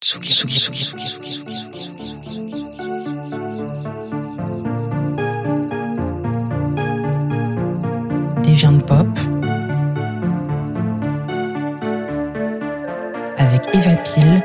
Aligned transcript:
Tsugi, 0.00 0.30
Tsugi, 0.30 0.54
Tsugi, 0.58 0.84
Tsugi, 0.84 1.06
Tsugi, 1.08 1.32
Tsugi, 1.32 1.54
Tsugi, 1.54 1.88
Tsugi, 2.22 2.54
Tsugi. 2.54 3.68
Des 8.44 8.52
viandes 8.54 8.86
pop 8.86 9.08
avec 13.38 13.62
Eva 13.74 13.96
Pile 14.04 14.42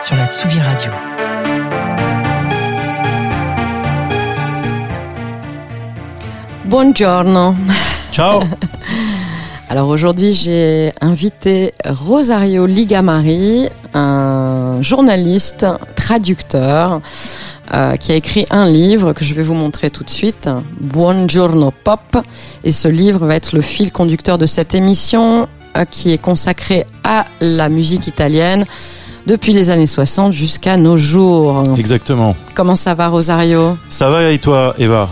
sur 0.00 0.16
la 0.16 0.26
Tsugi 0.28 0.60
Radio. 0.60 0.92
Buongiorno. 6.64 7.54
Ciao 8.12 8.42
Alors 9.72 9.88
aujourd'hui, 9.88 10.34
j'ai 10.34 10.92
invité 11.00 11.72
Rosario 11.86 12.66
Ligamari, 12.66 13.70
un 13.94 14.76
journaliste, 14.82 15.64
traducteur, 15.96 17.00
euh, 17.72 17.96
qui 17.96 18.12
a 18.12 18.16
écrit 18.16 18.44
un 18.50 18.68
livre 18.68 19.14
que 19.14 19.24
je 19.24 19.32
vais 19.32 19.42
vous 19.42 19.54
montrer 19.54 19.88
tout 19.88 20.04
de 20.04 20.10
suite, 20.10 20.50
Buongiorno 20.78 21.70
Pop. 21.70 22.18
Et 22.64 22.70
ce 22.70 22.86
livre 22.86 23.24
va 23.24 23.34
être 23.34 23.54
le 23.54 23.62
fil 23.62 23.92
conducteur 23.92 24.36
de 24.36 24.44
cette 24.44 24.74
émission 24.74 25.48
euh, 25.78 25.86
qui 25.86 26.12
est 26.12 26.18
consacrée 26.18 26.84
à 27.02 27.24
la 27.40 27.70
musique 27.70 28.06
italienne 28.06 28.66
depuis 29.26 29.54
les 29.54 29.70
années 29.70 29.86
60 29.86 30.34
jusqu'à 30.34 30.76
nos 30.76 30.98
jours. 30.98 31.62
Exactement. 31.78 32.36
Comment 32.54 32.76
ça 32.76 32.92
va 32.92 33.08
Rosario? 33.08 33.78
Ça 33.88 34.10
va 34.10 34.30
et 34.32 34.38
toi, 34.38 34.74
Eva? 34.78 35.08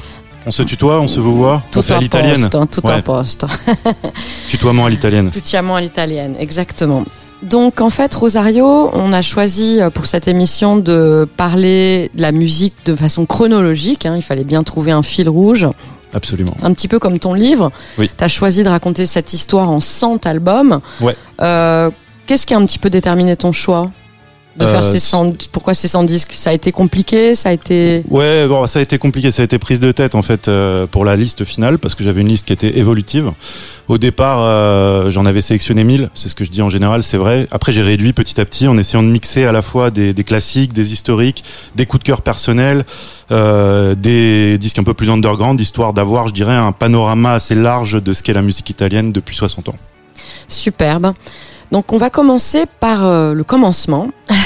On 0.46 0.50
se 0.50 0.62
tutoie, 0.62 1.00
on 1.00 1.08
se 1.08 1.20
vous 1.20 1.36
voit 1.36 1.62
Tout 1.70 1.80
On 1.80 1.82
fait 1.82 1.92
à 1.92 1.96
en 1.96 2.00
l'italienne 2.00 2.40
poste, 2.42 2.54
hein, 2.54 2.66
tout 2.66 2.86
en 2.86 2.94
Ouais. 2.94 3.02
poste. 3.02 3.44
Tutoiement 4.48 4.86
à 4.86 4.90
l'italienne. 4.90 5.30
Tutoiement 5.30 5.76
à 5.76 5.80
l'italienne, 5.80 6.34
exactement. 6.38 7.04
Donc 7.42 7.80
en 7.80 7.90
fait, 7.90 8.12
Rosario, 8.12 8.90
on 8.92 9.12
a 9.12 9.22
choisi 9.22 9.80
euh, 9.80 9.90
pour 9.90 10.06
cette 10.06 10.28
émission 10.28 10.76
de 10.76 11.26
parler 11.36 12.10
de 12.14 12.20
la 12.22 12.32
musique 12.32 12.74
de 12.84 12.94
façon 12.96 13.24
chronologique. 13.26 14.04
hein. 14.06 14.14
Il 14.16 14.22
fallait 14.22 14.44
bien 14.44 14.62
trouver 14.62 14.92
un 14.92 15.02
fil 15.02 15.28
rouge, 15.28 15.66
Absolument. 16.12 16.54
un 16.62 16.72
petit 16.74 16.88
peu 16.88 16.98
comme 16.98 17.18
ton 17.18 17.32
livre. 17.34 17.70
Oui. 17.98 18.10
Tu 18.16 18.24
as 18.24 18.28
choisi 18.28 18.62
de 18.62 18.68
raconter 18.68 19.06
cette 19.06 19.32
histoire 19.32 19.70
en 19.70 19.80
100 19.80 20.26
albums. 20.26 20.80
Ouais. 21.00 21.16
Euh, 21.40 21.90
Qu'est-ce 22.26 22.46
qui 22.46 22.54
a 22.54 22.58
un 22.58 22.64
petit 22.64 22.78
peu 22.78 22.90
déterminé 22.90 23.34
ton 23.36 23.50
choix? 23.52 23.90
De 24.56 24.64
Euh, 24.64 24.72
faire 24.72 24.84
ces 24.84 24.98
100 24.98 25.48
Pourquoi 25.52 25.74
ces 25.74 25.86
100 25.88 26.04
disques? 26.04 26.32
Ça 26.34 26.50
a 26.50 26.52
été 26.52 26.72
compliqué 26.72 27.34
Ça 27.34 27.50
a 27.50 27.52
été 27.52 28.02
Ouais, 28.10 28.46
bon, 28.48 28.66
ça 28.66 28.80
a 28.80 28.82
été 28.82 28.98
compliqué, 28.98 29.30
ça 29.30 29.42
a 29.42 29.44
été 29.44 29.58
prise 29.58 29.78
de 29.80 29.92
tête 29.92 30.14
en 30.14 30.22
fait 30.22 30.48
euh, 30.48 30.86
pour 30.86 31.04
la 31.04 31.14
liste 31.16 31.44
finale 31.44 31.78
parce 31.78 31.94
que 31.94 32.02
j'avais 32.02 32.20
une 32.20 32.28
liste 32.28 32.46
qui 32.46 32.52
était 32.52 32.76
évolutive. 32.78 33.30
Au 33.88 33.96
départ, 33.98 34.38
euh, 34.42 35.10
j'en 35.10 35.24
avais 35.24 35.40
sélectionné 35.42 35.82
1000, 35.84 36.10
c'est 36.14 36.28
ce 36.28 36.34
que 36.34 36.44
je 36.44 36.50
dis 36.50 36.62
en 36.62 36.68
général, 36.68 37.02
c'est 37.02 37.16
vrai. 37.16 37.46
Après, 37.50 37.72
j'ai 37.72 37.82
réduit 37.82 38.12
petit 38.12 38.40
à 38.40 38.44
petit 38.44 38.66
en 38.68 38.76
essayant 38.78 39.02
de 39.02 39.08
mixer 39.08 39.44
à 39.46 39.52
la 39.52 39.62
fois 39.62 39.90
des, 39.90 40.12
des 40.12 40.24
classiques, 40.24 40.72
des 40.72 40.92
historiques, 40.92 41.42
des 41.76 41.86
coups 41.86 42.02
de 42.02 42.06
cœur 42.06 42.22
personnels, 42.22 42.84
des 43.30 44.58
disques 44.58 44.78
un 44.78 44.84
peu 44.84 44.94
plus 44.94 45.10
underground, 45.10 45.60
histoire 45.60 45.92
d'avoir, 45.92 46.28
je 46.28 46.34
dirais, 46.34 46.54
un 46.54 46.72
panorama 46.72 47.32
assez 47.32 47.54
large 47.54 48.02
de 48.02 48.12
ce 48.12 48.22
qu'est 48.22 48.32
la 48.32 48.42
musique 48.42 48.70
italienne 48.70 49.12
depuis 49.12 49.34
60 49.36 49.68
ans. 49.70 49.76
Superbe. 50.48 51.12
Donc 51.70 51.92
on 51.92 51.98
va 51.98 52.10
commencer 52.10 52.64
par 52.80 53.04
euh, 53.04 53.34
le 53.34 53.44
commencement 53.44 54.10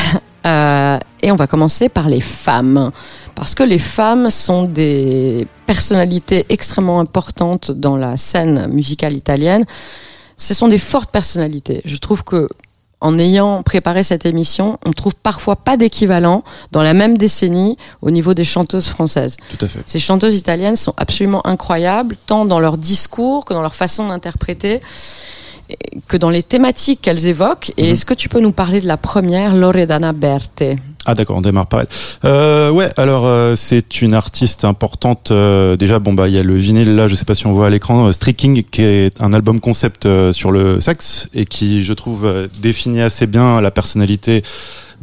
Euh, 0.47 0.99
et 1.23 1.33
on 1.33 1.37
va 1.37 1.47
commencer 1.47 1.89
par 1.89 2.09
les 2.09 2.21
femmes 2.21 2.91
parce 3.35 3.55
que 3.55 3.63
les 3.63 3.79
femmes 3.79 4.31
sont 4.31 4.65
des 4.65 5.49
personnalités 5.67 6.45
extrêmement 6.51 7.01
importantes 7.01 7.71
dans 7.71 7.97
la 7.97 8.17
scène 8.17 8.69
musicale 8.69 9.17
italienne. 9.17 9.65
Ce 10.37 10.53
sont 10.53 10.69
des 10.69 10.79
fortes 10.79 11.11
personnalités. 11.11 11.81
Je 11.85 11.97
trouve 11.97 12.25
que 12.25 12.49
en 13.01 13.19
ayant 13.19 13.63
préparé 13.63 14.03
cette 14.03 14.25
émission, 14.25 14.79
on 14.87 14.93
trouve 14.93 15.15
parfois 15.15 15.57
pas 15.57 15.77
d'équivalent 15.77 16.43
dans 16.73 16.83
la 16.83 16.95
même 16.95 17.19
décennie 17.19 17.77
au 18.01 18.11
niveau 18.11 18.33
des 18.33 18.45
chanteuses 18.45 18.87
françaises. 18.87 19.37
Tout 19.51 19.65
à 19.65 19.69
fait. 19.69 19.81
Ces 19.85 19.99
chanteuses 19.99 20.37
italiennes 20.37 20.77
sont 20.77 20.95
absolument 20.97 21.47
incroyables, 21.47 22.17
tant 22.27 22.47
dans 22.47 22.61
leur 22.61 22.79
discours 22.79 23.45
que 23.45 23.53
dans 23.53 23.61
leur 23.61 23.75
façon 23.75 24.09
d'interpréter, 24.09 24.81
que 26.09 26.17
dans 26.17 26.31
les 26.31 26.43
thématiques 26.43 27.01
qu'elles 27.03 27.27
évoquent. 27.27 27.73
Et 27.77 27.85
Mhm. 27.85 27.89
est-ce 27.93 28.05
que 28.05 28.15
tu 28.15 28.29
peux 28.29 28.41
nous 28.41 28.53
parler 28.53 28.81
de 28.81 28.87
la 28.87 28.97
première, 28.97 29.55
Loredana 29.55 30.13
Berthe 30.13 30.63
Ah 31.07 31.15
d'accord, 31.15 31.37
on 31.37 31.41
démarre 31.41 31.67
par 31.67 31.81
elle. 31.81 31.87
Euh, 32.25 32.71
ouais, 32.71 32.91
alors 32.97 33.25
euh, 33.27 33.55
c'est 33.57 34.01
une 34.03 34.15
artiste 34.15 34.65
importante. 34.65 35.31
euh, 35.31 35.77
déjà, 35.77 35.99
bon 35.99 36.13
bah 36.15 36.29
il 36.29 36.35
y 36.35 36.39
a 36.39 36.43
le 36.43 36.55
vinyle 36.55 36.95
là, 36.97 37.09
je 37.09 37.15
sais 37.15 37.25
pas 37.27 37.35
si 37.35 37.47
on 37.47 37.53
voit 37.53 37.67
à 37.67 37.71
l'écran, 37.71 38.11
Streaking, 38.13 38.63
qui 38.71 38.83
est 38.83 39.21
un 39.21 39.33
album 39.33 39.61
concept 39.61 40.09
sur 40.33 40.51
le 40.51 40.81
sexe 40.81 41.29
et 41.35 41.45
qui, 41.45 41.85
je 41.85 41.93
trouve, 41.93 42.49
définit 42.61 43.01
assez 43.03 43.27
bien 43.27 43.61
la 43.61 43.71
personnalité 43.71 44.43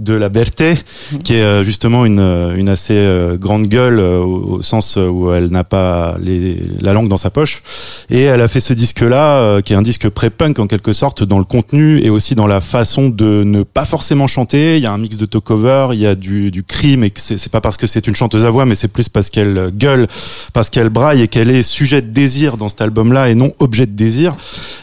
de 0.02 0.14
la 0.14 0.30
Berthe, 0.30 0.84
qui 1.24 1.36
est 1.36 1.42
euh, 1.42 1.64
justement 1.64 2.06
une, 2.06 2.20
euh, 2.20 2.56
une 2.56 2.70
assez 2.70 2.96
euh, 2.96 3.38
grande 3.38 3.68
gueule 3.68 4.00
au, 4.00 4.58
au 4.58 4.62
sens 4.64 4.98
où 4.98 5.32
elle 5.32 5.48
n'a 5.48 5.64
pas 5.64 6.16
les, 6.22 6.60
la 6.80 6.94
langue 6.94 7.08
dans 7.08 7.18
sa 7.18 7.30
poche. 7.30 7.62
Et 8.10 8.24
elle 8.24 8.42
a 8.42 8.48
fait 8.48 8.62
ce 8.62 8.74
disque-là, 8.74 9.62
qui 9.62 9.74
est 9.74 9.76
un 9.76 9.82
disque 9.82 10.10
pré-punk 10.10 10.60
en 10.60 10.68
quelque 10.68 10.94
sorte, 10.94 11.24
dans 11.24 11.38
le 11.38 11.46
contenu 11.46 12.00
et 12.02 12.10
aussi 12.10 12.36
dans 12.36 12.48
la 12.48 12.62
façon 12.62 13.10
de 13.10 13.44
ne 13.44 13.64
pas 13.64 13.86
forcément 13.86 14.28
chanter. 14.28 14.78
Il 14.78 14.84
y 14.84 14.86
a 14.86 14.92
un 14.92 14.98
mix 14.98 15.18
de 15.18 15.26
talk-over, 15.26 15.90
il 15.94 16.00
y 16.00 16.08
a 16.08 16.16
du, 16.16 16.52
du 16.52 16.64
crime, 16.64 17.04
et 17.04 17.12
c'est 17.16 17.52
pas 17.52 17.62
parce 17.62 17.78
que 17.78 17.88
c'est 17.88 18.08
une 18.08 18.16
chanteuse 18.16 18.44
à 18.44 18.50
voix, 18.50 18.66
mais 18.66 18.76
c'est 18.76 18.88
plus 18.88 19.10
parce 19.10 19.30
qu'elle 19.30 19.72
gueule, 19.76 20.08
parce 20.54 20.70
qu'elle 20.70 20.90
braille 20.90 21.22
et 21.22 21.28
qu'elle 21.28 21.52
est 21.52 21.64
sujet 21.64 22.02
de 22.02 22.08
désir 22.08 22.58
dans 22.58 22.70
cet 22.70 22.82
album-là 22.82 23.30
et 23.30 23.36
non 23.36 23.54
objet 23.60 23.86
de 23.86 23.96
désir. 23.96 24.32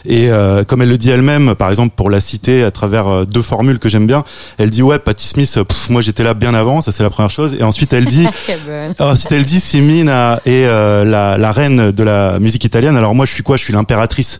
Et 0.05 0.31
euh, 0.31 0.63
comme 0.63 0.81
elle 0.81 0.89
le 0.89 0.97
dit 0.97 1.09
elle-même, 1.09 1.55
par 1.55 1.69
exemple, 1.69 1.93
pour 1.95 2.09
la 2.09 2.21
citer 2.21 2.63
à 2.63 2.71
travers 2.71 3.25
deux 3.25 3.41
formules 3.41 3.79
que 3.79 3.89
j'aime 3.89 4.07
bien, 4.07 4.23
elle 4.57 4.69
dit 4.69 4.81
ouais, 4.81 4.99
Patti 5.09 5.27
Smith, 5.27 5.51
euh, 5.57 5.63
pff, 5.63 5.89
moi 5.89 6.01
j'étais 6.01 6.23
là 6.23 6.35
bien 6.35 6.53
avant, 6.53 6.81
ça 6.81 6.91
c'est 6.91 7.01
la 7.01 7.09
première 7.09 7.31
chose. 7.31 7.55
Et 7.57 7.63
ensuite 7.63 7.93
elle 7.93 8.05
dit 8.05 8.27
alors, 8.99 9.13
ensuite, 9.13 9.31
elle 9.31 9.45
dit 9.45 9.59
Simina 9.59 10.41
est 10.45 10.65
euh, 10.65 11.03
la, 11.03 11.37
la 11.37 11.51
reine 11.51 11.91
de 11.91 12.03
la 12.03 12.39
musique 12.39 12.63
italienne. 12.63 12.97
Alors 12.97 13.15
moi, 13.15 13.25
je 13.25 13.33
suis 13.33 13.43
quoi? 13.43 13.57
Je 13.57 13.63
suis 13.63 13.73
l'impératrice. 13.73 14.39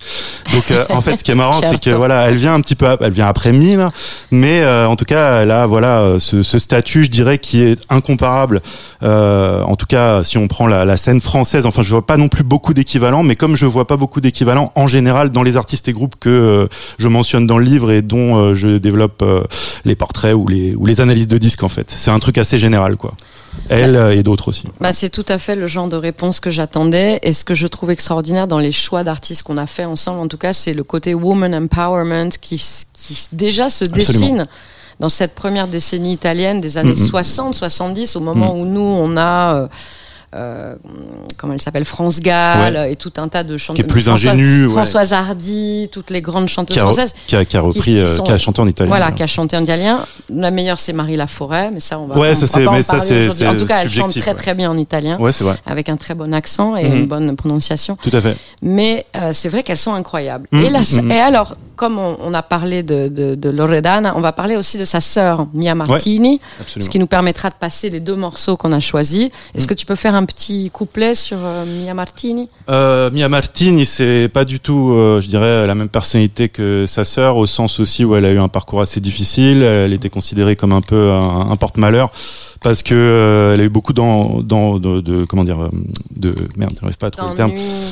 Donc 0.53 0.71
euh, 0.71 0.85
en 0.89 1.01
fait, 1.01 1.17
ce 1.17 1.23
qui 1.23 1.31
est 1.31 1.35
marrant, 1.35 1.59
c'est 1.61 1.79
que 1.79 1.89
voilà, 1.91 2.27
elle 2.27 2.35
vient 2.35 2.53
un 2.53 2.61
petit 2.61 2.75
peu, 2.75 2.85
elle 3.01 3.11
vient 3.11 3.27
après 3.27 3.51
Mine, 3.51 3.89
mais 4.31 4.61
euh, 4.61 4.87
en 4.87 4.95
tout 4.95 5.05
cas, 5.05 5.41
elle 5.41 5.51
a 5.51 5.65
voilà 5.65 6.17
ce, 6.19 6.43
ce 6.43 6.59
statut, 6.59 7.03
je 7.03 7.09
dirais, 7.09 7.39
qui 7.39 7.61
est 7.61 7.79
incomparable. 7.89 8.61
En 9.01 9.75
tout 9.77 9.85
cas, 9.85 10.23
si 10.23 10.37
on 10.37 10.47
prend 10.47 10.67
la, 10.67 10.83
la 10.85 10.97
scène 10.97 11.19
française, 11.19 11.65
enfin, 11.65 11.83
je 11.83 11.89
vois 11.89 12.05
pas 12.05 12.17
non 12.17 12.27
plus 12.27 12.43
beaucoup 12.43 12.73
d'équivalents, 12.73 13.23
mais 13.23 13.35
comme 13.35 13.55
je 13.55 13.65
vois 13.65 13.87
pas 13.87 13.97
beaucoup 13.97 14.19
d'équivalents 14.21 14.71
en 14.75 14.87
général 14.87 15.31
dans 15.31 15.43
les 15.43 15.55
artistes 15.55 15.87
et 15.87 15.93
groupes 15.93 16.15
que 16.19 16.67
je 16.97 17.07
mentionne 17.07 17.47
dans 17.47 17.57
le 17.57 17.63
livre 17.63 17.91
et 17.91 18.01
dont 18.01 18.53
je 18.53 18.77
développe 18.77 19.23
les 19.85 19.95
portraits 19.95 20.35
ou 20.35 20.47
les 20.49 20.75
ou 20.75 20.85
les 20.85 20.99
analyses 21.01 21.27
de 21.27 21.37
disques, 21.37 21.63
en 21.63 21.69
fait, 21.69 21.89
c'est 21.89 22.11
un 22.11 22.19
truc 22.19 22.37
assez 22.37 22.59
général, 22.59 22.97
quoi. 22.97 23.13
Elle 23.69 23.95
euh, 23.95 24.15
et 24.15 24.21
d'autres 24.23 24.49
aussi. 24.49 24.63
Bah, 24.79 24.93
c'est 24.93 25.09
tout 25.09 25.25
à 25.27 25.37
fait 25.39 25.55
le 25.55 25.67
genre 25.67 25.87
de 25.87 25.95
réponse 25.95 26.39
que 26.39 26.49
j'attendais. 26.51 27.19
Et 27.23 27.33
ce 27.33 27.43
que 27.43 27.55
je 27.55 27.65
trouve 27.67 27.89
extraordinaire 27.91 28.47
dans 28.47 28.59
les 28.59 28.71
choix 28.71 29.03
d'artistes 29.03 29.43
qu'on 29.43 29.57
a 29.57 29.65
fait 29.65 29.85
ensemble, 29.85 30.19
en 30.19 30.27
tout 30.27 30.37
cas, 30.37 30.53
c'est 30.53 30.73
le 30.73 30.83
côté 30.83 31.13
woman 31.13 31.53
empowerment 31.55 32.29
qui, 32.41 32.61
qui 32.93 33.27
déjà 33.31 33.69
se 33.69 33.85
Absolument. 33.85 33.95
dessine 34.19 34.47
dans 34.99 35.09
cette 35.09 35.33
première 35.33 35.67
décennie 35.67 36.13
italienne 36.13 36.61
des 36.61 36.77
années 36.77 36.89
Mhm. 36.89 36.95
60, 37.07 37.55
70, 37.55 38.15
au 38.17 38.19
moment 38.19 38.53
où 38.55 38.65
nous, 38.65 38.81
on 38.81 39.17
a, 39.17 39.55
euh, 39.55 39.67
euh, 40.35 40.75
comment 41.37 41.53
elle 41.53 41.61
s'appelle, 41.61 41.85
France 41.85 42.19
Gall 42.21 42.87
et 42.89 42.95
tout 42.95 43.11
un 43.17 43.27
tas 43.27 43.43
de 43.43 43.57
chanteuses. 43.57 43.75
qui 43.77 43.81
est 43.81 43.91
plus 43.91 44.03
Françoise- 44.03 44.33
ingénue, 44.33 44.65
ouais. 44.67 44.71
Françoise 44.73 45.13
Hardy, 45.13 45.89
toutes 45.91 46.09
les 46.11 46.21
grandes 46.21 46.47
chanteuses 46.49 46.75
qui 46.75 46.79
a, 46.79 46.83
françaises. 46.83 47.13
qui 47.27 47.35
a, 47.35 47.45
qui 47.45 47.57
a 47.57 47.61
repris, 47.61 47.79
qui 47.81 47.97
euh, 47.99 48.07
sont- 48.15 48.23
qui 48.23 48.31
a 48.31 48.37
chanté 48.37 48.61
en 48.61 48.67
italien. 48.67 48.89
Voilà, 48.89 49.11
qui 49.11 49.23
a 49.23 49.27
chanté 49.27 49.57
en 49.57 49.63
italien. 49.63 50.05
La 50.29 50.51
meilleure, 50.51 50.79
c'est 50.79 50.93
Marie 50.93 51.15
Laforêt, 51.15 51.71
mais 51.73 51.79
ça, 51.79 51.99
on 51.99 52.07
va, 52.07 52.17
Ouais, 52.17 52.31
on 52.31 52.35
ça, 52.35 52.41
va 52.41 52.47
c'est- 52.47 52.63
pas 52.65 52.69
en 52.69 52.73
mais 52.73 52.81
ça, 52.81 52.97
parler 52.97 53.19
aujourd'hui. 53.19 53.47
En 53.47 53.55
tout 53.55 53.65
cas, 53.65 53.81
elle 53.83 53.89
chante 53.89 54.19
très 54.19 54.35
très 54.35 54.53
bien 54.53 54.69
en 54.69 54.77
italien 54.77 55.17
Ouais, 55.19 55.31
c'est 55.31 55.43
vrai. 55.43 55.55
avec 55.65 55.89
un 55.89 55.97
très 55.97 56.13
bon 56.13 56.33
accent 56.33 56.75
et 56.75 56.87
Mhm. 56.87 56.95
une 56.95 57.07
bonne 57.07 57.35
prononciation. 57.35 57.97
Tout 58.01 58.15
à 58.15 58.21
fait. 58.21 58.35
Mais 58.61 59.05
euh, 59.15 59.31
c'est 59.33 59.49
vrai 59.49 59.63
qu'elles 59.63 59.77
sont 59.77 59.93
incroyables. 59.93 60.47
Mhm, 60.51 60.63
et, 60.65 60.69
la, 60.69 60.79
mhm. 60.81 61.11
et 61.11 61.19
alors, 61.19 61.55
comme 61.79 61.97
on, 61.97 62.17
on 62.21 62.33
a 62.33 62.43
parlé 62.43 62.83
de, 62.83 63.07
de, 63.07 63.35
de 63.35 63.49
Loredana, 63.49 64.13
on 64.17 64.19
va 64.19 64.33
parler 64.33 64.57
aussi 64.57 64.77
de 64.77 64.83
sa 64.83 64.99
sœur, 64.99 65.47
Mia 65.53 65.73
Martini, 65.75 66.41
ce 66.77 66.89
qui 66.89 66.99
nous 66.99 67.07
permettra 67.07 67.49
de 67.49 67.55
passer 67.57 67.89
les 67.89 68.01
deux 68.01 68.17
morceaux 68.17 68.57
qu'on 68.57 68.73
a 68.73 68.81
choisis. 68.81 69.29
Est-ce 69.55 69.63
Mhm. 69.63 69.69
que 69.69 69.73
tu 69.75 69.85
peux 69.85 69.95
faire 69.95 70.13
un 70.13 70.25
petit 70.25 70.69
couplet 70.71 71.15
sur 71.15 71.37
euh, 71.41 71.63
Mia 71.85 71.93
Martini? 71.93 72.49
Euh, 72.69 73.09
Mia 73.11 73.29
Martini, 73.29 73.85
c'est 73.85 74.27
pas 74.27 74.43
du 74.43 74.59
tout, 74.59 74.91
euh, 74.91 75.21
je 75.21 75.27
dirais, 75.29 75.65
la 75.67 75.73
même 75.75 75.87
personnalité 75.87 76.49
que 76.49 76.83
sa 76.85 77.05
sœur, 77.05 77.37
au 77.37 77.47
sens 77.47 77.79
aussi 77.79 78.03
où 78.03 78.13
elle 78.17 78.25
a 78.25 78.31
eu 78.33 78.39
un 78.39 78.49
parcours 78.49 78.81
assez 78.81 78.99
difficile. 78.99 79.63
Elle 79.63 79.93
était 79.93 80.09
considérée 80.09 80.57
comme 80.57 80.73
un 80.73 80.81
peu 80.81 81.11
un, 81.11 81.51
un 81.53 81.55
porte-malheur 81.55 82.11
parce 82.61 82.83
que 82.83 82.93
euh, 82.93 83.53
elle 83.53 83.61
a 83.61 83.63
eu 83.63 83.69
beaucoup 83.77 83.93
dans, 83.93 84.41
dans 84.53 84.79
de, 84.79 84.99
de- 84.99 85.23
comment 85.29 85.45
dire, 85.45 85.69
de 86.23 86.31
merde, 86.57 86.73
j'arrive 86.81 86.97
pas 86.97 87.07
à 87.07 87.11
trouver 87.11 87.31
le 87.31 87.37
terme. 87.37 87.51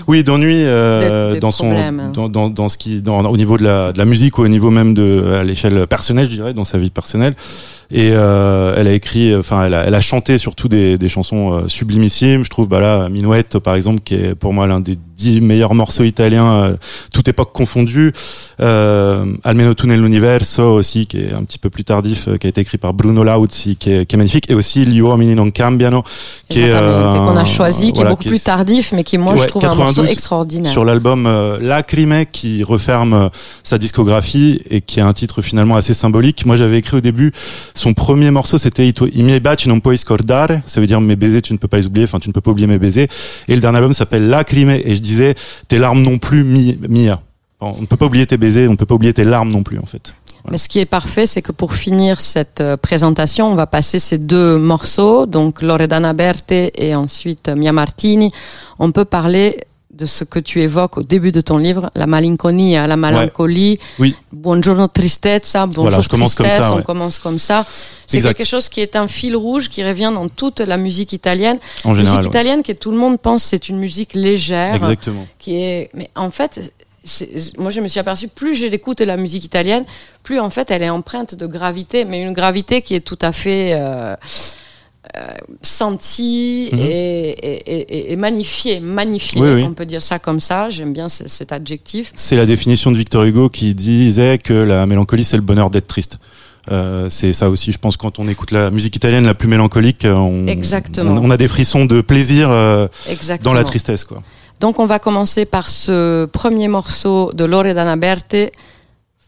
Oui, 0.10 0.26
d'ennui 0.26 0.60
euh, 0.66 1.40
dans 1.40 1.52
son 1.52 1.72
dans, 2.14 2.28
dans, 2.28 2.50
dans 2.50 2.68
ce 2.74 2.78
qui 2.78 3.02
dans, 3.02 3.24
au 3.36 3.38
niveau 3.38 3.58
de 3.58 3.64
la, 3.64 3.77
de 3.94 3.98
la 3.98 4.06
musique 4.06 4.40
au 4.40 4.48
niveau 4.48 4.70
même 4.70 4.94
de 4.94 5.42
l'échelle 5.44 5.88
personnelle, 5.88 6.26
je 6.26 6.36
dirais, 6.36 6.54
dans 6.54 6.66
sa 6.66 6.78
vie 6.78 6.90
personnelle. 6.90 7.36
Et 7.90 8.12
euh, 8.14 8.76
elle 8.76 8.88
a 8.88 8.92
écrit, 8.92 9.34
enfin, 9.36 9.66
elle 9.66 9.74
a, 9.74 9.86
elle 9.86 9.96
a 9.96 10.02
chanté 10.02 10.38
surtout 10.38 10.68
des, 10.68 10.98
des 10.98 11.08
chansons 11.10 11.54
euh, 11.54 11.68
sublimissimes. 11.68 12.44
Je 12.44 12.50
trouve, 12.50 12.68
bah 12.68 12.82
là, 12.82 13.08
Minuet, 13.08 13.44
par 13.64 13.76
exemple, 13.76 14.02
qui 14.04 14.16
est 14.16 14.36
pour 14.36 14.52
moi 14.54 14.68
l'un 14.68 14.82
des 14.82 14.98
dix 15.18 15.42
meilleurs 15.42 15.74
morceaux 15.74 16.04
italiens, 16.04 16.52
euh, 16.54 16.76
toute 17.14 17.28
époque 17.28 17.52
confondue. 17.52 18.14
Euh, 18.60 19.26
Almeno 19.44 19.74
tu 19.74 19.88
nell'universo 19.88 20.64
aussi, 20.76 21.08
qui 21.08 21.18
est 21.22 21.34
un 21.34 21.44
petit 21.44 21.58
peu 21.58 21.70
plus 21.70 21.84
tardif, 21.84 22.28
euh, 22.28 22.38
qui 22.38 22.48
a 22.48 22.50
été 22.50 22.62
écrit 22.62 22.78
par 22.78 22.94
Bruno 22.94 23.24
Lauzi, 23.24 23.76
qui 23.78 23.92
est, 23.92 24.06
qui 24.06 24.16
est 24.16 24.18
magnifique. 24.18 24.50
Et 24.50 24.54
aussi 24.54 24.86
Gli 24.86 25.00
uomini 25.02 25.34
non 25.34 25.50
cambiano, 25.50 26.04
qui 26.50 26.60
est 26.62 26.72
euh, 26.72 27.14
qu'on 27.14 27.36
a 27.36 27.46
choisi, 27.46 27.94
qui 27.94 28.02
est 28.02 28.06
beaucoup 28.06 28.24
plus 28.26 28.44
tardif, 28.44 28.92
mais 28.94 29.04
qui 29.04 29.18
moi 29.18 29.34
Ouais, 29.34 29.42
je 29.42 29.48
trouve 29.48 29.66
un 29.66 29.70
morceau 29.70 30.02
92, 30.02 30.12
extraordinaire. 30.12 30.72
sur 30.72 30.86
l'album 30.86 31.26
euh, 31.26 31.58
Lacrime 31.62 32.26
qui 32.32 32.64
referme 32.64 33.30
sa 33.64 33.78
discographie 33.78 34.62
et 34.70 34.82
qui 34.82 35.00
a 35.02 35.08
un 35.08 35.14
titre 35.14 35.42
finalement 35.42 35.76
assez 35.76 35.94
symbolique. 35.94 36.46
Moi 36.46 36.56
j'avais 36.56 36.78
écrit 36.78 36.98
au 36.98 37.02
début 37.02 37.32
son 37.78 37.94
premier 37.94 38.32
morceau 38.32 38.58
c'était 38.58 38.88
I 38.88 39.24
miei 39.24 39.40
baci 39.40 39.70
non 39.70 39.80
puoi 39.80 39.96
scordare, 39.98 40.60
ça 40.66 40.82
veut 40.82 40.88
dire 40.88 41.00
mes 41.00 41.16
baisers 41.16 41.42
tu 41.42 41.54
ne 41.54 41.58
peux 41.58 41.68
pas 41.68 41.78
les 41.78 41.86
oublier, 41.86 42.06
enfin 42.06 42.20
tu 42.20 42.28
ne 42.30 42.34
peux 42.34 42.42
pas 42.42 42.52
oublier 42.52 42.68
mes 42.68 42.80
baisers. 42.80 43.08
Et 43.48 43.56
le 43.56 43.62
dernier 43.62 43.78
album 43.78 43.94
s'appelle 43.94 44.28
Lacrime 44.28 44.70
et 44.70 44.96
je 44.96 45.02
disais 45.02 45.36
tes 45.68 45.80
larmes 45.80 46.02
non 46.02 46.18
plus 46.18 46.44
Mi- 46.44 46.78
Mia. 46.90 47.22
On 47.60 47.82
ne 47.82 47.86
peut 47.86 47.98
pas 47.98 48.06
oublier 48.06 48.28
tes 48.28 48.38
baisers, 48.38 48.68
on 48.68 48.72
ne 48.72 48.78
peut 48.78 48.86
pas 48.86 48.96
oublier 48.96 49.14
tes 49.14 49.24
larmes 49.24 49.52
non 49.52 49.64
plus 49.64 49.80
en 49.80 49.86
fait. 49.86 50.14
Mais 50.50 50.58
ce 50.58 50.70
qui 50.70 50.80
est 50.80 50.86
parfait, 50.86 51.26
c'est 51.28 51.42
que 51.42 51.52
pour 51.52 51.74
finir 51.74 52.22
cette 52.22 52.62
euh, 52.62 52.78
présentation, 52.78 53.52
on 53.52 53.56
va 53.56 53.68
passer 53.68 54.00
ces 54.00 54.18
deux 54.18 54.58
morceaux, 54.58 55.26
donc 55.26 55.62
Loredana 55.62 56.14
Berthe 56.14 56.52
et 56.52 56.96
ensuite 56.96 57.50
euh, 57.50 57.56
Mia 57.56 57.74
Martini. 57.74 58.32
On 58.80 58.94
peut 58.94 59.04
parler 59.04 59.58
de 59.98 60.06
ce 60.06 60.24
que 60.24 60.40
tu 60.40 60.62
évoques 60.62 60.98
au 60.98 61.04
début 61.04 61.32
de 61.32 61.42
ton 61.42 61.58
livre, 61.58 61.90
la 61.96 62.06
malinconia, 62.06 62.86
la 62.86 62.98
mélancolie. 62.98 63.80
Oui. 63.98 64.16
Buongiorno 64.32 64.88
tristezza, 64.88 65.66
bonjour 65.66 65.90
Voilà, 65.90 66.04
comme 66.08 66.20
tristesse, 66.22 66.62
ça, 66.62 66.74
on 66.74 66.78
ouais. 66.78 66.84
commence 66.84 67.18
comme 67.18 67.40
ça. 67.40 67.66
C'est 68.06 68.22
quelque 68.22 68.46
chose 68.46 68.70
qui 68.70 68.82
est 68.82 68.96
un 68.96 69.08
fil 69.08 69.36
rouge 69.36 69.70
qui 69.70 69.84
revient 69.84 70.12
dans 70.14 70.30
toute 70.30 70.60
la 70.60 70.78
musique 70.78 71.14
italienne. 71.14 71.58
En 71.84 71.96
général. 71.96 72.04
musique 72.20 72.32
ouais. 72.32 72.40
italienne 72.40 72.64
que 72.64 72.74
tout 72.74 72.92
le 72.92 72.98
monde 72.98 73.20
pense 73.20 73.44
c'est 73.44 73.70
une 73.70 73.78
musique 73.80 74.14
légère 74.14 74.76
Exactement. 74.76 75.28
qui 75.40 75.56
est 75.56 75.90
mais 75.94 76.10
en 76.16 76.30
fait 76.30 76.72
moi 77.58 77.70
je 77.70 77.80
me 77.82 77.88
suis 77.88 78.00
aperçu 78.00 78.28
plus 78.28 78.56
je 78.56 78.66
l'écoute 78.68 79.02
la 79.02 79.18
musique 79.18 79.46
italienne 79.46 79.86
plus 80.24 80.40
en 80.40 80.50
fait 80.50 80.70
elle 80.72 80.84
est 80.84 80.90
empreinte 80.90 81.36
de 81.36 81.48
gravité 81.48 82.06
mais 82.06 82.22
une 82.22 82.34
gravité 82.34 82.82
qui 82.82 82.96
est 82.96 83.00
tout 83.02 83.18
à 83.22 83.32
fait 83.32 83.72
euh, 83.74 84.16
euh, 85.18 85.34
sentie 85.62 86.70
Mhm. 86.72 86.80
et, 86.80 87.30
et, 87.30 87.98
et- 87.98 88.12
et 88.12 88.16
magnifiée 88.16 88.80
magnifiée 88.80 89.42
Oui, 89.42 89.50
oui. 89.56 89.64
on 89.64 89.74
peut 89.74 89.86
dire 89.86 90.02
ça 90.02 90.20
comme 90.20 90.40
ça 90.40 90.70
j'aime 90.70 90.94
bien 90.94 91.10
ce- 91.10 91.28
cet 91.28 91.52
adjectif 91.52 92.12
C'est 92.16 92.36
la 92.36 92.46
définition 92.46 92.92
de 92.92 92.98
Victor 92.98 93.24
Hugo 93.24 93.50
qui 93.50 93.74
disait 93.76 94.38
que 94.38 94.54
la 94.54 94.86
mélancolie, 94.86 95.24
c'est 95.24 95.38
le 95.38 95.42
bonheur 95.44 95.70
d'être 95.70 95.88
triste. 95.88 96.20
Euh, 96.72 97.10
c'est 97.10 97.32
ça 97.32 97.50
aussi, 97.50 97.72
je 97.72 97.78
pense, 97.78 97.96
quand 97.96 98.20
on 98.20 98.28
écoute 98.28 98.52
la 98.52 98.70
musique 98.72 98.96
italienne 98.98 99.26
la 99.26 99.34
plus 99.34 99.48
mélancolique, 99.48 100.04
euh, 100.04 100.14
on, 100.14 100.48
Exactement. 100.48 101.12
on, 101.12 101.26
on 101.28 101.30
a 101.30 101.38
des 101.38 101.48
frissons 101.48 101.86
de 101.86 102.02
plaisir 102.02 102.50
euh, 102.52 102.88
dans 103.42 103.54
la 103.54 103.64
tristesse. 103.64 104.04
Quoi. 104.04 104.22
donc 104.60 104.78
on 104.80 104.86
va 104.86 105.00
commencer 105.00 105.46
par 105.46 105.70
ce 105.70 106.26
premier 106.26 106.68
morceau 106.68 107.32
de 107.34 107.46
Loredana 107.46 107.96
Berthe 107.96 108.52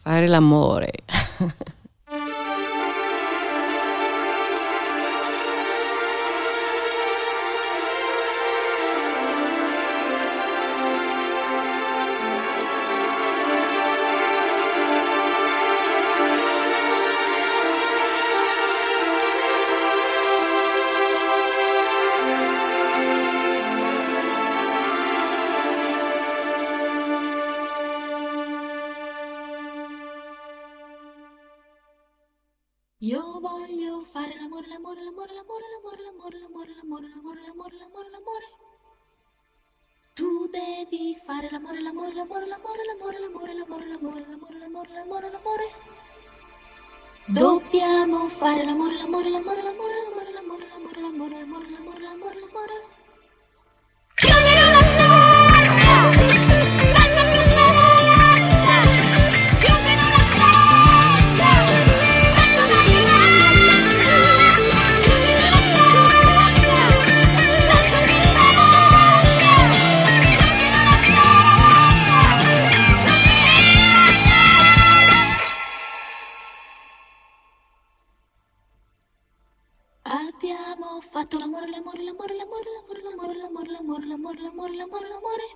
Fare 0.04 0.26
l'amore 0.26 0.80
l'amore, 35.58 36.02
l'amore, 36.04 36.38
l'amore, 36.38 36.68
l'amore, 36.76 37.08
l'amore, 37.08 37.40
l'amore, 37.46 37.74
l'amore, 37.78 38.10
l'amore. 38.10 38.48
Tu 40.14 40.48
devi 40.48 41.16
fare 41.26 41.48
l'amore, 41.50 41.80
l'amore, 41.80 42.12
l'amore, 42.14 42.46
l'amore, 42.46 42.84
l'amore, 42.84 43.18
l'amore, 43.18 43.54
l'amore, 43.54 43.84
l'amore, 43.86 44.26
l'amore, 44.28 44.58
l'amore, 44.58 44.88
l'amore, 44.94 45.30
l'amore. 45.30 45.68
Dobbiamo 47.26 48.28
fare 48.28 48.64
l'amore, 48.64 48.96
l'amore, 48.96 49.30
l'amore, 49.30 49.62
l'amore, 49.62 49.94
l'amore, 50.02 50.32
l'amore, 50.32 50.70
l'amore, 50.70 51.00
l'amore, 51.00 51.30
l'amore, 51.38 51.70
l'amore, 51.70 52.00
l'amore, 52.00 52.40
l'amore. 52.40 52.98
L'amore, 84.10 84.40
l'amore, 84.42 84.74
l'amore, 84.74 85.08
l'amore. 85.08 85.46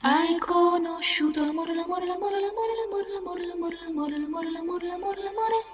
Hai 0.00 0.38
conosciuto 0.38 1.44
l'amore, 1.44 1.74
l'amore, 1.74 2.06
l'amore, 2.06 2.40
l'amore, 2.40 2.74
l'amore, 2.74 3.10
l'amore, 3.10 3.46
l'amore, 3.46 4.18
l'amore, 4.18 4.50
l'amore, 4.50 4.86
l'amore, 4.86 5.22
l'amore. 5.22 5.64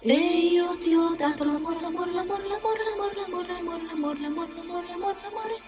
E 0.00 0.14
io 0.14 0.76
ti 0.78 0.94
ho 0.94 1.14
dato 1.14 1.44
l'amore, 1.44 1.80
l'amore, 1.80 2.12
l'amore, 2.12 2.48
l'amore, 2.48 2.84
l'amore, 2.84 3.14
l'amore, 3.14 3.46
l'amore, 3.46 3.86
l'amore, 3.86 4.20
l'amore, 4.20 4.86
l'amore, 4.88 5.16
l'amore, 5.22 5.62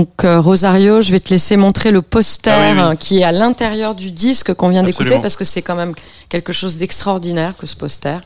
Donc 0.00 0.24
euh, 0.24 0.40
Rosario, 0.40 1.02
je 1.02 1.12
vais 1.12 1.20
te 1.20 1.28
laisser 1.28 1.58
montrer 1.58 1.90
le 1.90 2.00
poster 2.00 2.50
Ah 2.54 2.72
oui, 2.72 2.90
oui. 2.92 2.96
qui 2.96 3.18
est 3.18 3.24
à 3.24 3.32
l'intérieur 3.32 3.94
du 3.94 4.10
disque 4.10 4.54
qu'on 4.54 4.70
vient 4.70 4.82
d'écouter 4.82 5.18
parce 5.20 5.36
que 5.36 5.44
c'est 5.44 5.60
quand 5.60 5.74
même 5.76 5.92
quelque 6.30 6.54
chose 6.54 6.76
d'extraordinaire 6.76 7.54
que 7.54 7.66
ce 7.66 7.76
poster. 7.76 8.16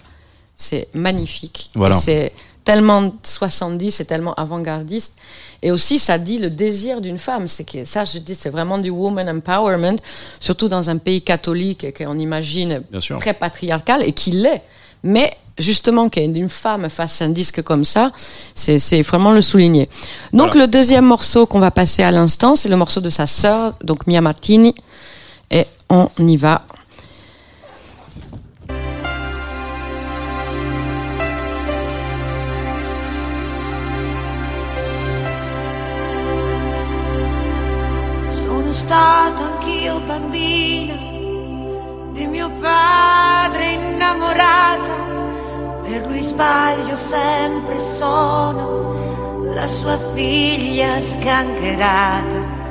C'est 0.54 0.86
magnifique. 0.94 1.70
Voilà. 1.74 1.96
Et 1.96 2.00
C'est 2.00 2.32
tellement 2.64 3.12
70, 3.24 3.90
c'est 3.90 4.04
tellement 4.04 4.34
avant-gardiste. 4.34 5.16
Et 5.62 5.72
aussi, 5.72 5.98
ça 5.98 6.16
dit 6.16 6.38
le 6.38 6.48
désir 6.48 7.00
d'une 7.00 7.18
femme. 7.18 7.48
C'est 7.48 7.64
que 7.64 7.84
ça, 7.84 8.04
je 8.04 8.18
dis, 8.20 8.36
c'est 8.36 8.50
vraiment 8.50 8.78
du 8.78 8.90
woman 8.90 9.28
empowerment, 9.28 9.96
surtout 10.38 10.68
dans 10.68 10.88
un 10.90 10.98
pays 10.98 11.22
catholique 11.22 11.82
et 11.82 11.92
qu'on 11.92 12.16
imagine 12.20 12.84
Bien 12.88 13.00
sûr. 13.00 13.18
très 13.18 13.34
patriarcal 13.34 14.04
et 14.04 14.12
qui 14.12 14.30
l'est. 14.30 14.62
Mais 15.02 15.32
justement, 15.58 16.08
qu'une 16.08 16.48
femme 16.48 16.88
fasse 16.88 17.22
un 17.22 17.28
disque 17.30 17.62
comme 17.62 17.84
ça, 17.84 18.12
c'est 18.54 19.02
vraiment 19.02 19.32
le 19.32 19.40
souligner. 19.42 19.88
Donc 20.32 20.52
Voilà. 20.52 20.62
le 20.62 20.66
deuxième 20.68 21.04
morceau 21.06 21.46
qu'on 21.46 21.60
va 21.60 21.70
passer 21.70 22.02
à 22.02 22.10
l'instant, 22.10 22.54
c'est 22.54 22.68
le 22.68 22.76
morceau 22.76 23.00
de 23.00 23.10
sa 23.10 23.26
sœur, 23.26 23.76
donc 23.82 24.06
Mia 24.06 24.20
Martini, 24.20 24.74
et 25.50 25.66
on 25.88 26.08
y 26.18 26.36
va. 26.36 26.64
Sono 38.30 38.72
stato 38.72 39.42
anch'io 39.44 40.00
bambina 40.00 40.94
di 42.12 42.26
mio 42.26 42.50
padre 42.60 43.72
innamorata, 43.72 44.94
per 45.84 46.06
lui 46.06 46.22
sbaglio 46.22 46.96
sempre 46.96 47.78
sono 47.78 49.52
la 49.52 49.66
sua 49.66 49.98
figlia 50.14 50.98
sgangherata. 50.98 52.62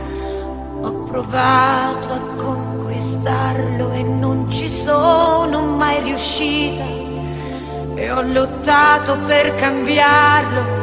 Ho 0.81 1.03
provato 1.03 2.11
a 2.11 2.19
conquistarlo 2.35 3.91
e 3.91 4.01
non 4.01 4.49
ci 4.49 4.67
sono 4.67 5.61
mai 5.61 6.01
riuscita 6.01 6.83
e 7.95 8.11
ho 8.11 8.21
lottato 8.21 9.15
per 9.27 9.55
cambiarlo. 9.55 10.81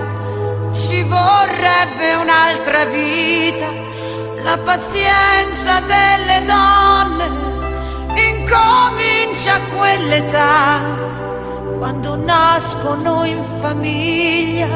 Ci 0.73 1.03
vorrebbe 1.03 2.15
un'altra 2.15 2.85
vita, 2.85 3.67
la 4.43 4.57
pazienza 4.57 5.81
delle 5.81 6.45
donne 6.47 7.49
incomincia 8.15 9.55
a 9.55 9.61
quell'età, 9.77 10.81
quando 11.81 12.15
nascono 12.15 13.25
in 13.25 13.43
famiglia 13.63 14.69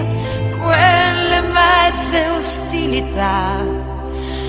quelle 0.58 1.40
mezze 1.52 2.26
ostilità. 2.38 3.61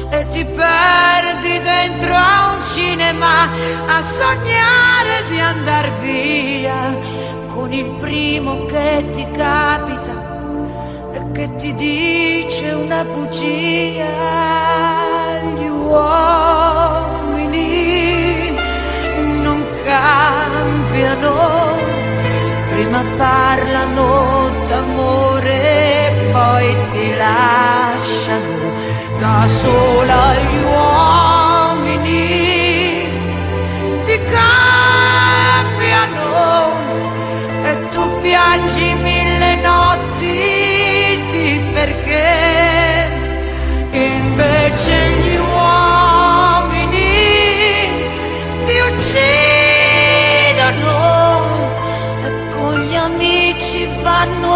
E 0.09 0.25
ti 0.29 0.45
perdi 0.45 1.59
dentro 1.59 2.15
a 2.15 2.53
un 2.55 2.63
cinema 2.63 3.49
a 3.87 4.01
sognare 4.01 5.25
di 5.27 5.37
andar 5.37 5.91
via 5.99 6.97
con 7.53 7.73
il 7.73 7.91
primo 7.99 8.65
che 8.67 9.03
ti 9.11 9.27
capita 9.31 10.13
e 11.11 11.31
che 11.33 11.53
ti 11.57 11.75
dice 11.75 12.71
una 12.71 13.03
bugia. 13.03 14.05
Gli 15.57 15.67
uomini 15.67 16.05
non 19.43 19.65
cambiano, 19.83 21.64
prima 22.85 23.03
parlano 23.17 24.51
d'amore, 24.67 26.29
poi 26.31 26.75
ti 26.91 27.15
lasciano 27.15 28.71
da 29.17 29.47
sola 29.47 30.35
gli 30.35 30.57
uomini. 30.63 32.13
Ti 34.03 34.19
cambiano 34.35 36.23
e 37.63 37.89
tu 37.89 38.19
piangi 38.21 38.93
mille 39.01 39.55
notti 39.63 41.23
di 41.31 41.61
perché 41.73 43.09
invece 43.91 44.93
gli 45.21 45.34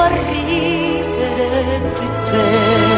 a 0.09 0.15
ridere 0.29 1.81
di 1.95 2.07
te. 2.29 2.88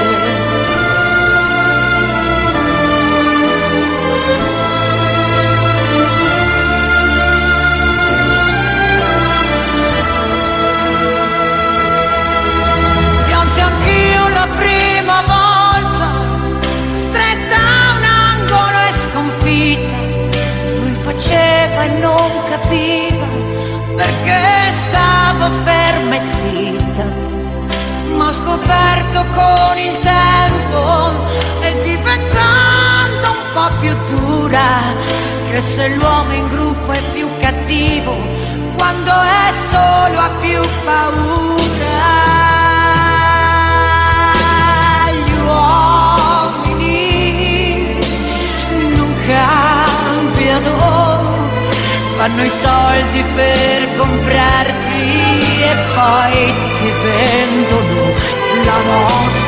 Con 29.36 29.78
il 29.78 30.00
tempo 30.00 31.12
e 31.62 31.74
diventando 31.84 33.28
un 33.30 33.44
po' 33.54 33.70
più 33.80 33.94
dura 34.16 34.70
che 35.52 35.62
se 35.62 35.88
l'uomo 35.96 36.34
in 36.34 36.48
gruppo 36.50 36.92
è 36.92 37.02
più 37.14 37.28
cattivo 37.40 38.16
quando 38.78 39.12
è 39.12 39.52
solo 39.52 40.20
ha 40.20 40.30
più 40.40 40.62
paura. 40.86 41.60
Gli 45.26 45.34
uomini 46.64 46.90
non 48.96 49.14
cambiano, 49.28 50.76
fanno 52.18 52.44
i 52.44 52.50
soldi 52.50 53.24
per 53.36 53.88
comprarti 53.98 55.04
e 55.62 55.76
poi 55.94 56.54
ti 56.78 56.90
vendono 57.04 57.91
la 58.86 59.41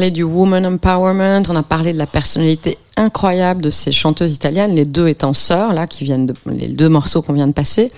parlé 0.00 0.10
du 0.10 0.22
woman 0.22 0.64
empowerment, 0.64 1.42
on 1.50 1.56
a 1.56 1.62
parlé 1.62 1.92
de 1.92 1.98
la 1.98 2.06
personnalité 2.06 2.78
incroyable 2.96 3.60
de 3.60 3.68
ces 3.68 3.92
chanteuses 3.92 4.32
italiennes, 4.32 4.74
les 4.74 4.86
deux 4.86 5.08
étant 5.08 5.34
sœurs, 5.34 5.74
là, 5.74 5.86
qui 5.86 6.04
viennent 6.04 6.26
de, 6.26 6.32
les 6.46 6.68
deux 6.68 6.88
morceaux 6.88 7.20
qu'on 7.20 7.34
vient 7.34 7.46
de 7.46 7.52
passer. 7.52 7.92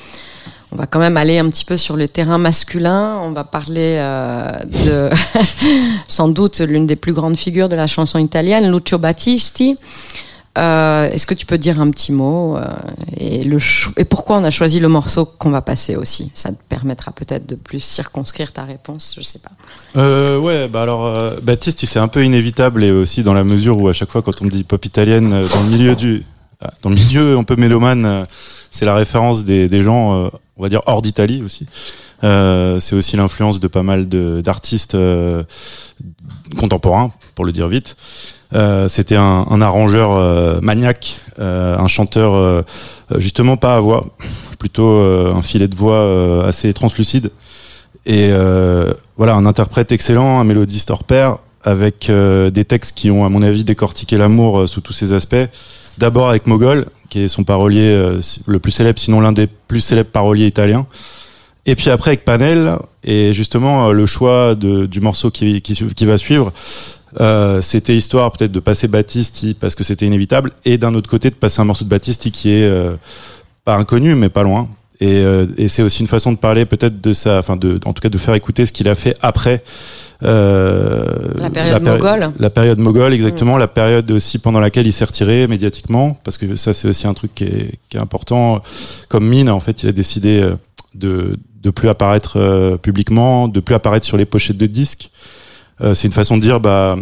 On 0.72 0.76
va 0.76 0.86
quand 0.86 0.98
même 0.98 1.16
aller 1.16 1.38
un 1.38 1.48
petit 1.48 1.64
peu 1.64 1.76
sur 1.76 1.96
le 1.96 2.08
terrain 2.08 2.38
masculin. 2.38 3.20
On 3.22 3.30
va 3.30 3.44
parler 3.44 3.98
euh, 3.98 4.50
de, 4.84 5.10
sans 6.08 6.26
doute, 6.26 6.58
l'une 6.58 6.88
des 6.88 6.96
plus 6.96 7.12
grandes 7.12 7.36
figures 7.36 7.68
de 7.68 7.76
la 7.76 7.86
chanson 7.86 8.18
italienne, 8.18 8.68
Lucio 8.68 8.98
Battisti. 8.98 9.76
Euh, 10.58 11.10
Est-ce 11.10 11.26
que 11.26 11.32
tu 11.32 11.46
peux 11.46 11.56
dire 11.56 11.80
un 11.80 11.90
petit 11.90 12.12
mot 12.12 12.58
euh, 12.58 12.66
et, 13.16 13.42
le 13.42 13.56
et 13.96 14.04
pourquoi 14.04 14.36
on 14.36 14.44
a 14.44 14.50
choisi 14.50 14.80
le 14.80 14.88
morceau 14.88 15.24
qu'on 15.24 15.50
va 15.50 15.62
passer 15.62 15.96
aussi? 15.96 16.30
Ça 16.34 16.52
te 16.52 16.62
permettra 16.68 17.10
peut-être 17.10 17.48
de 17.48 17.54
plus 17.54 17.80
circonscrire 17.80 18.52
ta 18.52 18.64
réponse, 18.64 19.14
je 19.16 19.22
sais 19.22 19.38
pas. 19.38 19.50
Euh, 19.96 20.38
ouais, 20.38 20.68
bah 20.68 20.82
alors 20.82 21.06
euh, 21.06 21.36
Baptiste, 21.42 21.84
c'est 21.86 21.98
un 21.98 22.08
peu 22.08 22.22
inévitable 22.22 22.84
et 22.84 22.90
aussi 22.90 23.22
dans 23.22 23.32
la 23.32 23.44
mesure 23.44 23.78
où 23.78 23.88
à 23.88 23.94
chaque 23.94 24.10
fois 24.10 24.20
quand 24.20 24.42
on 24.42 24.44
me 24.44 24.50
dit 24.50 24.62
pop 24.62 24.84
italienne 24.84 25.30
dans 25.30 25.62
le 25.62 25.70
milieu 25.70 25.94
du 25.94 26.22
ah, 26.60 26.70
dans 26.82 26.90
le 26.90 26.96
milieu 26.96 27.38
un 27.38 27.44
peu 27.44 27.56
mélomane, 27.56 28.26
c'est 28.70 28.84
la 28.84 28.94
référence 28.94 29.44
des, 29.44 29.68
des 29.68 29.82
gens, 29.82 30.30
on 30.56 30.62
va 30.62 30.68
dire 30.68 30.82
hors 30.86 31.00
d'Italie 31.00 31.42
aussi. 31.42 31.66
C'est 32.20 32.94
aussi 32.94 33.16
l'influence 33.16 33.58
de 33.58 33.66
pas 33.66 33.82
mal 33.82 34.06
d'artistes 34.08 34.96
contemporains, 36.56 37.10
pour 37.34 37.44
le 37.44 37.50
dire 37.50 37.66
vite. 37.66 37.96
Euh, 38.54 38.88
C'était 38.88 39.16
un, 39.16 39.46
un 39.48 39.60
arrangeur 39.60 40.12
euh, 40.12 40.60
maniaque, 40.60 41.20
euh, 41.38 41.76
un 41.78 41.88
chanteur 41.88 42.64
justement 43.16 43.56
pas 43.56 43.76
à 43.76 43.80
voix, 43.80 44.06
plutôt 44.58 44.98
un 44.98 45.42
filet 45.42 45.68
de 45.68 45.76
voix 45.76 46.46
assez 46.46 46.72
translucide. 46.72 47.30
Et 48.06 48.30
voilà, 49.16 49.34
un 49.34 49.46
interprète 49.46 49.92
excellent, 49.92 50.40
un 50.40 50.44
mélodiste 50.44 50.90
hors 50.90 51.04
pair, 51.04 51.38
avec 51.64 52.10
des 52.10 52.64
textes 52.64 52.96
qui 52.96 53.10
ont, 53.10 53.24
à 53.24 53.28
mon 53.28 53.42
avis, 53.42 53.64
décortiqué 53.64 54.16
l'amour 54.16 54.68
sous 54.68 54.80
tous 54.80 54.92
ses 54.92 55.12
aspects. 55.12 55.46
D'abord 55.98 56.30
avec 56.30 56.46
Mogol, 56.46 56.86
qui 57.10 57.20
est 57.20 57.28
son 57.28 57.44
parolier 57.44 58.18
le 58.46 58.58
plus 58.58 58.72
célèbre, 58.72 58.98
sinon 58.98 59.20
l'un 59.20 59.32
des 59.32 59.46
plus 59.46 59.80
célèbres 59.80 60.10
paroliers 60.10 60.46
italiens. 60.46 60.86
Et 61.66 61.76
puis 61.76 61.90
après 61.90 62.10
avec 62.10 62.24
Panel, 62.24 62.76
et 63.04 63.34
justement 63.34 63.92
le 63.92 64.06
choix 64.06 64.54
de, 64.54 64.86
du 64.86 65.00
morceau 65.00 65.30
qui, 65.30 65.60
qui, 65.60 65.74
qui 65.74 66.06
va 66.06 66.18
suivre, 66.18 66.52
euh, 67.20 67.60
c'était 67.62 67.94
histoire 67.96 68.32
peut-être 68.32 68.52
de 68.52 68.60
passer 68.60 68.88
Battisti 68.88 69.54
parce 69.54 69.74
que 69.74 69.84
c'était 69.84 70.06
inévitable, 70.06 70.52
et 70.64 70.78
d'un 70.78 70.94
autre 70.94 71.10
côté 71.10 71.30
de 71.30 71.34
passer 71.34 71.60
un 71.60 71.64
morceau 71.64 71.84
de 71.84 71.90
Battisti 71.90 72.30
qui 72.30 72.50
est 72.50 72.64
euh, 72.68 72.94
pas 73.64 73.76
inconnu 73.76 74.14
mais 74.14 74.28
pas 74.28 74.42
loin. 74.42 74.68
Et, 75.00 75.22
euh, 75.24 75.46
et 75.58 75.66
c'est 75.68 75.82
aussi 75.82 76.00
une 76.00 76.06
façon 76.08 76.30
de 76.32 76.38
parler 76.38 76.64
peut-être 76.64 77.00
de 77.00 77.12
sa, 77.12 77.38
enfin 77.40 77.56
de, 77.56 77.80
en 77.84 77.92
tout 77.92 78.00
cas 78.00 78.08
de 78.08 78.18
faire 78.18 78.34
écouter 78.34 78.66
ce 78.66 78.72
qu'il 78.72 78.86
a 78.88 78.94
fait 78.94 79.16
après. 79.20 79.64
euh, 80.22 81.04
La 81.38 81.50
période 81.50 81.82
péri- 81.82 81.96
moghole. 81.98 82.30
La 82.38 82.50
période 82.50 82.78
moghole, 82.78 83.12
exactement. 83.12 83.56
La 83.58 83.66
période 83.68 84.10
aussi 84.10 84.38
pendant 84.38 84.60
laquelle 84.60 84.86
il 84.86 84.92
s'est 84.92 85.04
retiré 85.04 85.46
médiatiquement, 85.48 86.16
parce 86.24 86.36
que 86.36 86.54
ça 86.56 86.72
c'est 86.74 86.88
aussi 86.88 87.06
un 87.06 87.14
truc 87.14 87.34
qui 87.34 87.44
est, 87.44 87.78
qui 87.88 87.96
est 87.96 88.00
important. 88.00 88.62
Comme 89.08 89.26
mine, 89.26 89.50
en 89.50 89.60
fait, 89.60 89.82
il 89.82 89.88
a 89.88 89.92
décidé 89.92 90.40
euh, 90.40 90.54
de 90.94 91.36
de 91.62 91.70
plus 91.70 91.88
apparaître 91.88 92.38
euh, 92.40 92.76
publiquement, 92.76 93.46
de 93.46 93.60
plus 93.60 93.74
apparaître 93.76 94.04
sur 94.04 94.16
les 94.16 94.24
pochettes 94.24 94.56
de 94.58 94.66
disques. 94.66 95.10
Euh, 95.82 95.94
c'est 95.94 96.06
une 96.06 96.12
façon 96.12 96.36
de 96.36 96.42
dire, 96.42 96.60
bah, 96.60 96.96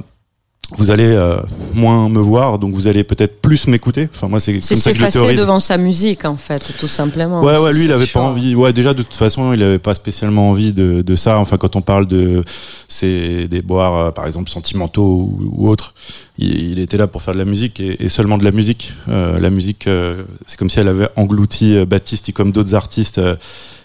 vous 0.77 0.91
allez 0.91 1.05
euh, 1.07 1.41
moins 1.75 2.09
me 2.09 2.21
voir, 2.21 2.59
donc 2.61 2.75
vous 2.75 2.87
allez 2.87 3.03
peut-être 3.03 3.41
plus 3.41 3.67
m'écouter. 3.67 4.09
Enfin, 4.15 4.29
moi, 4.29 4.39
c'est 4.39 4.53
comme 4.53 4.61
ça 4.61 4.93
que 4.93 4.99
je 4.99 5.07
théorise. 5.07 5.41
devant 5.41 5.59
sa 5.59 5.77
musique, 5.77 6.25
en 6.25 6.37
fait, 6.37 6.73
tout 6.79 6.87
simplement. 6.87 7.43
Ouais, 7.43 7.59
ouais, 7.59 7.73
lui, 7.73 7.85
il 7.85 7.93
avait 7.93 8.07
pas 8.07 8.21
envie. 8.21 8.55
Ouais, 8.55 8.73
déjà, 8.73 8.95
de 8.95 9.03
toute 9.03 9.15
façon, 9.15 9.53
il 9.53 9.63
avait 9.63 9.81
pas 9.81 9.95
spécialement 9.95 10.51
envie 10.51 10.73
de, 10.73 11.03
de 11.03 11.17
ça. 11.17 11.39
Enfin, 11.39 11.57
quand 11.57 11.75
on 11.75 11.83
parle 11.83 12.07
de, 12.07 12.45
c'est 12.87 13.49
des 13.49 13.63
boires, 13.63 13.97
euh, 13.97 14.11
par 14.13 14.27
exemple, 14.27 14.49
sentimentaux 14.49 15.03
ou, 15.03 15.51
ou 15.53 15.69
autres, 15.69 15.93
il, 16.39 16.71
il 16.71 16.79
était 16.79 16.97
là 16.97 17.09
pour 17.09 17.21
faire 17.21 17.35
de 17.35 17.41
la 17.41 17.45
musique 17.45 17.81
et, 17.81 18.05
et 18.05 18.09
seulement 18.09 18.39
de 18.39 18.45
la 18.45 18.53
musique. 18.53 18.93
Euh, 19.09 19.41
la 19.41 19.51
musique, 19.51 19.89
euh, 19.89 20.23
c'est 20.47 20.57
comme 20.57 20.71
si 20.71 20.79
elle 20.79 20.89
avait 20.89 21.09
englouti 21.17 21.85
Baptiste 21.85 22.33
comme 22.33 22.53
d'autres 22.53 22.77
artistes 22.77 23.21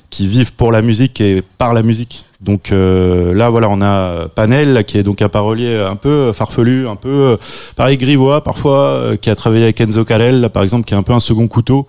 qui 0.10 0.28
vivent 0.28 0.54
pour 0.54 0.72
la 0.72 0.82
musique 0.82 1.22
et 1.22 1.44
par 1.58 1.74
la 1.74 1.84
musique. 1.84 2.26
Donc 2.42 2.72
euh, 2.72 3.34
là, 3.34 3.50
voilà, 3.50 3.70
on 3.70 3.82
a 3.82 4.28
Panel, 4.28 4.84
qui 4.86 4.98
est 4.98 5.04
donc 5.04 5.22
un 5.22 5.30
parolier 5.30 5.78
un 5.78 5.96
peu 5.96 6.32
farfelu, 6.32 6.88
un 6.88 6.96
peu 6.96 7.10
euh, 7.10 7.38
pareil 7.76 7.98
grivois 7.98 8.44
parfois, 8.44 8.80
euh, 8.80 9.18
qui 9.18 9.30
a 9.30 9.36
travaillé 9.36 9.64
avec 9.64 9.82
Enzo 9.82 10.06
Carel, 10.06 10.42
là, 10.42 10.50
par 10.50 10.64
exemple, 10.64 10.86
qui 10.86 10.94
est 10.94 10.98
un 10.98 11.04
peu 11.04 11.14
un 11.14 11.20
second 11.20 11.48
couteau 11.48 11.88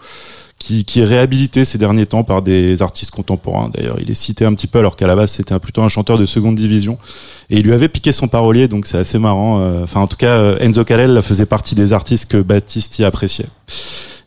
qui, 0.59 0.87
qui 0.87 1.01
est 1.01 1.05
réhabilité 1.05 1.67
ces 1.67 1.77
derniers 1.77 2.07
temps 2.07 2.25
par 2.25 2.41
des 2.41 2.81
artistes 2.81 3.11
contemporains. 3.11 3.71
D'ailleurs, 3.75 3.97
il 4.01 4.11
est 4.11 4.15
cité 4.15 4.47
un 4.47 4.55
petit 4.55 4.67
peu 4.67 4.79
alors 4.79 4.97
qu'à 4.97 5.07
la 5.07 5.15
base 5.15 5.31
c'était 5.31 5.59
plutôt 5.59 5.83
un 5.83 5.89
chanteur 5.91 6.17
de 6.17 6.25
seconde 6.25 6.55
division. 6.55 6.97
Et 7.51 7.59
il 7.59 7.65
lui 7.65 7.75
avait 7.75 7.89
piqué 7.89 8.13
son 8.13 8.27
parolier, 8.27 8.67
donc 8.67 8.87
c'est 8.87 8.99
assez 8.99 9.19
marrant. 9.19 9.61
Euh, 9.61 9.83
Enfin, 9.83 10.01
en 10.01 10.07
tout 10.07 10.17
cas, 10.17 10.57
Enzo 10.59 10.85
Carel 10.85 11.21
faisait 11.23 11.47
partie 11.47 11.75
des 11.75 11.93
artistes 11.93 12.31
que 12.31 12.39
Baptiste 12.39 12.99
y 12.99 13.05
appréciait. 13.05 13.47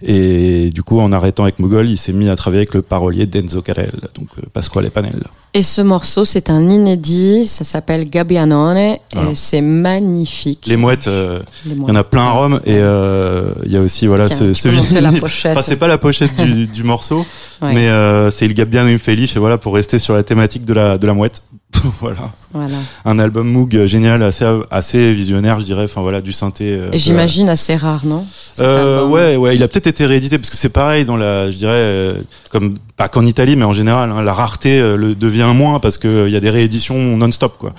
Et 0.01 0.69
du 0.73 0.81
coup, 0.81 0.99
en 0.99 1.11
arrêtant 1.11 1.43
avec 1.43 1.59
Mogol, 1.59 1.89
il 1.89 1.97
s'est 1.97 2.13
mis 2.13 2.29
à 2.29 2.35
travailler 2.35 2.61
avec 2.61 2.73
le 2.73 2.81
parolier 2.81 3.25
d'Enzo 3.25 3.61
Carel, 3.61 3.91
donc 4.15 4.29
euh, 4.37 4.43
Pasquale 4.53 4.89
Panel. 4.91 5.23
Et 5.53 5.63
ce 5.63 5.81
morceau, 5.81 6.25
c'est 6.25 6.49
un 6.49 6.69
inédit, 6.69 7.47
ça 7.47 7.63
s'appelle 7.65 8.09
Gabbianone, 8.09 8.77
et 8.77 8.99
c'est 9.33 9.61
magnifique. 9.61 10.65
Les 10.67 10.77
mouettes, 10.77 11.07
euh, 11.07 11.39
il 11.65 11.75
y 11.77 11.81
en 11.81 11.95
a 11.95 12.03
plein 12.03 12.21
à 12.23 12.29
Rome, 12.31 12.61
et 12.65 12.77
euh, 12.77 13.51
il 13.65 13.71
y 13.71 13.77
a 13.77 13.81
aussi 13.81 14.07
voilà 14.07 14.27
Tiens, 14.27 14.37
ce, 14.37 14.53
ce 14.53 14.67
vinyle. 14.69 15.07
Enfin, 15.21 15.61
c'est 15.61 15.75
pas 15.75 15.87
la 15.87 15.97
pochette 15.97 16.35
du, 16.41 16.67
du 16.67 16.83
morceau, 16.83 17.25
Ouais. 17.61 17.73
mais 17.73 17.89
euh, 17.89 18.31
c'est 18.31 18.45
Il 18.45 18.53
Gabbiano 18.53 18.87
Infelice, 18.89 19.35
et 19.35 19.39
voilà 19.39 19.57
pour 19.57 19.73
rester 19.73 19.99
sur 19.99 20.13
la 20.13 20.23
thématique 20.23 20.63
de 20.63 20.73
la 20.73 20.97
de 20.97 21.05
la 21.05 21.13
mouette. 21.13 21.41
voilà. 22.01 22.31
Voilà. 22.51 22.77
un 23.05 23.19
album 23.19 23.47
Moog 23.47 23.85
génial, 23.85 24.23
assez 24.23 24.43
assez 24.71 25.11
visionnaire, 25.11 25.59
je 25.59 25.65
dirais. 25.65 25.83
Enfin 25.83 26.01
voilà, 26.01 26.19
du 26.19 26.33
synthé. 26.33 26.65
euh, 26.73 26.89
j'imagine 26.93 27.47
assez 27.47 27.75
rare, 27.75 28.01
non 28.05 28.25
Euh, 28.59 29.05
ouais, 29.05 29.35
ouais, 29.35 29.55
il 29.55 29.61
a 29.63 29.67
peut-être 29.67 29.87
été 29.87 30.05
réédité 30.05 30.37
parce 30.39 30.49
que 30.49 30.57
c'est 30.57 30.69
pareil 30.69 31.05
dans 31.05 31.15
la, 31.15 31.51
je 31.51 31.57
dirais, 31.57 31.71
euh, 31.73 32.13
comme 32.49 32.75
pas 32.97 33.07
qu'en 33.07 33.23
Italie, 33.25 33.55
mais 33.55 33.65
en 33.65 33.73
général, 33.73 34.11
hein, 34.11 34.23
la 34.23 34.33
rareté 34.33 34.79
euh, 34.79 34.95
le 34.97 35.13
devient 35.15 35.51
moins 35.53 35.79
parce 35.79 35.97
que 35.97 36.07
euh, 36.07 36.27
il 36.27 36.33
y 36.33 36.35
a 36.35 36.39
des 36.39 36.49
rééditions 36.49 36.97
non-stop, 37.15 37.57
quoi. 37.59 37.73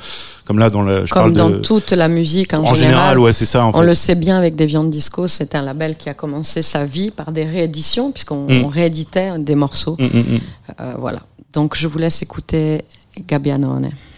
Comme 0.44 0.58
là 0.58 0.70
dans 0.70 0.84
je 0.84 1.12
Comme 1.12 1.22
parle 1.22 1.32
dans 1.32 1.50
de, 1.50 1.56
toute 1.56 1.90
la 1.92 2.08
musique 2.08 2.54
en, 2.54 2.62
en 2.64 2.74
général, 2.74 3.18
ouais, 3.20 3.32
c'est 3.32 3.44
ça. 3.46 3.64
En 3.64 3.70
On 3.70 3.80
fait. 3.80 3.86
le 3.86 3.94
sait 3.94 4.14
bien 4.16 4.36
avec 4.38 4.56
Deviant 4.56 4.82
Disco, 4.84 5.26
c'est 5.28 5.54
un 5.54 5.62
label 5.62 5.96
qui 5.96 6.08
a 6.08 6.14
commencé 6.14 6.62
sa 6.62 6.84
vie 6.84 7.10
par 7.10 7.30
des 7.32 7.44
rééditions, 7.44 8.10
puisqu'on 8.12 8.46
Mm. 8.46 8.66
rééditait 8.66 9.30
des 9.38 9.54
morceaux. 9.56 9.96
Mm, 9.98 10.04
mm. 10.06 10.38
Euh, 10.80 10.94
voilà. 10.98 11.20
Donc 11.54 11.76
je 11.76 11.86
vous 11.86 11.98
laisse 11.98 12.22
écouter 12.22 12.84
Gabbianone. 13.14 14.09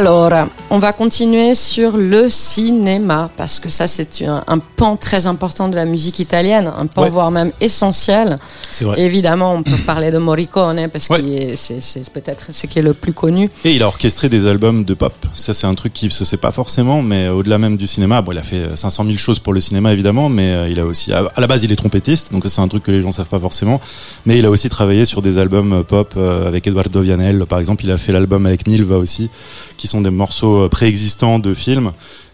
Alors, 0.00 0.49
on 0.70 0.78
va 0.78 0.92
continuer 0.92 1.54
sur 1.54 1.96
le 1.96 2.28
cinéma, 2.28 3.30
parce 3.36 3.58
que 3.58 3.68
ça, 3.68 3.86
c'est 3.86 4.24
un, 4.24 4.44
un 4.46 4.58
pan 4.58 4.96
très 4.96 5.26
important 5.26 5.68
de 5.68 5.74
la 5.74 5.84
musique 5.84 6.18
italienne, 6.20 6.70
un 6.76 6.86
pan 6.86 7.02
Ouais. 7.02 7.10
voire 7.10 7.30
même 7.30 7.50
essentiel. 7.60 8.38
C'est 8.70 8.84
vrai. 8.84 9.00
Évidemment, 9.00 9.52
on 9.54 9.62
peut 9.62 9.76
parler 9.86 10.10
de 10.10 10.18
Morricone, 10.18 10.88
parce 10.92 11.08
Ouais. 11.08 11.20
que 11.22 11.56
c'est 11.56 12.08
peut-être 12.10 12.46
ce 12.52 12.66
qui 12.66 12.78
est 12.78 12.82
le 12.82 12.94
plus 12.94 13.12
connu. 13.12 13.50
Et 13.64 13.74
il 13.74 13.82
a 13.82 13.86
orchestré 13.88 14.28
des 14.28 14.46
albums 14.46 14.84
de 14.84 14.94
pop. 14.94 15.12
Ça, 15.32 15.54
c'est 15.54 15.66
un 15.66 15.74
truc 15.74 15.92
qui 15.92 16.10
se 16.10 16.24
sait 16.24 16.36
pas 16.36 16.52
forcément, 16.52 17.02
mais 17.02 17.28
au-delà 17.28 17.58
même 17.58 17.76
du 17.76 17.86
cinéma, 17.86 18.22
bon, 18.22 18.32
il 18.32 18.38
a 18.38 18.42
fait 18.42 18.56
euh, 18.56 18.76
500 18.76 19.04
000 19.04 19.16
choses 19.16 19.38
pour 19.38 19.52
le 19.52 19.60
cinéma 19.60 19.92
évidemment, 19.92 20.28
mais 20.28 20.50
euh, 20.52 20.68
il 20.68 20.78
a 20.78 20.84
aussi, 20.84 21.12
à 21.12 21.28
la 21.36 21.46
base, 21.46 21.64
il 21.64 21.72
est 21.72 21.76
trompettiste, 21.76 22.32
donc 22.32 22.44
c'est 22.46 22.60
un 22.60 22.68
truc 22.68 22.82
que 22.84 22.90
les 22.92 23.02
gens 23.02 23.12
savent 23.12 23.26
pas 23.28 23.40
forcément. 23.40 23.80
Mais 24.26 24.38
il 24.38 24.46
a 24.46 24.50
aussi 24.50 24.68
travaillé 24.68 25.04
sur 25.04 25.20
des 25.22 25.38
albums 25.38 25.72
euh, 25.72 25.82
pop 25.82 26.14
euh, 26.16 26.46
avec 26.46 26.66
Eduardo 26.66 27.00
Vianel, 27.00 27.44
par 27.48 27.58
exemple. 27.58 27.84
Il 27.84 27.90
a 27.90 27.96
fait 27.96 28.12
l'album 28.12 28.46
avec 28.46 28.66
Milva 28.68 28.96
aussi, 28.98 29.30
qui 29.76 29.88
sont 29.88 30.00
des 30.00 30.10
morceaux 30.10 30.59
euh, 30.64 30.68
préexistants 30.68 31.38
de 31.38 31.54
films. 31.54 31.92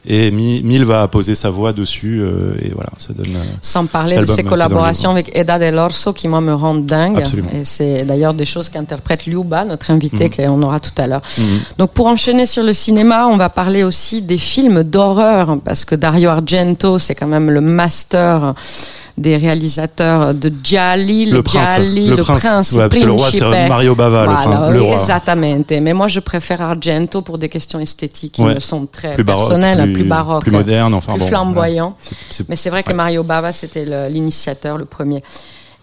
Et 0.09 0.31
Mi- 0.31 0.63
Milva 0.63 1.03
a 1.03 1.09
posé 1.09 1.35
sa 1.35 1.51
voix 1.51 1.73
dessus, 1.73 2.21
euh, 2.21 2.55
et 2.63 2.71
voilà, 2.73 2.91
ça 2.97 3.13
donne. 3.13 3.27
euh, 3.35 3.43
Sans 3.61 3.87
parler 3.87 4.17
de 4.19 4.25
ses 4.25 4.45
collaborations 4.45 5.11
avec 5.11 5.37
Eda 5.37 5.59
Delorso 5.59 6.13
qui, 6.13 6.29
moi, 6.29 6.41
me 6.41 6.55
rendent 6.55 6.87
dingue. 6.87 7.19
Absolument. 7.19 7.49
Et 7.53 7.65
c'est 7.65 8.05
d'ailleurs 8.05 8.33
des 8.33 8.45
choses 8.45 8.69
qu'interprète 8.69 9.27
Liuba, 9.27 9.65
notre 9.65 9.91
invité, 9.91 10.31
Mhm. 10.39 10.47
qu'on 10.47 10.63
aura 10.63 10.79
tout 10.79 10.93
à 10.97 11.09
l'heure. 11.09 11.23
mhm. 11.39 11.45
Donc, 11.79 11.91
pour 11.91 12.07
enchaîner 12.07 12.47
sur 12.47 12.63
le 12.63 12.73
cinéma, 12.73 13.27
on 13.27 13.37
va 13.37 13.49
parler 13.49 13.83
aussi 13.83 14.23
des 14.23 14.39
films 14.39 14.85
d'horreur, 14.85 15.59
parce 15.65 15.85
que 15.85 15.97
Dario 15.97 16.29
Argento, 16.31 17.01
c'est 17.01 17.17
quand 17.17 17.27
même 17.27 17.51
le 17.51 17.61
master 17.61 18.55
des 19.19 19.37
réalisateurs 19.39 20.35
de 20.35 20.53
Gialli, 20.63 21.27
le, 21.27 21.33
Le 21.39 21.43
prince, 21.43 21.63
Gialli, 21.77 22.07
le 22.09 22.17
le, 22.17 22.23
prince, 22.23 22.41
prince, 22.41 22.73
ouais, 22.73 22.81
parce 22.89 22.99
que 22.99 23.05
le 23.07 23.13
roi, 23.13 23.29
c'est. 23.31 23.69
Mario 23.69 23.95
Bava, 23.95 24.21
le 24.27 24.27
Voilà, 24.33 24.43
prince- 24.43 24.73
le 24.73 24.83
roi. 24.83 24.93
Exactement. 24.93 25.65
Mais 25.71 25.93
moi, 25.95 26.07
je 26.09 26.21
préfère 26.21 26.61
Argento 26.63 27.23
pour 27.23 27.39
des 27.39 27.49
questions 27.49 27.79
esthétiques 27.79 28.33
qui 28.33 28.43
Ouais. 28.43 28.55
me 28.55 28.61
sont 28.61 28.87
très 28.87 29.15
plus 29.15 29.25
baroque, 29.25 29.47
personnelles, 29.49 29.83
plus, 29.85 29.93
plus 29.95 30.05
baroques, 30.05 30.43
plus 30.43 30.51
moderne, 30.53 30.93
enfin 30.95 31.13
plus 31.15 31.21
bon, 31.21 31.27
flamboyant. 31.29 31.97
voilà. 31.99 32.17
C'est- 32.31 32.35
c'est- 32.37 32.49
Mais 32.49 32.57
c'est 32.57 32.71
vrai 32.71 32.83
que. 32.83 32.93
Mario 32.93 33.23
Bava, 33.23 33.53
c'était 33.53 33.85
l'initiateur, 34.11 34.77
le 34.79 34.85
premier. 34.85 35.23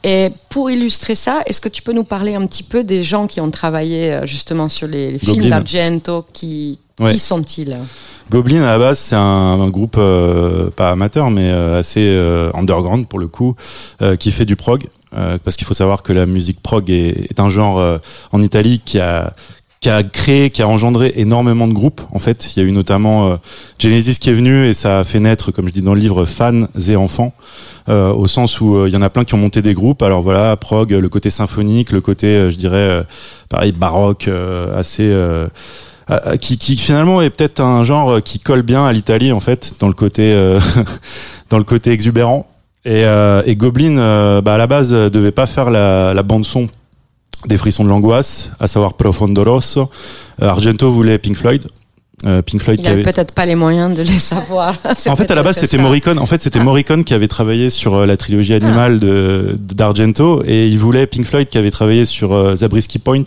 Et 0.06 0.32
pour 0.50 0.70
illustrer 0.70 1.16
ça, 1.16 1.42
est-ce 1.46 1.62
que 1.62 1.70
tu 1.70 1.82
peux 1.82 1.94
nous 1.94 2.04
parler 2.04 2.36
un 2.36 2.46
petit 2.46 2.64
peu 2.64 2.84
des 2.84 3.04
gens 3.04 3.26
qui 3.26 3.40
ont 3.40 3.50
travaillé 3.50 4.12
euh, 4.14 4.26
justement 4.26 4.68
sur 4.68 4.86
les, 4.88 5.12
les 5.14 5.18
films 5.18 5.48
d'Argento 5.50 6.26
qui, 6.34 6.78
Ouais. 7.04 7.14
qui 7.14 7.20
sont-ils 7.20 7.78
Goblin 8.30 8.64
à 8.64 8.72
la 8.72 8.80
base 8.80 9.00
c'est 9.00 9.16
un, 9.16 9.20
un 9.20 9.70
groupe 9.70 9.96
euh, 9.98 10.70
pas 10.70 10.92
amateur 10.92 11.30
mais 11.30 11.52
euh, 11.52 11.80
assez 11.80 12.06
euh, 12.08 12.52
underground 12.54 13.08
pour 13.08 13.20
le 13.20 13.28
coup 13.28 13.56
qui 14.20 14.32
fait 14.32 14.46
du 14.46 14.56
prog 14.56 14.88
parce 15.44 15.56
qu'il 15.56 15.68
faut 15.68 15.76
savoir 15.76 16.02
que 16.02 16.12
la 16.12 16.26
musique 16.26 16.62
prog 16.62 16.90
est, 16.90 17.30
est 17.30 17.40
un 17.40 17.50
genre 17.50 18.00
en 18.32 18.42
Italie 18.42 18.82
qui 18.84 19.00
a 19.00 19.34
qui 19.84 19.90
a 19.90 20.02
créé, 20.02 20.50
qui 20.50 20.62
a 20.62 20.68
engendré 20.70 21.12
énormément 21.18 21.68
de 21.68 21.74
groupes. 21.74 22.00
En 22.14 22.20
fait, 22.20 22.56
il 22.56 22.64
y 22.64 22.66
a 22.66 22.70
eu 22.70 22.72
notamment 22.72 23.28
euh, 23.28 23.36
Genesis 23.80 24.18
qui 24.18 24.30
est 24.30 24.34
venu 24.34 24.66
et 24.66 24.74
ça 24.74 25.00
a 25.00 25.04
fait 25.04 25.20
naître, 25.20 25.52
comme 25.52 25.68
je 25.68 25.74
dis 25.74 25.82
dans 25.82 25.94
le 25.94 26.00
livre, 26.00 26.24
fans 26.24 26.68
et 26.88 26.96
enfants, 26.96 27.34
euh, 27.90 28.14
au 28.14 28.28
sens 28.28 28.62
où 28.62 28.78
euh, 28.78 28.88
il 28.88 28.94
y 28.94 28.98
en 28.98 29.02
a 29.02 29.10
plein 29.10 29.26
qui 29.26 29.34
ont 29.34 29.40
monté 29.40 29.62
des 29.62 29.74
groupes. 29.74 30.02
Alors 30.02 30.22
voilà, 30.22 30.56
prog, 30.56 30.92
le 30.92 31.10
côté 31.10 31.30
symphonique, 31.30 31.92
le 31.92 32.00
côté, 32.00 32.50
je 32.50 32.56
dirais, 32.56 33.04
pareil, 33.50 33.74
baroque, 33.74 34.30
assez. 34.74 35.14
Euh, 36.10 36.20
euh, 36.28 36.36
qui, 36.38 36.58
qui 36.58 36.78
finalement 36.78 37.22
est 37.22 37.30
peut-être 37.30 37.60
un 37.62 37.84
genre 37.84 38.22
qui 38.22 38.40
colle 38.40 38.62
bien 38.62 38.86
à 38.86 38.92
l'Italie 38.94 39.32
en 39.32 39.40
fait 39.40 39.74
dans 39.80 39.88
le 39.88 39.94
côté 39.94 40.34
euh, 40.34 40.60
dans 41.50 41.58
le 41.58 41.64
côté 41.64 41.92
exubérant 41.92 42.48
et, 42.86 43.06
euh, 43.06 43.42
et 43.46 43.56
Goblin 43.56 43.98
euh, 43.98 44.42
bah, 44.42 44.56
à 44.56 44.58
la 44.58 44.68
base 44.68 44.92
euh, 44.94 45.10
devait 45.10 45.32
pas 45.32 45.46
faire 45.46 45.70
la, 45.70 46.14
la 46.14 46.24
bande 46.24 46.46
son 46.46 46.68
des 47.48 47.58
frissons 47.58 47.84
de 47.84 47.90
l'angoisse 47.90 48.52
à 48.60 48.68
savoir 48.68 48.94
Profondo 48.96 49.44
Rosso 49.44 49.90
Euh, 50.42 50.48
Argento 50.50 50.90
voulait 50.90 51.20
Pink 51.20 51.36
Floyd 51.38 51.68
Euh, 52.26 52.42
Pink 52.42 52.62
Floyd 52.62 52.80
Il 52.82 52.88
avait 52.88 53.04
peut-être 53.04 53.34
pas 53.34 53.46
les 53.46 53.56
moyens 53.56 53.94
de 53.94 54.02
les 54.02 54.18
savoir. 54.20 54.74
En 55.08 55.16
fait, 55.16 55.30
à 55.30 55.36
la 55.36 55.44
base, 55.44 55.58
c'était. 55.58 55.78
Morricone. 55.78 56.18
En 56.20 56.26
fait, 56.26 56.42
c'était 56.42 56.60
Ah. 56.60 56.64
Morricone 56.64 57.04
qui 57.04 57.14
avait 57.14 57.28
travaillé 57.28 57.70
sur 57.70 57.96
euh, 57.96 58.06
la 58.06 58.16
trilogie 58.18 58.54
animale 58.54 59.00
de 59.00 59.56
d'Argento, 59.60 60.42
et 60.46 60.68
il 60.68 60.78
voulait 60.80 61.06
Pink 61.06 61.26
Floyd 61.26 61.50
qui 61.50 61.58
avait 61.58 61.72
travaillé 61.72 62.06
sur 62.06 62.32
euh, 62.34 62.56
Zabriskie 62.56 63.00
Point, 63.00 63.26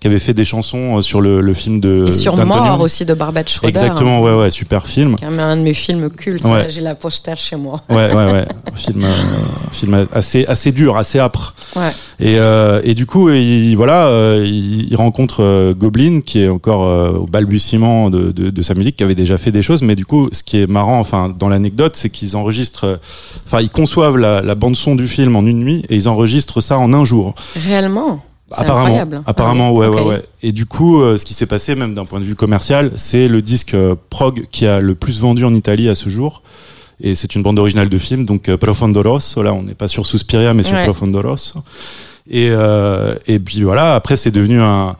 qui 0.00 0.06
avait 0.06 0.18
fait 0.18 0.34
des 0.34 0.44
chansons 0.44 0.98
euh, 0.98 1.00
sur 1.02 1.20
le, 1.20 1.40
le 1.40 1.52
film 1.52 1.80
de 1.80 2.06
Et 2.08 2.12
sur. 2.12 2.36
Mort 2.46 2.80
aussi 2.80 3.04
de 3.04 3.14
Barbette 3.14 3.48
Schroeder. 3.48 3.68
Exactement, 3.68 4.20
ouais, 4.20 4.34
ouais, 4.34 4.50
super 4.50 4.86
film. 4.86 5.16
Qui 5.16 5.24
un 5.24 5.56
de 5.56 5.62
mes 5.62 5.74
films 5.74 6.10
cultes. 6.10 6.44
Ouais. 6.44 6.68
J'ai 6.70 6.80
la 6.80 6.94
poster 6.94 7.36
chez 7.36 7.56
moi. 7.56 7.82
Ouais, 7.88 8.14
ouais, 8.14 8.32
ouais. 8.32 8.46
Un 8.72 8.76
film, 8.76 9.04
euh, 9.04 9.08
un 9.08 9.70
film 9.70 10.06
assez, 10.12 10.44
assez 10.46 10.70
dur, 10.70 10.96
assez 10.96 11.18
âpre. 11.18 11.54
Ouais. 11.74 11.90
Et, 12.20 12.38
euh, 12.38 12.80
et 12.84 12.94
du 12.94 13.06
coup, 13.06 13.30
il, 13.30 13.74
voilà, 13.74 14.36
il, 14.44 14.88
il 14.90 14.96
rencontre 14.96 15.72
Goblin, 15.72 16.20
qui 16.20 16.42
est 16.42 16.48
encore 16.48 16.82
au 17.20 17.26
balbutiement 17.26 18.10
de, 18.10 18.32
de, 18.32 18.50
de 18.50 18.62
sa 18.62 18.74
musique, 18.74 18.96
qui 18.96 19.02
avait 19.04 19.14
déjà 19.14 19.38
fait 19.38 19.50
des 19.50 19.62
choses. 19.62 19.82
Mais 19.82 19.96
du 19.96 20.04
coup, 20.04 20.28
ce 20.32 20.42
qui 20.42 20.60
est 20.60 20.66
marrant, 20.66 20.98
enfin, 21.00 21.34
dans 21.36 21.48
l'anecdote, 21.48 21.96
c'est 21.96 22.10
qu'ils 22.10 22.36
enregistrent, 22.36 22.98
enfin, 23.46 23.60
ils 23.60 23.70
conçoivent 23.70 24.18
la, 24.18 24.42
la 24.42 24.54
bande 24.54 24.76
son 24.76 24.94
du 24.94 25.08
film 25.08 25.36
en 25.36 25.44
une 25.46 25.58
nuit 25.60 25.82
et 25.88 25.96
ils 25.96 26.08
enregistrent 26.08 26.60
ça 26.62 26.78
en 26.78 26.92
un 26.92 27.04
jour. 27.04 27.34
Réellement? 27.56 28.22
Apparemment, 28.52 28.84
incroyable. 28.84 29.22
apparemment, 29.26 29.68
Ah 29.68 29.72
oui, 29.72 29.78
ouais, 29.88 29.88
ouais, 29.96 30.02
ouais. 30.08 30.22
Et 30.42 30.52
du 30.52 30.66
coup, 30.66 31.00
euh, 31.00 31.18
ce 31.18 31.24
qui 31.24 31.34
s'est 31.34 31.46
passé, 31.46 31.74
même 31.74 31.94
d'un 31.94 32.04
point 32.04 32.20
de 32.20 32.24
vue 32.24 32.36
commercial, 32.36 32.92
c'est 32.94 33.26
le 33.26 33.42
disque 33.42 33.74
euh, 33.74 33.96
prog 34.10 34.46
qui 34.52 34.66
a 34.66 34.78
le 34.80 34.94
plus 34.94 35.20
vendu 35.20 35.44
en 35.44 35.52
Italie 35.54 35.88
à 35.88 35.94
ce 35.96 36.08
jour. 36.08 36.42
Et 37.00 37.14
c'est 37.14 37.34
une 37.34 37.42
bande 37.42 37.58
originale 37.58 37.88
de 37.88 37.98
film, 37.98 38.24
donc 38.24 38.48
euh, 38.48 38.56
Profondo 38.56 39.02
Rosso. 39.02 39.42
Là, 39.42 39.52
on 39.52 39.62
n'est 39.64 39.74
pas 39.74 39.88
sur 39.88 40.06
Suspiria, 40.06 40.54
mais 40.54 40.62
sur 40.62 40.76
Ouais. 40.76 40.84
Profondo 40.84 41.20
Rosso. 41.20 41.58
Et 42.30 42.48
euh, 42.50 43.14
et 43.26 43.38
puis 43.38 43.62
voilà. 43.62 43.94
Après, 43.96 44.16
c'est 44.16 44.30
devenu 44.30 44.60
un 44.62 44.96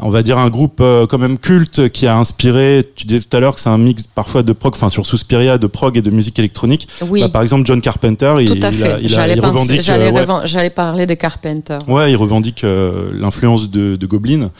on 0.00 0.10
va 0.10 0.22
dire 0.22 0.38
un 0.38 0.50
groupe 0.50 0.78
euh, 0.80 1.06
quand 1.06 1.18
même 1.18 1.38
culte 1.38 1.88
qui 1.88 2.06
a 2.06 2.16
inspiré, 2.16 2.84
tu 2.96 3.06
disais 3.06 3.24
tout 3.28 3.36
à 3.36 3.40
l'heure 3.40 3.54
que 3.54 3.60
c'est 3.60 3.68
un 3.70 3.78
mix 3.78 4.04
parfois 4.14 4.42
de 4.42 4.52
prog, 4.52 4.74
enfin 4.74 4.88
sur 4.88 5.06
Suspiria, 5.06 5.58
de 5.58 5.66
prog 5.66 5.96
et 5.96 6.02
de 6.02 6.10
musique 6.10 6.38
électronique. 6.38 6.86
Oui, 7.08 7.20
Bah, 7.22 7.28
par 7.30 7.42
exemple, 7.42 7.66
John 7.66 7.80
Carpenter, 7.80 8.34
il, 8.40 8.46
tout 8.48 8.58
à 8.66 8.68
il 8.68 8.74
fait. 8.74 8.92
a, 8.92 8.98
il, 9.00 9.06
a, 9.06 9.08
J'allais 9.08 9.34
il 9.34 9.40
penser- 9.40 9.52
revendique, 9.52 9.82
j'allais 9.82 10.08
euh, 10.08 10.12
ouais, 10.60 10.70
parler 10.70 11.06
de 11.06 11.14
Carpenter. 11.14 11.78
Ouais, 11.88 12.10
il 12.12 12.16
revendique 12.16 12.64
euh, 12.64 13.10
l'influence 13.14 13.70
de, 13.70 13.96
de 13.96 14.06
Goblin. 14.06 14.50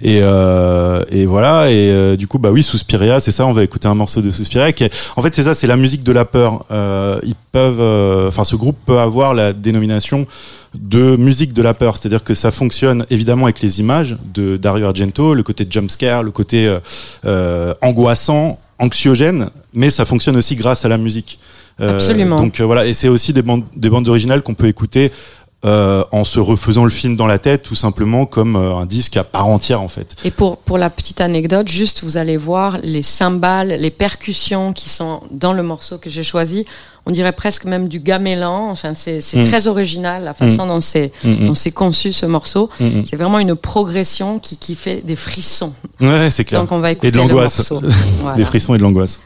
Et, 0.00 0.20
euh, 0.22 1.02
et 1.10 1.26
voilà. 1.26 1.70
Et 1.72 1.90
euh, 1.90 2.16
du 2.16 2.28
coup, 2.28 2.38
bah 2.38 2.50
oui, 2.52 2.62
Suspiria, 2.62 3.18
c'est 3.18 3.32
ça. 3.32 3.44
On 3.46 3.52
va 3.52 3.64
écouter 3.64 3.88
un 3.88 3.94
morceau 3.94 4.20
de 4.20 4.30
Suspiria. 4.30 4.70
Qui 4.72 4.84
est- 4.84 4.94
en 5.16 5.22
fait, 5.22 5.34
c'est 5.34 5.42
ça, 5.42 5.54
c'est 5.56 5.66
la 5.66 5.76
musique 5.76 6.04
de 6.04 6.12
la 6.12 6.24
peur. 6.24 6.64
Euh, 6.70 7.18
ils 7.24 7.34
peuvent, 7.50 7.80
euh, 7.80 8.28
enfin, 8.28 8.44
ce 8.44 8.54
groupe 8.54 8.76
peut 8.86 9.00
avoir 9.00 9.34
la 9.34 9.52
dénomination 9.52 10.26
de 10.74 11.16
musique 11.16 11.52
de 11.52 11.62
la 11.62 11.74
peur, 11.74 11.96
c'est-à-dire 11.96 12.22
que 12.22 12.34
ça 12.34 12.50
fonctionne 12.50 13.06
évidemment 13.10 13.44
avec 13.44 13.60
les 13.60 13.80
images 13.80 14.16
de 14.34 14.56
Dario 14.56 14.86
Argento, 14.86 15.34
le 15.34 15.42
côté 15.42 15.66
jumpscare, 15.68 16.22
le 16.22 16.30
côté 16.30 16.66
euh, 16.66 16.78
euh, 17.24 17.74
angoissant, 17.82 18.58
anxiogène, 18.78 19.50
mais 19.72 19.90
ça 19.90 20.04
fonctionne 20.04 20.36
aussi 20.36 20.56
grâce 20.56 20.84
à 20.84 20.88
la 20.88 20.98
musique. 20.98 21.38
Euh, 21.80 21.94
Absolument. 21.94 22.36
Donc 22.36 22.60
euh, 22.60 22.64
voilà, 22.64 22.86
et 22.86 22.92
c'est 22.92 23.08
aussi 23.08 23.32
des 23.32 23.42
bandes, 23.42 23.64
des 23.76 23.88
bandes 23.88 24.08
originales 24.08 24.42
qu'on 24.42 24.54
peut 24.54 24.66
écouter 24.66 25.12
euh, 25.64 26.04
en 26.12 26.22
se 26.22 26.38
refaisant 26.38 26.84
le 26.84 26.90
film 26.90 27.16
dans 27.16 27.26
la 27.26 27.40
tête, 27.40 27.64
tout 27.64 27.74
simplement 27.74 28.26
comme 28.26 28.54
euh, 28.54 28.76
un 28.76 28.86
disque 28.86 29.16
à 29.16 29.24
part 29.24 29.48
entière 29.48 29.82
en 29.82 29.88
fait. 29.88 30.14
Et 30.24 30.30
pour, 30.30 30.58
pour 30.58 30.78
la 30.78 30.88
petite 30.88 31.20
anecdote, 31.20 31.66
juste 31.68 32.04
vous 32.04 32.16
allez 32.16 32.36
voir 32.36 32.78
les 32.84 33.02
cymbales, 33.02 33.68
les 33.80 33.90
percussions 33.90 34.72
qui 34.72 34.88
sont 34.88 35.20
dans 35.32 35.52
le 35.52 35.64
morceau 35.64 35.98
que 35.98 36.08
j'ai 36.10 36.22
choisi. 36.22 36.64
On 37.06 37.10
dirait 37.10 37.32
presque 37.32 37.64
même 37.64 37.88
du 37.88 37.98
gamelan. 38.00 38.68
Enfin, 38.70 38.92
c'est 38.94 39.20
c'est 39.20 39.38
Mm. 39.38 39.48
très 39.48 39.66
original 39.66 40.24
la 40.24 40.34
façon 40.34 40.66
dont 40.66 40.80
c'est 40.80 41.10
Mm, 41.24 41.46
dont 41.46 41.54
c'est 41.54 41.70
conçu 41.72 42.12
ce 42.12 42.26
morceau. 42.26 42.68
mm. 42.78 43.02
C'est 43.04 43.16
vraiment 43.16 43.38
une 43.40 43.56
progression 43.56 44.38
qui, 44.38 44.58
qui 44.58 44.74
fait 44.76 45.00
des 45.04 45.16
frissons. 45.16 45.72
Ouais, 46.00 46.28
c'est 46.30 46.44
clair. 46.44 46.60
Donc 46.60 46.70
on 46.70 46.78
va 46.78 46.92
écouter 46.92 47.08
Et 47.08 47.10
de 47.10 47.16
l'angoisse. 47.18 47.72
Voilà. 48.20 48.36
Des 48.36 48.44
frissons 48.44 48.74
et 48.74 48.78
de 48.78 48.82
l'angoisse. 48.82 49.20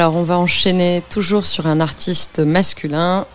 Alors, 0.00 0.16
on 0.16 0.22
va 0.22 0.38
enchaîner 0.38 1.02
toujours 1.10 1.44
sur 1.44 1.66
un 1.66 1.78
artiste 1.78 2.38
masculin 2.38 3.26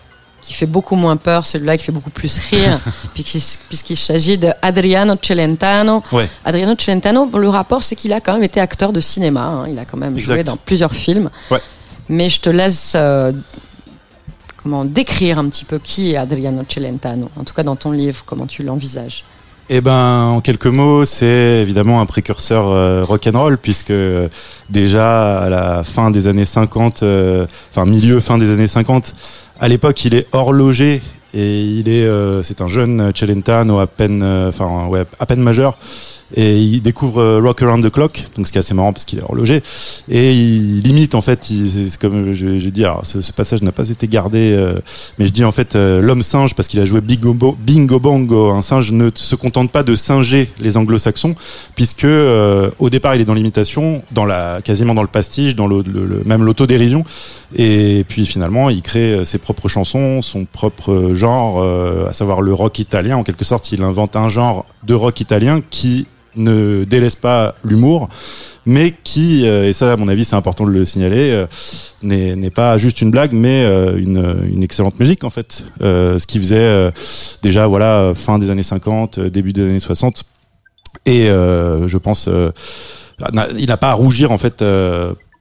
qui 0.42 0.52
fait 0.52 0.66
beaucoup 0.66 0.96
moins 0.96 1.16
peur, 1.16 1.46
celui-là 1.46 1.76
qui 1.76 1.84
fait 1.84 1.92
beaucoup 1.92 2.10
plus 2.10 2.40
rire, 2.50 2.80
puisqu'il 3.14 3.96
s'agit 3.96 4.36
de 4.36 4.50
Adriano 4.62 5.14
Celentano. 5.22 6.02
Ouais. 6.10 6.28
Adriano 6.44 6.74
Celentano, 6.76 7.26
bon, 7.26 7.38
le 7.38 7.48
rapport, 7.48 7.84
c'est 7.84 7.94
qu'il 7.94 8.12
a 8.12 8.20
quand 8.20 8.32
même 8.34 8.42
été 8.42 8.58
acteur 8.60 8.92
de 8.92 9.00
cinéma. 9.00 9.44
hein. 9.44 9.68
Il 9.70 9.78
a 9.78 9.84
quand 9.84 9.96
même 9.96 10.18
joué 10.18 10.42
dans 10.42 10.56
plusieurs 10.56 10.92
films. 10.92 11.30
Ouais. 11.52 11.60
Mais 12.08 12.28
je 12.28 12.40
te 12.40 12.50
laisse 12.50 12.94
euh, 12.96 13.30
comment 14.60 14.84
décrire 14.84 15.38
un 15.38 15.48
petit 15.48 15.64
peu 15.64 15.78
qui 15.78 16.10
est 16.14 16.16
Adriano 16.16 16.64
Celentano. 16.68 17.30
En 17.36 17.44
tout 17.44 17.54
cas, 17.54 17.62
dans 17.62 17.76
ton 17.76 17.92
livre, 17.92 18.24
comment 18.26 18.46
tu 18.48 18.64
l'envisages. 18.64 19.22
Eh 19.68 19.80
ben, 19.80 20.26
en 20.36 20.40
quelques 20.40 20.66
mots, 20.66 21.04
c'est 21.04 21.60
évidemment 21.60 22.00
un 22.00 22.06
précurseur 22.06 22.68
euh, 22.68 23.02
rock'n'roll 23.02 23.58
puisque 23.58 23.90
euh, 23.90 24.28
déjà 24.70 25.42
à 25.42 25.48
la 25.48 25.82
fin 25.82 26.12
des 26.12 26.28
années 26.28 26.44
50, 26.44 27.02
euh, 27.02 27.46
enfin 27.72 27.84
milieu 27.84 28.20
fin 28.20 28.38
des 28.38 28.48
années 28.48 28.68
50, 28.68 29.16
à 29.58 29.66
l'époque, 29.66 30.04
il 30.04 30.14
est 30.14 30.28
horloger 30.30 31.02
et 31.34 31.62
il 31.62 31.88
est, 31.88 32.04
euh, 32.04 32.44
c'est 32.44 32.60
un 32.60 32.68
jeune 32.68 33.10
Celentano 33.12 33.80
à 33.80 33.88
peine, 33.88 34.22
euh, 34.22 34.50
enfin 34.50 34.86
ouais, 34.86 35.02
à 35.18 35.26
peine 35.26 35.40
majeur. 35.40 35.76
Et 36.34 36.58
il 36.58 36.80
découvre 36.82 37.20
euh, 37.20 37.40
Rock 37.40 37.62
Around 37.62 37.84
the 37.84 37.90
Clock, 37.92 38.24
donc 38.36 38.46
ce 38.48 38.52
qui 38.52 38.58
est 38.58 38.60
assez 38.60 38.74
marrant 38.74 38.92
parce 38.92 39.04
qu'il 39.04 39.20
est 39.20 39.22
horloger. 39.22 39.62
Et 40.10 40.34
il 40.34 40.80
limite 40.82 41.14
en 41.14 41.20
fait, 41.20 41.44
c'est 41.44 41.96
comme 42.00 42.32
je, 42.32 42.58
je 42.58 42.68
dis, 42.68 42.84
ce, 43.04 43.32
passage 43.32 43.62
n'a 43.62 43.70
pas 43.70 43.88
été 43.88 44.08
gardé, 44.08 44.52
euh, 44.52 44.74
mais 45.18 45.26
je 45.26 45.32
dis 45.32 45.44
en 45.44 45.52
fait 45.52 45.76
euh, 45.76 46.00
l'homme 46.00 46.22
singe 46.22 46.54
parce 46.56 46.66
qu'il 46.66 46.80
a 46.80 46.84
joué 46.84 47.00
Bingo, 47.00 47.56
Bingo 47.60 48.00
Bongo. 48.00 48.50
Un 48.50 48.62
singe 48.62 48.90
ne 48.90 49.08
se 49.14 49.36
contente 49.36 49.70
pas 49.70 49.84
de 49.84 49.94
singer 49.94 50.48
les 50.58 50.76
anglo-saxons, 50.76 51.36
puisque 51.76 52.04
au 52.06 52.90
départ 52.90 53.14
il 53.14 53.20
est 53.20 53.24
dans 53.24 53.34
l'imitation, 53.34 54.02
dans 54.12 54.24
la 54.24 54.60
quasiment 54.64 54.94
dans 54.94 55.02
le 55.02 55.08
pastiche, 55.08 55.54
dans 55.54 55.68
le, 55.68 55.82
le- 55.82 56.06
le- 56.06 56.22
même 56.24 56.42
l'autodérision, 56.42 57.04
et 57.54 58.04
puis 58.08 58.26
finalement 58.26 58.68
il 58.68 58.82
crée 58.82 59.24
ses 59.24 59.38
propres 59.38 59.68
chansons, 59.68 60.22
son 60.22 60.44
propre 60.44 61.10
genre, 61.12 61.62
à 62.08 62.12
savoir 62.12 62.40
le 62.42 62.52
rock 62.52 62.78
italien. 62.80 63.16
En 63.16 63.22
quelque 63.22 63.44
sorte, 63.44 63.70
il 63.70 63.82
invente 63.82 64.16
un 64.16 64.28
genre 64.28 64.66
de 64.84 64.94
rock 64.94 65.20
italien 65.20 65.60
qui 65.70 66.06
ne 66.36 66.84
délaisse 66.84 67.16
pas 67.16 67.54
l'humour, 67.64 68.08
mais 68.64 68.92
qui, 69.04 69.46
euh, 69.46 69.68
et 69.68 69.72
ça 69.72 69.92
à 69.92 69.96
mon 69.96 70.08
avis 70.08 70.24
c'est 70.24 70.36
important 70.36 70.66
de 70.66 70.70
le 70.70 70.84
signaler, 70.84 71.30
euh, 71.30 71.46
n'est 72.02 72.50
pas 72.50 72.78
juste 72.78 73.00
une 73.00 73.10
blague, 73.10 73.32
mais 73.32 73.64
euh, 73.64 73.96
une, 73.98 74.48
une 74.52 74.62
excellente 74.62 74.98
musique 75.00 75.24
en 75.24 75.30
fait. 75.30 75.64
Euh, 75.82 76.18
ce 76.18 76.26
qui 76.26 76.38
faisait 76.38 76.90
déjà 77.42 77.66
voilà 77.66 78.12
fin 78.14 78.38
des 78.38 78.50
années 78.50 78.62
50, 78.62 79.18
euh, 79.18 79.30
début 79.30 79.52
des 79.52 79.62
années 79.62 79.80
60, 79.80 80.24
et 81.04 81.28
euh, 81.28 81.88
je 81.88 81.98
pense 81.98 82.26
euh, 82.28 82.50
il 83.56 83.66
n'a 83.66 83.76
pas 83.76 83.90
à 83.90 83.94
rougir 83.94 84.30
en 84.30 84.38
fait. 84.38 84.62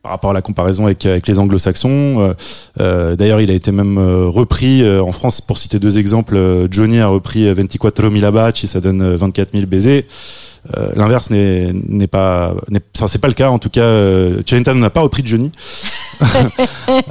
par 0.06 0.12
rapport 0.12 0.30
à 0.30 0.34
la 0.36 0.44
comparaison 0.44 0.86
avec, 0.86 1.04
avec 1.08 1.26
les 1.26 1.40
anglo-saxons. 1.40 2.36
D'ailleurs, 2.78 3.42
il 3.42 3.50
a 3.50 3.56
été 3.56 3.72
même 3.72 3.98
repris 3.98 4.88
en 4.88 5.12
France, 5.12 5.42
pour 5.42 5.58
citer 5.58 5.80
deux 5.80 5.98
exemples, 5.98 6.68
Johnny 6.70 7.00
a 7.00 7.08
repris 7.08 7.48
euh, 7.48 7.54
24 7.56 8.10
mila 8.10 8.30
baci, 8.30 8.68
ça 8.68 8.82
donne 8.82 9.02
euh, 9.02 9.18
24 9.18 9.54
000 9.54 9.66
baisers. 9.66 10.06
Euh, 10.78 10.90
l'inverse 10.96 11.30
n'est 11.30 11.72
n'est 11.88 12.08
pas 12.08 12.56
c'est 12.94 13.22
pas 13.22 13.28
le 13.28 13.34
cas 13.34 13.50
en 13.50 13.60
tout 13.60 13.70
cas 13.70 13.82
euh, 13.82 14.42
n'a 14.76 14.90
pas 14.90 15.02
repris 15.02 15.22
de 15.24 15.28
Johnny 15.28 15.52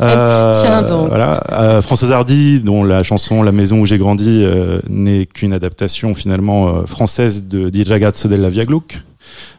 Euh, 0.01 0.53
Tiens 0.53 0.83
donc. 0.83 1.09
voilà. 1.09 1.43
Euh, 1.53 1.83
Françoise 1.83 2.11
Hardy 2.11 2.61
dont 2.61 2.85
la 2.85 3.03
chanson 3.03 3.43
La 3.43 3.53
maison 3.53 3.81
où 3.81 3.87
j'ai 3.87 3.99
grandi 3.99 4.43
euh, 4.45 4.81
n'est 4.89 5.27
qu'une 5.27 5.53
adaptation 5.53 6.15
finalement 6.15 6.69
euh, 6.69 6.87
française 6.87 7.49
de 7.49 7.71
Di 7.71 7.85
ragazzo 7.85 8.29
della 8.29 8.49
Via 8.49 8.65
Gluck 8.65 9.03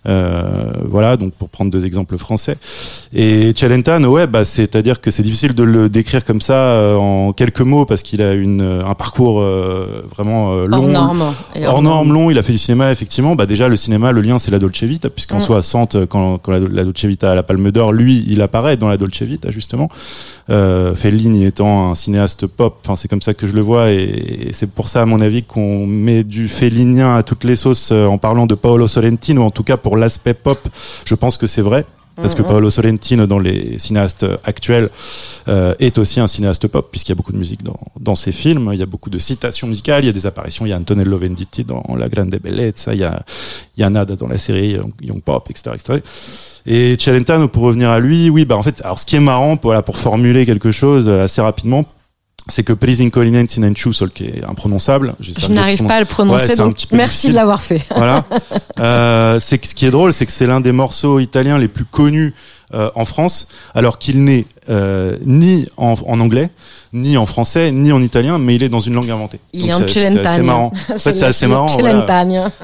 voilà, 0.05 1.17
donc 1.17 1.33
pour 1.33 1.49
prendre 1.49 1.71
deux 1.71 1.85
exemples 1.85 2.17
français. 2.17 2.57
Et 3.13 3.53
Celentano, 3.55 4.09
ouais, 4.11 4.27
bah, 4.27 4.45
c'est-à-dire 4.45 5.01
que 5.01 5.11
c'est 5.11 5.23
difficile 5.23 5.53
de 5.53 5.63
le 5.63 5.89
décrire 5.89 6.23
comme 6.25 6.41
ça 6.41 6.53
euh, 6.53 6.95
en 6.95 7.33
quelques 7.33 7.61
mots 7.61 7.85
parce 7.85 8.03
qu'il 8.03 8.21
a 8.21 8.33
une, 8.33 8.61
un 8.61 8.93
parcours 8.93 9.39
euh, 9.41 10.03
vraiment 10.13 10.53
euh, 10.53 10.67
long, 10.67 10.83
Hors 10.83 10.87
norme. 10.87 11.23
Et 11.55 11.65
hors 11.65 11.81
norme 11.81 12.13
long. 12.13 12.29
Il 12.29 12.37
a 12.37 12.43
fait 12.43 12.51
du 12.51 12.57
cinéma 12.57 12.91
effectivement. 12.91 13.35
Bah 13.35 13.45
déjà 13.45 13.67
le 13.67 13.75
cinéma, 13.75 14.11
le 14.11 14.21
lien 14.21 14.39
c'est 14.39 14.51
la 14.51 14.59
Dolce 14.59 14.83
Vita 14.83 15.09
puisqu'en 15.09 15.35
Mm. 15.37 15.41
60 15.41 16.05
quand, 16.07 16.37
quand 16.39 16.51
la, 16.51 16.59
la 16.59 16.83
Dolce 16.83 17.05
Vita 17.05 17.31
a 17.31 17.35
la 17.35 17.43
Palme 17.43 17.71
d'Or, 17.71 17.93
lui 17.93 18.25
il 18.27 18.41
apparaît 18.41 18.77
dans 18.77 18.87
la 18.87 18.97
Dolce 18.97 19.21
Vita 19.21 19.51
justement. 19.51 19.89
Euh, 20.49 20.93
Fellini 20.93 21.45
étant 21.45 21.89
un 21.91 21.95
cinéaste 21.95 22.45
pop, 22.45 22.77
enfin 22.83 22.95
c'est 22.95 23.07
comme 23.07 23.21
ça 23.21 23.33
que 23.33 23.47
je 23.47 23.55
le 23.55 23.61
vois 23.61 23.91
et, 23.91 24.47
et 24.49 24.53
c'est 24.53 24.69
pour 24.69 24.87
ça 24.87 25.01
à 25.01 25.05
mon 25.05 25.19
avis 25.21 25.41
qu'on 25.41 25.87
met 25.87 26.23
du 26.23 26.47
Fellinien 26.47 27.15
à 27.15 27.23
toutes 27.23 27.43
les 27.43 27.55
sauces 27.55 27.89
euh, 27.91 28.05
en 28.05 28.17
parlant 28.19 28.45
de 28.45 28.53
Paolo 28.53 28.87
Sorrentino. 28.87 29.43
En 29.43 29.49
tout 29.49 29.63
cas 29.63 29.77
pour 29.77 29.94
l'aspect 29.95 30.33
pop, 30.33 30.59
je 31.05 31.15
pense 31.15 31.37
que 31.37 31.47
c'est 31.47 31.61
vrai. 31.61 31.85
Parce 32.15 32.33
que. 32.33 32.41
Paolo 32.41 32.69
Sorrentino, 32.69 33.27
dans 33.27 33.39
les 33.39 33.77
cinéastes 33.77 34.25
actuels, 34.45 34.89
euh, 35.47 35.75
est 35.79 35.97
aussi 35.97 36.19
un 36.19 36.27
cinéaste 36.27 36.67
pop, 36.67 36.87
puisqu'il 36.89 37.11
y 37.11 37.13
a 37.13 37.15
beaucoup 37.15 37.33
de 37.33 37.37
musique 37.37 37.63
dans, 37.63 37.79
dans 37.99 38.15
ses 38.15 38.31
films. 38.31 38.69
Il 38.71 38.79
y 38.79 38.83
a 38.83 38.85
beaucoup 38.85 39.09
de 39.09 39.17
citations 39.19 39.67
musicales, 39.67 40.03
il 40.03 40.07
y 40.07 40.09
a 40.09 40.13
des 40.13 40.25
apparitions. 40.25 40.65
Il 40.65 40.69
y 40.69 40.73
a 40.73 40.77
Antonello 40.77 41.17
Venditti 41.17 41.63
dans 41.63 41.83
La 41.97 42.07
Grande 42.07 42.29
Bellezza, 42.41 42.93
il 42.93 42.99
y 42.99 43.03
a, 43.03 43.21
il 43.75 43.81
y 43.81 43.83
a 43.83 43.89
Nada 43.89 44.15
dans 44.15 44.27
la 44.27 44.37
série 44.37 44.77
Young, 45.01 45.21
Pop, 45.21 45.49
etc., 45.49 45.71
etc. 45.73 45.99
Et 46.65 46.95
Celentano, 46.97 47.47
pour 47.47 47.63
revenir 47.63 47.89
à 47.89 47.99
lui, 47.99 48.29
oui, 48.29 48.45
bah 48.45 48.55
en 48.55 48.63
fait, 48.63 48.81
alors 48.83 48.97
ce 48.97 49.05
qui 49.05 49.15
est 49.15 49.19
marrant, 49.19 49.57
pour, 49.57 49.69
voilà, 49.69 49.83
pour 49.83 49.97
formuler 49.97 50.45
quelque 50.45 50.71
chose 50.71 51.07
euh, 51.07 51.25
assez 51.25 51.41
rapidement, 51.41 51.85
c'est 52.47 52.63
que 52.63 52.73
Pleasing 52.73 53.09
Collinent 53.09 53.47
in 53.57 53.73
Sol, 53.91 54.11
qui 54.11 54.25
est 54.25 54.43
imprononçable, 54.47 55.15
Je 55.19 55.47
n'arrive 55.47 55.83
pas 55.85 55.95
à 55.95 55.99
le 55.99 56.05
prononcer, 56.05 56.49
Ouais, 56.49 56.55
donc 56.55 56.77
merci 56.91 57.09
difficile. 57.11 57.31
de 57.31 57.35
l'avoir 57.35 57.61
fait. 57.61 57.81
voilà. 57.95 58.23
Euh, 58.77 59.39
c'est 59.39 59.57
que 59.57 59.67
ce 59.67 59.73
qui 59.73 59.85
est 59.85 59.89
drôle, 59.89 60.11
c'est 60.11 60.25
que 60.25 60.33
c'est 60.33 60.47
l'un 60.47 60.59
des 60.59 60.73
morceaux 60.73 61.19
italiens 61.21 61.57
les 61.57 61.69
plus 61.69 61.85
connus 61.85 62.33
euh, 62.73 62.89
en 62.95 63.05
France, 63.05 63.47
alors 63.73 63.99
qu'il 63.99 64.25
n'est 64.25 64.45
euh, 64.69 65.17
ni 65.25 65.67
en, 65.77 65.95
en 66.07 66.19
anglais, 66.19 66.49
ni 66.93 67.17
en 67.17 67.25
français, 67.25 67.71
ni 67.71 67.91
en 67.91 68.01
italien, 68.01 68.37
mais 68.37 68.55
il 68.55 68.63
est 68.63 68.69
dans 68.69 68.79
une 68.79 68.93
langue 68.93 69.09
inventée. 69.11 69.39
Il 69.53 69.69
est 69.69 69.73
en 69.73 69.79
c'est- 69.79 70.41
marrant. 70.43 70.71
En 70.89 70.97
fait, 70.97 71.15
c'est 71.17 71.23
assez 71.25 71.47
marrant. 71.47 71.67
voilà. 71.81 71.99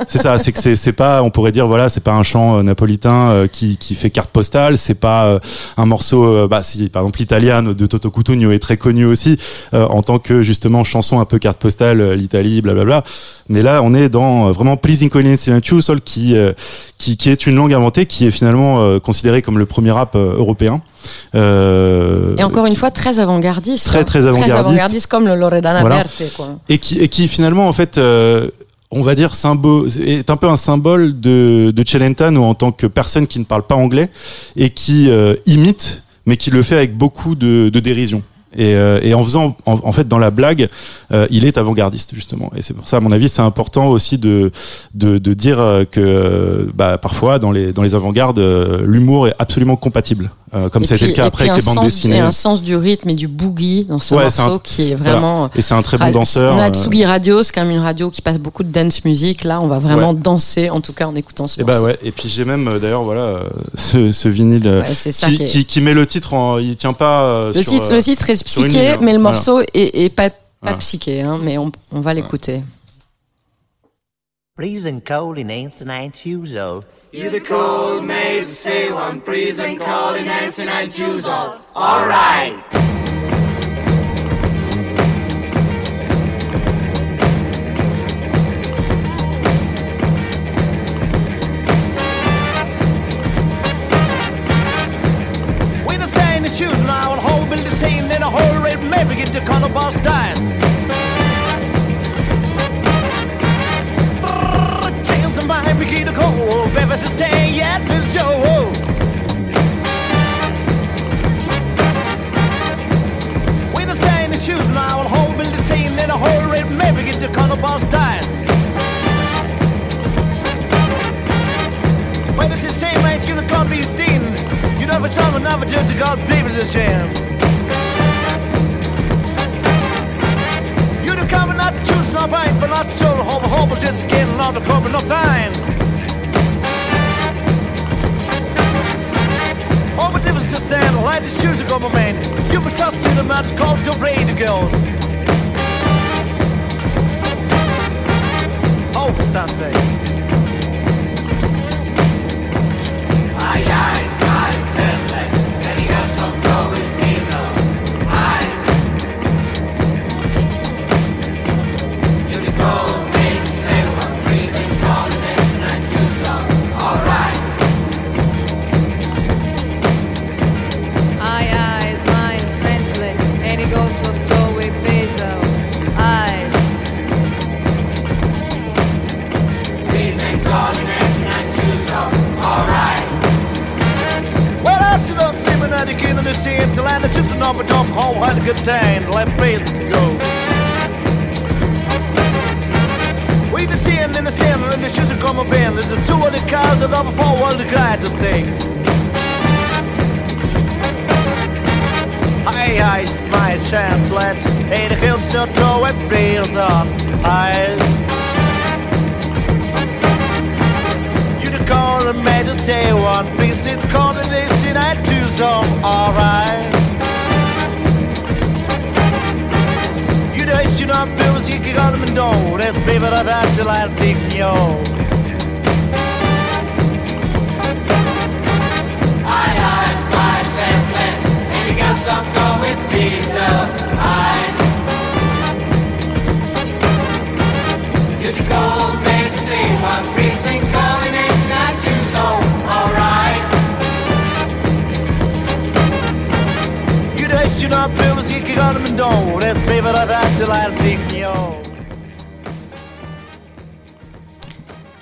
C'est 0.08 0.18
ça, 0.20 0.38
c'est 0.38 0.52
que 0.52 0.76
c'est 0.76 0.94
pas, 0.94 1.22
on 1.24 1.30
pourrait 1.30 1.52
dire 1.52 1.68
voilà, 1.68 1.90
c'est 1.90 2.00
pas 2.04 2.14
un 2.14 2.24
chant 2.24 2.58
euh, 2.58 2.64
napolitain 2.64 3.30
euh, 3.32 3.48
qui 3.48 3.78
qui 3.78 3.94
fait 3.96 4.10
carte 4.10 4.30
postale, 4.32 4.78
c'est 4.78 4.94
pas 5.00 5.26
euh, 5.26 5.40
un 5.78 5.86
morceau, 5.86 6.48
bah 6.48 6.64
si 6.64 6.90
par 6.90 7.02
exemple 7.04 7.20
l'Italiano 7.20 7.74
de 7.74 7.86
Toto 7.86 8.10
Cutugno 8.10 8.52
est 8.52 8.60
très 8.60 8.78
connu 8.78 9.06
aussi 9.06 9.38
euh, 9.74 9.86
en 9.88 10.02
tant 10.02 10.18
que 10.20 10.42
justement 10.44 10.84
chanson 10.84 11.20
un 11.20 11.26
peu 11.26 11.40
carte 11.40 11.58
postale, 11.58 12.14
l'Italie, 12.14 12.62
blablabla. 12.62 13.04
Mais 13.50 13.62
là, 13.62 13.82
on 13.84 13.94
est 13.94 14.08
dans 14.10 14.52
vraiment 14.52 14.78
Pleasing 14.78 15.10
Colin 15.10 15.36
Silencio, 15.36 15.82
Sol 15.82 16.02
qui 16.02 16.36
euh, 16.38 16.54
qui 16.98 17.18
qui 17.18 17.30
est 17.30 17.46
une 17.48 17.56
langue 17.56 17.74
inventée, 17.74 18.06
qui 18.06 18.26
est 18.28 18.32
finalement 18.32 18.82
euh, 18.82 19.00
considérée 19.00 19.42
comme 19.42 19.58
le 19.60 19.66
premier 19.66 19.92
rap 19.92 20.16
européen. 20.16 20.82
Euh, 21.36 22.36
Et 22.38 22.44
encore 22.44 22.66
une 22.66 22.76
fois, 22.76 22.92
très 22.92 23.20
avant-gardiste. 23.20 23.88
Très, 23.88 24.00
hein. 24.00 24.04
très 24.04 24.26
avant-gardiste. 24.26 25.08
comme 25.08 25.26
le 25.28 25.36
Loredana 25.36 25.82
Voilà. 25.82 25.96
Verte, 25.98 26.24
quoi. 26.36 26.50
et 26.70 26.78
qui, 26.78 27.00
et 27.00 27.08
qui 27.08 27.28
finalement 27.28 27.68
en 27.68 27.72
fait 27.74 27.98
euh, 27.98 28.50
on 28.92 29.02
va 29.02 29.16
dire 29.16 29.34
symbole 29.34 29.90
est 30.06 30.30
un 30.30 30.36
peu 30.36 30.48
un 30.50 30.58
symbole 30.58 31.20
de, 31.20 31.72
de 31.76 31.84
Celentano 31.88 32.44
en 32.44 32.54
tant 32.56 32.72
que 32.72 32.88
personne 32.88 33.28
qui 33.28 33.40
ne 33.40 33.46
parle 33.46 33.64
pas 33.64 33.76
anglais 33.76 34.10
et 34.56 34.70
qui 34.70 35.10
euh, 35.10 35.36
imite 35.46 36.04
mais 36.26 36.38
qui 36.38 36.52
le 36.52 36.62
fait 36.62 36.76
avec 36.78 36.98
beaucoup 36.98 37.36
de, 37.36 37.70
de 37.70 37.80
dérision 37.80 38.22
et, 38.56 38.76
euh, 38.76 39.00
et 39.02 39.14
en 39.14 39.24
faisant 39.24 39.56
en, 39.66 39.80
en 39.82 39.92
fait 39.94 40.08
dans 40.10 40.20
la 40.20 40.30
blague 40.30 40.68
euh, 41.14 41.26
il 41.30 41.46
est 41.46 41.58
avant-gardiste 41.58 42.14
justement 42.14 42.52
et 42.56 42.62
c'est 42.62 42.74
pour 42.74 42.86
ça 42.88 42.98
à 42.98 43.00
mon 43.00 43.14
avis 43.14 43.30
c'est 43.30 43.42
important 43.42 43.88
aussi 43.88 44.18
de 44.18 44.52
de, 44.94 45.18
de 45.20 45.34
dire 45.34 45.58
que 45.90 46.00
euh, 46.02 46.66
bah, 46.74 46.98
parfois 46.98 47.40
dans 47.40 47.52
les 47.54 47.72
dans 47.72 47.82
les 47.84 47.96
avant-gardes 47.96 48.40
l'humour 48.84 49.30
est 49.30 49.34
absolument 49.40 49.78
compatible 49.78 50.32
Euh, 50.54 50.68
comme 50.68 50.84
Et 50.84 50.86
ça 50.86 50.96
a 50.96 50.98
été 50.98 51.08
le 51.08 51.14
cas 51.14 51.26
après 51.28 51.48
avec 51.50 51.62
les 51.62 51.66
bandes 51.66 51.76
sens- 51.76 51.86
dessinées 51.86 52.18
Et 52.18 52.20
un 52.20 52.30
sens 52.32 52.62
du 52.62 52.76
rythme 52.76 53.08
et 53.10 53.14
du 53.14 53.30
boogie 53.30 53.86
dans 53.86 54.00
ce 54.00 54.14
Ouais, 54.16 54.24
morceau 54.24 54.42
un- 54.42 54.60
qui 54.60 54.92
est 54.92 54.96
vraiment. 54.96 55.50
et 55.56 55.62
c'est 55.62 55.74
un 55.76 55.82
très 55.82 55.98
bon 55.98 56.04
Ah, 56.08 56.12
danseur 56.12 56.54
On 56.56 56.60
a 56.60 56.70
euh, 56.70 56.74
Tsugi 56.74 57.06
Radio, 57.06 57.42
c'est 57.42 57.54
quand 57.54 57.62
même 57.64 57.72
une 57.72 57.80
radio 57.84 58.10
qui 58.10 58.22
passe 58.22 58.38
beaucoup 58.38 58.64
de 58.64 58.68
dance 58.70 59.06
music. 59.06 59.46
Là, 59.46 59.62
on 59.62 59.68
va 59.68 59.80
vraiment 59.80 60.14
danser, 60.14 60.70
en 60.70 60.82
tout 60.82 60.92
cas 60.92 61.06
en 61.08 61.16
écoutant 61.16 61.48
ce 61.48 61.62
Et 61.62 61.64
bah 61.64 61.72
morceau. 61.74 61.86
ouais, 61.86 62.00
et 62.04 62.12
puis 62.12 62.28
j'ai 62.28 62.44
même 62.44 62.68
euh, 62.68 62.80
d'ailleurs 62.80 63.04
voilà 63.04 63.22
euh, 63.22 63.44
ce, 63.76 64.12
ce 64.12 64.28
vinyle 64.28 64.68
euh, 64.68 64.82
Ouais, 64.82 64.94
c'est 64.94 65.14
ça 65.14 65.28
qui, 65.28 65.38
qui 65.38 65.44
est- 65.44 65.48
qui, 65.48 65.66
qui 65.66 65.80
met 65.82 65.94
le 65.94 66.06
titre 66.06 66.34
en 66.34 66.58
il 66.58 66.76
tient 66.76 66.92
pas 66.92 67.24
euh, 67.24 67.54
Le 67.54 67.64
sur, 67.64 67.72
titre, 67.72 67.90
euh, 67.92 67.96
le 67.96 68.02
titre 68.02 68.30
est 68.30 68.44
psyché, 68.44 68.90
hein. 68.90 68.98
mais 69.02 69.14
le 69.14 69.20
Voilà. 69.20 69.36
morceau 69.36 69.62
est, 69.62 69.70
est 70.04 70.10
pas, 70.14 70.30
pas 70.32 70.36
Voilà. 70.64 70.78
psyché, 70.80 71.22
hein, 71.22 71.40
mais 71.42 71.58
on, 71.58 71.72
on 71.94 72.02
va 72.02 72.14
l'écouter. 72.14 72.62
Freezing 74.58 75.00
cold 75.02 75.40
in 75.40 75.48
You 77.14 77.30
the 77.30 77.42
cold 77.42 78.06
maze, 78.06 78.48
say 78.58 78.90
one 78.90 79.20
prison, 79.20 79.78
calling, 79.80 80.30
answering, 80.30 80.70
and 80.70 80.90
choose 80.90 81.26
all. 81.26 81.60
All 81.76 82.08
right. 82.08 82.81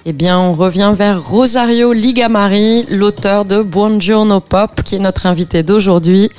Eh 0.05 0.13
bien, 0.13 0.39
on 0.39 0.53
revient 0.53 0.93
vers 0.95 1.23
Rosario 1.23 1.91
Ligamari, 1.93 2.85
l'auteur 2.89 3.45
de 3.45 3.61
Buongiorno 3.61 4.39
Pop, 4.39 4.81
qui 4.83 4.95
est 4.95 4.99
notre 4.99 5.25
invité 5.25 5.61
d'aujourd'hui. 5.61 6.29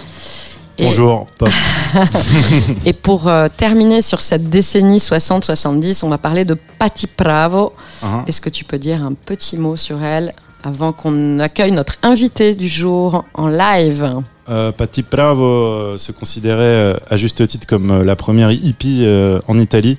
Et- 0.79 0.85
Bonjour, 0.85 1.27
Pop. 1.39 1.51
Et 2.87 2.93
pour 2.95 3.29
euh, 3.29 3.49
terminer 3.55 4.01
sur 4.01 4.21
cette 4.23 4.49
décennie 4.49 4.97
60-70, 4.99 6.05
on 6.05 6.09
va 6.09 6.19
parler 6.19 6.45
de 6.47 6.57
Patti 6.79 7.07
Bravo. 7.19 7.75
Hein. 8.03 8.25
Est-ce 8.27 8.41
que 8.41 8.49
tu 8.49 8.65
peux 8.65 8.79
dire 8.79 9.05
un 9.05 9.13
petit 9.13 9.59
mot 9.59 9.77
sur 9.77 10.03
elle 10.03 10.33
avant 10.63 10.93
qu'on 10.93 11.39
accueille 11.39 11.73
notre 11.73 11.95
invité 12.03 12.55
du 12.55 12.69
jour 12.69 13.25
en 13.35 13.49
live? 13.49 14.23
Euh, 14.49 14.73
Patti 14.73 15.05
Bravo 15.09 15.45
euh, 15.45 15.97
se 15.99 16.13
considérait 16.13 16.97
à 17.11 17.17
juste 17.17 17.47
titre 17.47 17.67
comme 17.67 18.03
la 18.03 18.17
première 18.17 18.51
hippie 18.51 19.03
euh, 19.05 19.39
en 19.49 19.59
Italie. 19.59 19.99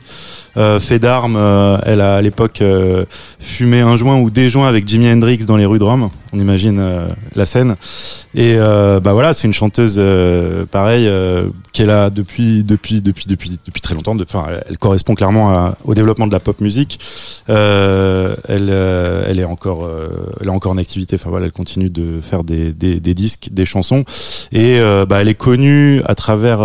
Euh, 0.57 0.79
fait 0.81 0.99
d'armes, 0.99 1.37
euh, 1.37 1.77
elle 1.85 2.01
a 2.01 2.15
à 2.15 2.21
l'époque 2.21 2.61
euh, 2.61 3.05
fumé 3.39 3.79
un 3.79 3.95
joint 3.97 4.17
ou 4.17 4.29
des 4.29 4.49
joints 4.49 4.67
avec 4.67 4.85
Jimi 4.87 5.07
Hendrix 5.09 5.37
dans 5.45 5.55
les 5.55 5.65
rues 5.65 5.79
de 5.79 5.83
Rome. 5.85 6.09
On 6.33 6.39
imagine 6.39 6.79
euh, 6.79 7.07
la 7.35 7.45
scène. 7.45 7.75
Et 8.35 8.55
euh, 8.57 8.99
bah 8.99 9.13
voilà, 9.13 9.33
c'est 9.33 9.47
une 9.47 9.53
chanteuse 9.53 9.95
euh, 9.97 10.65
pareil 10.65 11.09
qui 11.73 11.81
est 11.83 11.85
là 11.85 12.09
depuis 12.09 12.63
depuis 12.63 13.01
depuis 13.01 13.25
depuis 13.27 13.59
depuis 13.65 13.81
très 13.81 13.95
longtemps. 13.95 14.13
Enfin, 14.21 14.45
elle, 14.69 14.77
correspond 14.77 15.15
clairement 15.15 15.51
à- 15.51 15.75
au 15.85 15.93
développement 15.93 16.27
de 16.27 16.33
la 16.33 16.39
pop 16.41 16.59
musique. 16.61 16.99
Elle 17.47 18.69
elle 18.69 19.39
est 19.39 19.43
encore 19.45 19.87
elle 20.39 20.47
est 20.47 20.51
encore 20.51 20.71
en 20.73 20.77
activité. 20.77 21.15
Enfin 21.15 21.29
voilà, 21.29 21.45
elle 21.45 21.51
continue 21.51 21.89
de 21.89 22.19
faire 22.21 22.43
des 22.43 22.71
des, 22.71 22.99
des 22.99 23.13
disques, 23.13 23.49
des 23.51 23.65
chansons. 23.65 24.03
Et 24.51 24.79
bah, 25.07 25.21
elle 25.21 25.27
est 25.27 25.35
connue 25.35 26.01
à 26.05 26.15
travers 26.15 26.59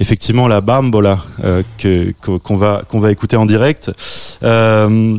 effectivement 0.00 0.48
la 0.48 0.60
bambola 0.60 1.18
que 1.78 2.12
qu'on 2.20 2.56
va 2.56 2.82
qu'on 2.88 3.00
va 3.00 3.05
écouter 3.10 3.36
en 3.36 3.46
direct. 3.46 3.90
Euh, 4.42 5.18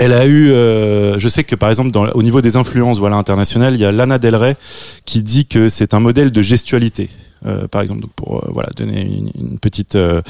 elle 0.00 0.12
a 0.12 0.26
eu, 0.26 0.50
euh, 0.50 1.18
je 1.18 1.28
sais 1.28 1.44
que 1.44 1.54
par 1.54 1.68
exemple 1.68 1.96
au 2.14 2.22
niveau 2.22 2.40
des 2.40 2.56
influences 2.56 2.98
voilà 2.98 3.16
internationales, 3.16 3.74
il 3.74 3.80
y 3.80 3.84
a 3.84 3.92
Lana 3.92 4.18
Del 4.18 4.34
Rey 4.34 4.56
qui 5.04 5.22
dit 5.22 5.46
que 5.46 5.68
c'est 5.68 5.94
un 5.94 6.00
modèle 6.00 6.32
de 6.32 6.42
gestualité. 6.42 7.10
Euh, 7.46 7.66
par 7.68 7.80
exemple, 7.80 8.04
pour 8.16 8.38
euh, 8.38 8.50
voilà 8.52 8.68
donner 8.76 9.00
une, 9.00 9.58
petite 9.58 9.94
euh, 9.94 10.20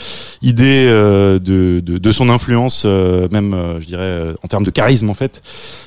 idée 0.43 0.87
de, 0.87 1.81
de, 1.81 2.13
son 2.13 2.29
influence, 2.29 2.85
même 2.85 3.57
je 3.81 3.87
dirais 3.87 4.35
en 4.43 4.49
termes 4.49 4.65
de 4.65 4.71
charisme 4.71 5.11
en 5.11 5.15
fait. 5.15 5.41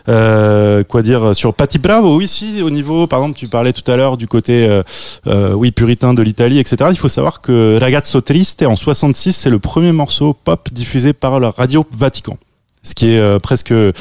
Quoi 0.05 1.01
dire 1.01 1.35
sur 1.35 1.53
Patti 1.53 1.77
Bravo? 1.77 2.17
Oui, 2.17 2.27
si 2.27 2.61
au 2.61 2.69
niveau, 2.69 3.07
par 3.07 3.19
exemple, 3.19 3.37
tu 3.37 3.47
parlais 3.47 3.73
tout 3.73 3.89
à 3.91 3.95
l'heure 3.97 4.17
du 4.17 4.27
côté 4.27 4.81
oui 5.25 5.71
puritain 5.71 6.13
de 6.13 6.21
l'Italie, 6.21 6.59
etc. 6.59 6.89
Il 6.89 6.97
faut 6.97 7.09
savoir 7.09 7.41
que 7.41 7.77
Ragazzo 7.79 8.21
Triste 8.21 8.63
en 8.63 8.75
66, 8.75 9.33
c'est 9.33 9.49
le 9.49 9.59
premier 9.59 9.91
morceau 9.91 10.33
pop 10.33 10.69
diffusé 10.71 11.13
par 11.13 11.39
la 11.39 11.51
radio 11.51 11.85
Vatican 11.91 12.37
ce 12.83 12.93
qui 12.95 13.13
est 13.13 13.17
euh, 13.19 13.39
presque 13.39 13.71
euh, 13.71 13.93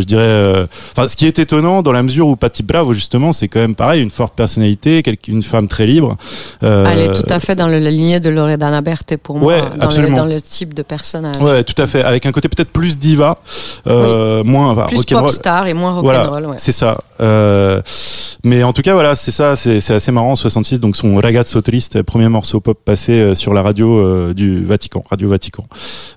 je 0.00 0.04
dirais 0.06 0.22
euh, 0.22 0.66
enfin 0.92 1.06
ce 1.08 1.14
qui 1.16 1.26
est 1.26 1.38
étonnant 1.38 1.82
dans 1.82 1.92
la 1.92 2.02
mesure 2.02 2.26
où 2.26 2.36
Patti 2.36 2.62
Bravo 2.62 2.92
justement 2.94 3.32
c'est 3.32 3.48
quand 3.48 3.60
même 3.60 3.74
pareil 3.74 4.02
une 4.02 4.10
forte 4.10 4.34
personnalité 4.34 5.02
une 5.28 5.42
femme 5.42 5.68
très 5.68 5.86
libre 5.86 6.16
Euh, 6.62 6.84
Elle 6.90 6.98
est 7.10 7.12
tout 7.12 7.26
à 7.28 7.38
fait 7.38 7.54
dans 7.54 7.68
le- 7.68 7.78
la 7.78 7.90
lignée 7.90 8.18
de 8.18 8.30
Loredana 8.30 8.80
Berthe 8.80 9.16
pour 9.18 9.36
Ouais, 9.42 9.60
moi, 9.60 9.70
dans 9.88 10.02
le, 10.02 10.10
dans 10.16 10.24
le 10.24 10.40
type 10.40 10.74
de 10.74 10.82
personnage. 10.82 11.36
ouais 11.40 11.62
tout 11.64 11.80
à 11.80 11.86
fait 11.86 12.02
avec 12.02 12.26
un 12.26 12.32
côté 12.32 12.48
peut-être 12.48 12.70
plus 12.72 12.98
diva 12.98 13.38
euh, 13.86 14.42
moins 14.42 14.68
enfin, 14.70 14.86
Plus 14.86 15.04
pop 15.04 15.30
star 15.30 15.66
et 15.66 15.74
moins 15.74 16.00
Voilà, 16.00 16.24
rock'n'roll. 16.24 16.46
ouais. 16.52 16.56
c'est 16.58 16.72
ça. 16.72 16.98
Euh, 17.20 17.80
mais 18.44 18.62
en 18.62 18.72
tout 18.72 18.82
cas, 18.82 18.92
voilà, 18.94 19.16
c'est 19.16 19.30
ça, 19.32 19.56
c'est 19.56 19.78
assez 19.90 20.12
marrant. 20.12 20.36
66, 20.36 20.78
donc 20.78 20.94
son 20.96 21.16
Ragazzo 21.16 21.60
Triste, 21.62 22.02
premier 22.02 22.28
morceau 22.28 22.60
pop 22.60 22.78
passé 22.84 23.34
sur 23.34 23.52
la 23.54 23.62
radio 23.62 24.32
du 24.34 24.62
Vatican, 24.64 25.02
Radio 25.10 25.28
Vatican, 25.28 25.66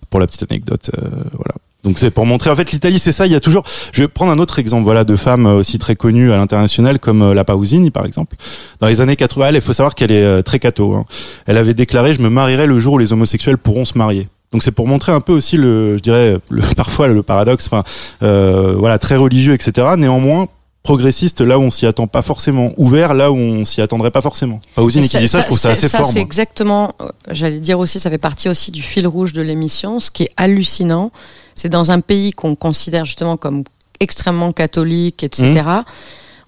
pour 0.10 0.20
la 0.20 0.28
petite 0.28 0.43
anecdote. 0.49 0.91
euh, 0.97 1.07
voilà. 1.34 1.55
Donc 1.84 1.97
c'est 1.97 2.12
pour 2.12 2.26
montrer 2.26 2.49
en 2.49 2.55
fait 2.57 2.72
l'Italie, 2.74 2.99
c'est 2.99 3.14
ça. 3.14 3.26
Il 3.26 3.32
y 3.32 3.36
a 3.36 3.39
toujours. 3.39 3.64
Je 3.93 4.01
vais 4.01 4.07
prendre 4.10 4.32
un 4.32 4.39
autre 4.39 4.60
exemple, 4.60 4.84
voilà, 4.84 5.03
de 5.05 5.16
femmes 5.16 5.45
euh, 5.47 5.53
aussi 5.53 5.80
très 5.80 5.95
connues 5.95 6.32
à 6.34 6.38
l'international 6.38 6.99
comme 6.99 7.22
euh, 7.22 7.34
la 7.34 7.45
Pausini 7.45 7.89
par 7.89 8.05
exemple. 8.05 8.36
Dans 8.80 8.88
les 8.88 8.99
années 8.99 9.16
80, 9.16 9.47
elle, 9.47 9.55
il 9.55 9.62
faut 9.62 9.72
savoir 9.74 9.95
qu'elle 9.95 10.12
est 10.12 10.43
très 10.43 10.60
catho. 10.60 10.93
hein. 10.93 11.05
Elle 11.45 11.57
avait 11.57 11.74
déclaré 11.74 12.14
"Je 12.14 12.22
me 12.22 12.30
marierai 12.30 12.68
le 12.68 12.80
jour 12.80 12.95
où 12.95 12.97
les 12.97 13.14
homosexuels 13.14 13.57
pourront 13.57 13.86
se 13.86 13.97
marier." 13.97 14.28
Donc 14.51 14.64
c'est 14.64 14.72
pour 14.72 14.88
montrer 14.88 15.12
un 15.12 15.22
peu 15.22 15.32
aussi 15.32 15.57
le, 15.57 15.95
je 15.97 16.01
dirais, 16.01 16.38
le, 16.49 16.62
parfois 16.76 17.07
le 17.07 17.22
paradoxe, 17.24 17.68
enfin, 17.72 17.84
euh, 18.24 18.74
voilà, 18.78 18.97
très 18.99 19.16
religieux, 19.16 19.53
etc. 19.53 19.88
Néanmoins, 19.97 20.47
progressiste 20.84 21.42
là 21.42 21.60
où 21.60 21.62
on 21.64 21.72
s'y 21.72 21.86
attend 21.86 22.08
pas 22.08 22.22
forcément, 22.22 22.72
ouvert 22.78 23.14
là 23.14 23.32
où 23.32 23.36
on 23.36 23.66
s'y 23.66 23.82
attendrait 23.82 24.12
pas 24.12 24.22
forcément. 24.22 24.62
Pausini 24.76 25.08
qui 25.10 25.18
dit 25.18 25.28
ça, 25.28 25.42
je 25.42 25.46
trouve 25.46 25.60
ça 25.60 25.76
c'est- 25.76 25.86
assez 25.86 25.98
fort. 25.98 26.06
c'est 26.12 26.20
exactement, 26.22 26.94
euh, 27.02 27.10
j'allais 27.32 27.60
dire 27.60 27.80
aussi, 27.80 28.00
ça 28.00 28.10
fait 28.10 28.18
partie 28.18 28.50
aussi 28.50 28.72
du 28.72 28.82
fil 28.82 29.06
rouge 29.06 29.34
de 29.34 29.42
l'émission. 29.42 30.00
Ce 30.00 30.10
qui 30.10 30.24
est 30.24 30.32
hallucinant, 30.38 31.12
c'est 31.56 31.70
dans 31.70 31.92
un 31.92 32.00
pays 32.00 32.32
qu'on 32.32 32.56
considère 32.56 33.06
justement 33.06 33.38
comme 33.38 33.64
extrêmement 34.00 34.52
catholique, 34.54 35.24
etc. 35.24 35.52
Mmh. 35.52 35.84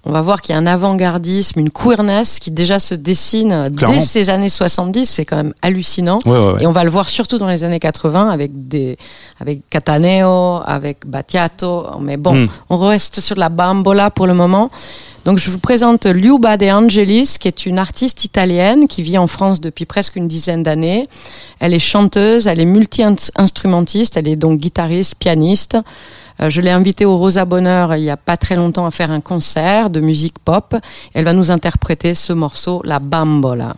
On 0.04 0.10
va 0.10 0.20
voir 0.20 0.42
qu'il 0.42 0.52
y 0.52 0.56
a 0.56 0.60
un 0.60 0.66
avant-gardisme, 0.66 1.60
une 1.60 1.70
queerness 1.70 2.40
qui 2.40 2.50
déjà 2.50 2.80
se 2.80 2.94
dessine 2.96 3.70
Clairement. 3.76 3.96
dès 3.96 4.00
ces 4.04 4.30
années 4.30 4.48
70. 4.48 5.06
C'est 5.08 5.24
quand 5.24 5.36
même 5.36 5.54
hallucinant. 5.62 6.18
Ouais, 6.26 6.32
ouais, 6.32 6.52
ouais. 6.54 6.62
Et 6.64 6.66
on 6.66 6.72
va 6.72 6.82
le 6.82 6.90
voir 6.90 7.08
surtout 7.08 7.38
dans 7.38 7.46
les 7.46 7.62
années 7.62 7.78
80 7.78 8.28
avec 8.30 8.50
des, 8.68 8.96
avec 9.38 9.68
Cataneo, 9.70 10.60
avec 10.64 11.06
Battiato. 11.06 11.86
Mais 12.00 12.16
bon, 12.16 12.34
Mm. 12.34 12.48
on 12.70 12.78
reste 12.78 13.20
sur 13.20 13.36
la 13.36 13.48
bambola 13.48 14.10
pour 14.10 14.26
le 14.26 14.34
moment. 14.34 14.70
Donc 15.24 15.38
je 15.38 15.50
vous 15.50 15.60
présente 15.60 16.06
Liuba 16.06 16.56
De 16.56 16.66
Angelis, 16.66 17.36
qui 17.38 17.46
est 17.46 17.64
une 17.64 17.78
artiste 17.78 18.24
italienne 18.24 18.88
qui 18.88 19.02
vit 19.02 19.18
en 19.18 19.28
France 19.28 19.60
depuis 19.60 19.86
presque 19.86 20.16
une 20.16 20.26
dizaine 20.26 20.64
d'années. 20.64 21.06
Elle 21.60 21.74
est 21.74 21.78
chanteuse, 21.78 22.48
elle 22.48 22.58
est 22.58 22.64
multi-instrumentiste, 22.64 24.16
elle 24.16 24.26
est 24.26 24.36
donc 24.36 24.58
guitariste, 24.58 25.14
pianiste. 25.14 25.78
Euh, 26.40 26.50
je 26.50 26.60
l'ai 26.60 26.70
invitée 26.70 27.04
au 27.04 27.18
Rosa 27.18 27.44
Bonheur 27.44 27.94
il 27.94 28.02
y 28.02 28.10
a 28.10 28.16
pas 28.16 28.36
très 28.36 28.56
longtemps 28.56 28.84
à 28.84 28.90
faire 28.90 29.12
un 29.12 29.20
concert 29.20 29.90
de 29.90 30.00
musique 30.00 30.40
pop. 30.40 30.74
Elle 31.14 31.24
va 31.24 31.34
nous 31.34 31.52
interpréter 31.52 32.14
ce 32.14 32.32
morceau, 32.32 32.82
la 32.84 32.98
bambola. 32.98 33.74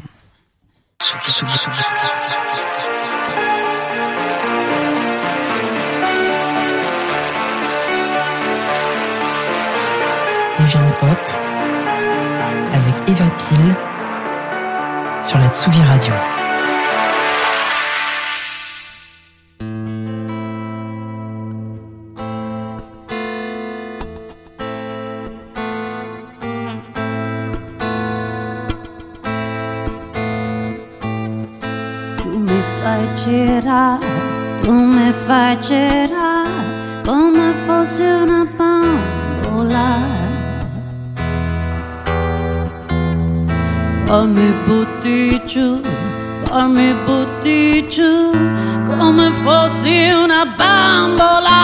Tsugi, 1.02 1.30
tsugi, 1.30 1.58
tsugi, 1.58 2.23
Des 10.56 10.66
de 10.66 10.92
pop 11.00 11.18
avec 12.72 12.94
Eva 13.08 13.24
Pile 13.38 13.74
sur 15.24 15.38
la 15.38 15.48
Tsugi 15.48 15.82
Radio. 15.82 16.14
Tu 32.18 32.28
mi 32.28 32.62
fai 32.80 33.08
girare, 33.16 33.98
tu 34.62 34.70
mi 34.70 35.12
fai 35.26 35.58
girare 35.60 37.02
come 37.04 37.52
fossi 37.66 38.02
una. 38.02 38.34
Poi 44.06 44.26
mi 44.26 44.52
butti 44.66 45.42
giù, 45.46 45.80
poi 46.44 46.68
mi 46.68 46.94
butti 47.04 47.88
giù 47.88 48.30
come 48.98 49.30
fossi 49.42 50.10
una 50.10 50.44
bambola. 50.44 51.62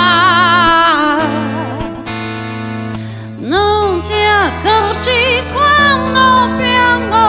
Non 3.39 4.01
ti 4.01 4.13
accorgi 4.13 5.43
quando 5.53 6.55
piango 6.57 7.29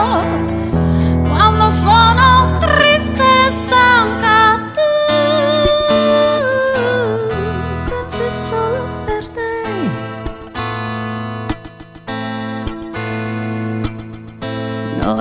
quando 1.28 1.70
sono 1.70 2.61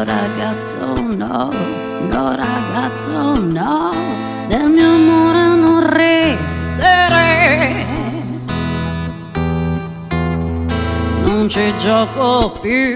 no 0.01 0.07
ragazzo 0.07 0.93
no, 1.15 1.51
no 2.09 2.35
ragazzo 2.35 3.39
no, 3.39 3.91
del 4.47 4.67
mio 4.67 4.93
amore 4.95 5.45
non 5.55 5.79
ridere. 5.95 7.85
Non 11.25 11.47
ci 11.49 11.71
gioco 11.77 12.57
più 12.61 12.95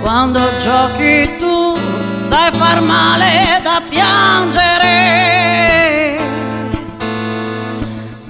quando 0.00 0.40
giochi 0.62 1.36
tu, 1.38 1.76
sai 2.20 2.50
far 2.52 2.80
male 2.80 3.60
da 3.62 3.82
piangere. 3.86 4.94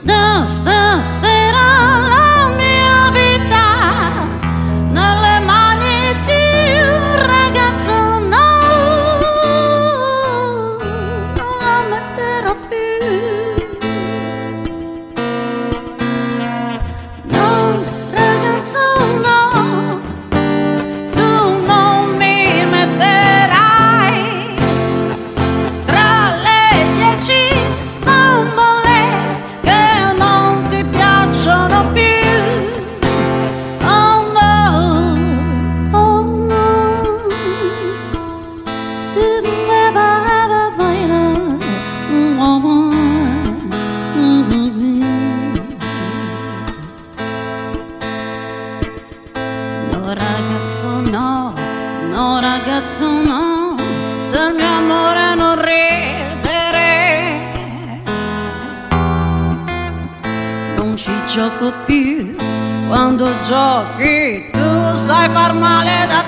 Da 0.02 0.42
stasera 0.46 1.98
la 2.08 2.15
giochi 63.94 64.44
tu 64.52 64.94
sai 65.04 65.28
far 65.30 65.52
male 65.54 66.06
da 66.08 66.20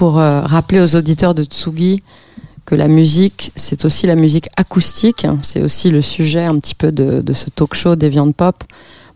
pour 0.00 0.18
euh, 0.18 0.40
rappeler 0.40 0.80
aux 0.80 0.96
auditeurs 0.96 1.34
de 1.34 1.44
Tsugi 1.44 2.02
que 2.64 2.74
la 2.74 2.88
musique, 2.88 3.52
c'est 3.54 3.84
aussi 3.84 4.06
la 4.06 4.14
musique 4.14 4.48
acoustique. 4.56 5.26
C'est 5.42 5.60
aussi 5.60 5.90
le 5.90 6.00
sujet 6.00 6.42
un 6.42 6.58
petit 6.58 6.74
peu 6.74 6.90
de, 6.90 7.20
de 7.20 7.32
ce 7.34 7.50
talk 7.50 7.74
show 7.74 7.96
Deviant 7.96 8.32
Pop. 8.32 8.64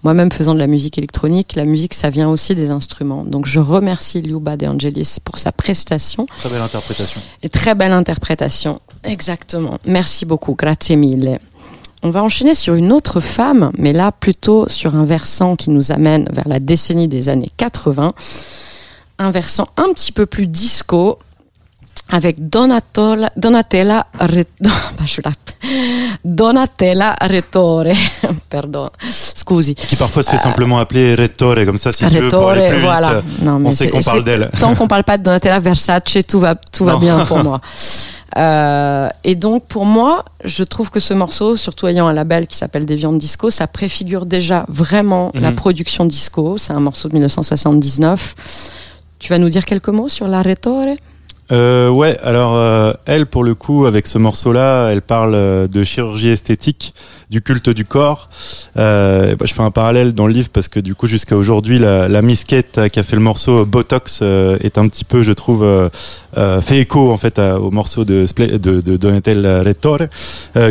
Moi-même 0.03 0.31
faisant 0.31 0.53
de 0.53 0.59
la 0.59 0.67
musique 0.67 0.99
électronique, 0.99 1.55
la 1.57 1.65
musique, 1.65 1.95
ça 1.95 2.11
vient 2.11 2.29
aussi 2.29 2.55
des 2.55 2.69
instruments. 2.69 3.25
Donc 3.25 3.47
je 3.47 3.61
remercie 3.61 4.21
Liuba 4.21 4.59
De 4.59 4.67
Angelis 4.67 5.17
pour 5.25 5.39
sa 5.39 5.53
prestation 5.53 6.27
Très 6.27 6.51
belle 6.51 6.61
interprétation. 6.61 7.23
et 7.43 7.49
très 7.49 7.75
belle 7.75 7.93
interprétation. 7.93 8.79
Exactement. 9.05 9.79
Merci 9.87 10.27
beaucoup. 10.27 10.55
Grazie 10.55 10.99
mille. 10.99 11.39
On 12.03 12.11
va 12.11 12.23
enchaîner 12.23 12.53
sur 12.53 12.75
une 12.75 12.93
autre 12.93 13.21
femme, 13.21 13.73
mais 13.79 13.95
là 13.95 14.13
plutôt 14.13 14.69
sur 14.69 14.97
un 14.97 15.07
versant 15.07 15.57
qui 15.57 15.71
nous 15.71 15.93
amène 15.93 16.29
vers 16.31 16.47
la 16.47 16.61
décennie 16.61 17.09
des 17.09 17.31
années 17.31 17.51
80. 17.57 18.13
Un 19.19 19.31
versant 19.31 19.69
un 19.77 19.93
petit 19.93 20.13
peu 20.13 20.27
plus 20.27 20.47
disco 20.47 21.19
avec 22.11 22.49
Donatola, 22.49 23.31
Donatella, 23.37 24.07
Re- 24.21 24.45
bah, 24.61 25.31
Donatella 26.25 27.17
Rettore. 27.21 27.87
Pardon. 28.51 28.91
Scusi. 29.09 29.75
Qui 29.75 29.97
parfois 29.97 30.23
se 30.23 30.31
fait 30.31 30.39
simplement 30.39 30.79
appeler 30.79 31.15
Rettore, 31.15 31.65
comme 31.65 31.79
ça, 31.79 31.93
si 31.93 32.07
tu 32.07 32.11
veux, 32.11 32.29
pour 32.29 32.41
Rettore, 32.41 32.51
aller 32.51 32.69
plus 32.69 32.77
vite, 32.77 32.85
voilà. 32.85 33.11
euh, 33.15 33.23
Non, 33.43 33.59
mais 33.59 33.69
on 33.69 33.73
sait 33.73 33.89
qu'on 33.89 34.03
parle 34.03 34.25
d'elle. 34.25 34.51
Tant 34.61 34.75
qu'on 34.75 34.89
parle 34.89 35.05
pas 35.05 35.17
de 35.19 35.23
Donatella 35.23 35.61
Versace, 35.61 36.03
tout 36.29 36.41
va, 36.41 36.55
tout 36.55 36.85
va 36.85 36.97
bien 36.97 37.25
pour 37.25 37.43
moi. 37.43 37.61
Euh, 38.37 39.09
et 39.23 39.37
donc, 39.37 39.65
pour 39.67 39.87
moi, 39.87 40.25
je 40.45 40.65
trouve 40.65 40.91
que 40.91 40.99
ce 40.99 41.15
morceau, 41.15 41.55
surtout 41.57 41.87
ayant 41.87 42.09
un 42.09 42.13
label 42.13 42.49
qui 42.49 42.57
s'appelle 42.57 42.85
Des 42.85 42.97
Viandes 42.97 43.19
Disco, 43.19 43.49
ça 43.49 43.69
préfigure 43.69 44.27
déjà 44.27 44.65
vraiment 44.69 45.31
la 45.35 45.51
Mhm. 45.51 45.55
production 45.55 46.05
disco. 46.05 46.59
C'est 46.59 46.73
un 46.73 46.81
morceau 46.81 47.07
de 47.09 47.13
1979. 47.15 48.35
Tu 49.25 49.31
vas 49.31 49.39
nous 49.39 49.49
dire 49.49 49.65
quelques 49.65 49.89
mots 49.89 50.11
sur 50.11 50.29
la 50.29 50.43
Rettore? 50.43 50.97
Euh, 51.51 51.89
ouais, 51.89 52.19
alors 52.23 52.59
euh, 52.59 52.93
elle, 53.07 53.25
pour 53.25 53.43
le 53.43 53.55
coup, 53.55 53.87
avec 53.87 54.07
ce 54.07 54.19
morceau-là, 54.19 54.91
elle 54.91 55.01
parle 55.01 55.35
euh, 55.35 55.67
de 55.67 55.83
chirurgie 55.83 56.29
esthétique, 56.29 56.93
du 57.31 57.41
culte 57.41 57.71
du 57.71 57.87
corps. 57.87 58.29
Euh, 58.77 59.35
bah, 59.35 59.47
je 59.49 59.55
fais 59.55 59.63
un 59.63 59.71
parallèle 59.71 60.13
dans 60.13 60.27
le 60.27 60.35
livre 60.35 60.51
parce 60.53 60.69
que 60.69 60.79
du 60.79 60.95
coup, 60.95 61.07
jusqu'à 61.07 61.39
aujourd'hui, 61.39 61.79
la, 61.79 62.07
la 62.07 62.21
misquette 62.21 62.77
euh, 62.77 62.89
qui 62.89 63.01
a 63.01 63.03
fait 63.03 63.17
le 63.17 63.23
morceau 63.23 63.65
Botox 63.65 64.21
est 64.21 64.77
un 64.77 64.89
petit 64.89 65.07
peu, 65.07 65.23
je 65.23 65.33
trouve, 65.33 65.91
fait 66.61 66.81
écho 66.81 67.11
en 67.11 67.17
fait 67.17 67.39
au 67.39 67.71
morceau 67.71 68.05
de, 68.05 68.27
de, 68.37 68.83
de 68.83 68.97
Donatella 68.99 69.63
Rettore, 69.63 70.01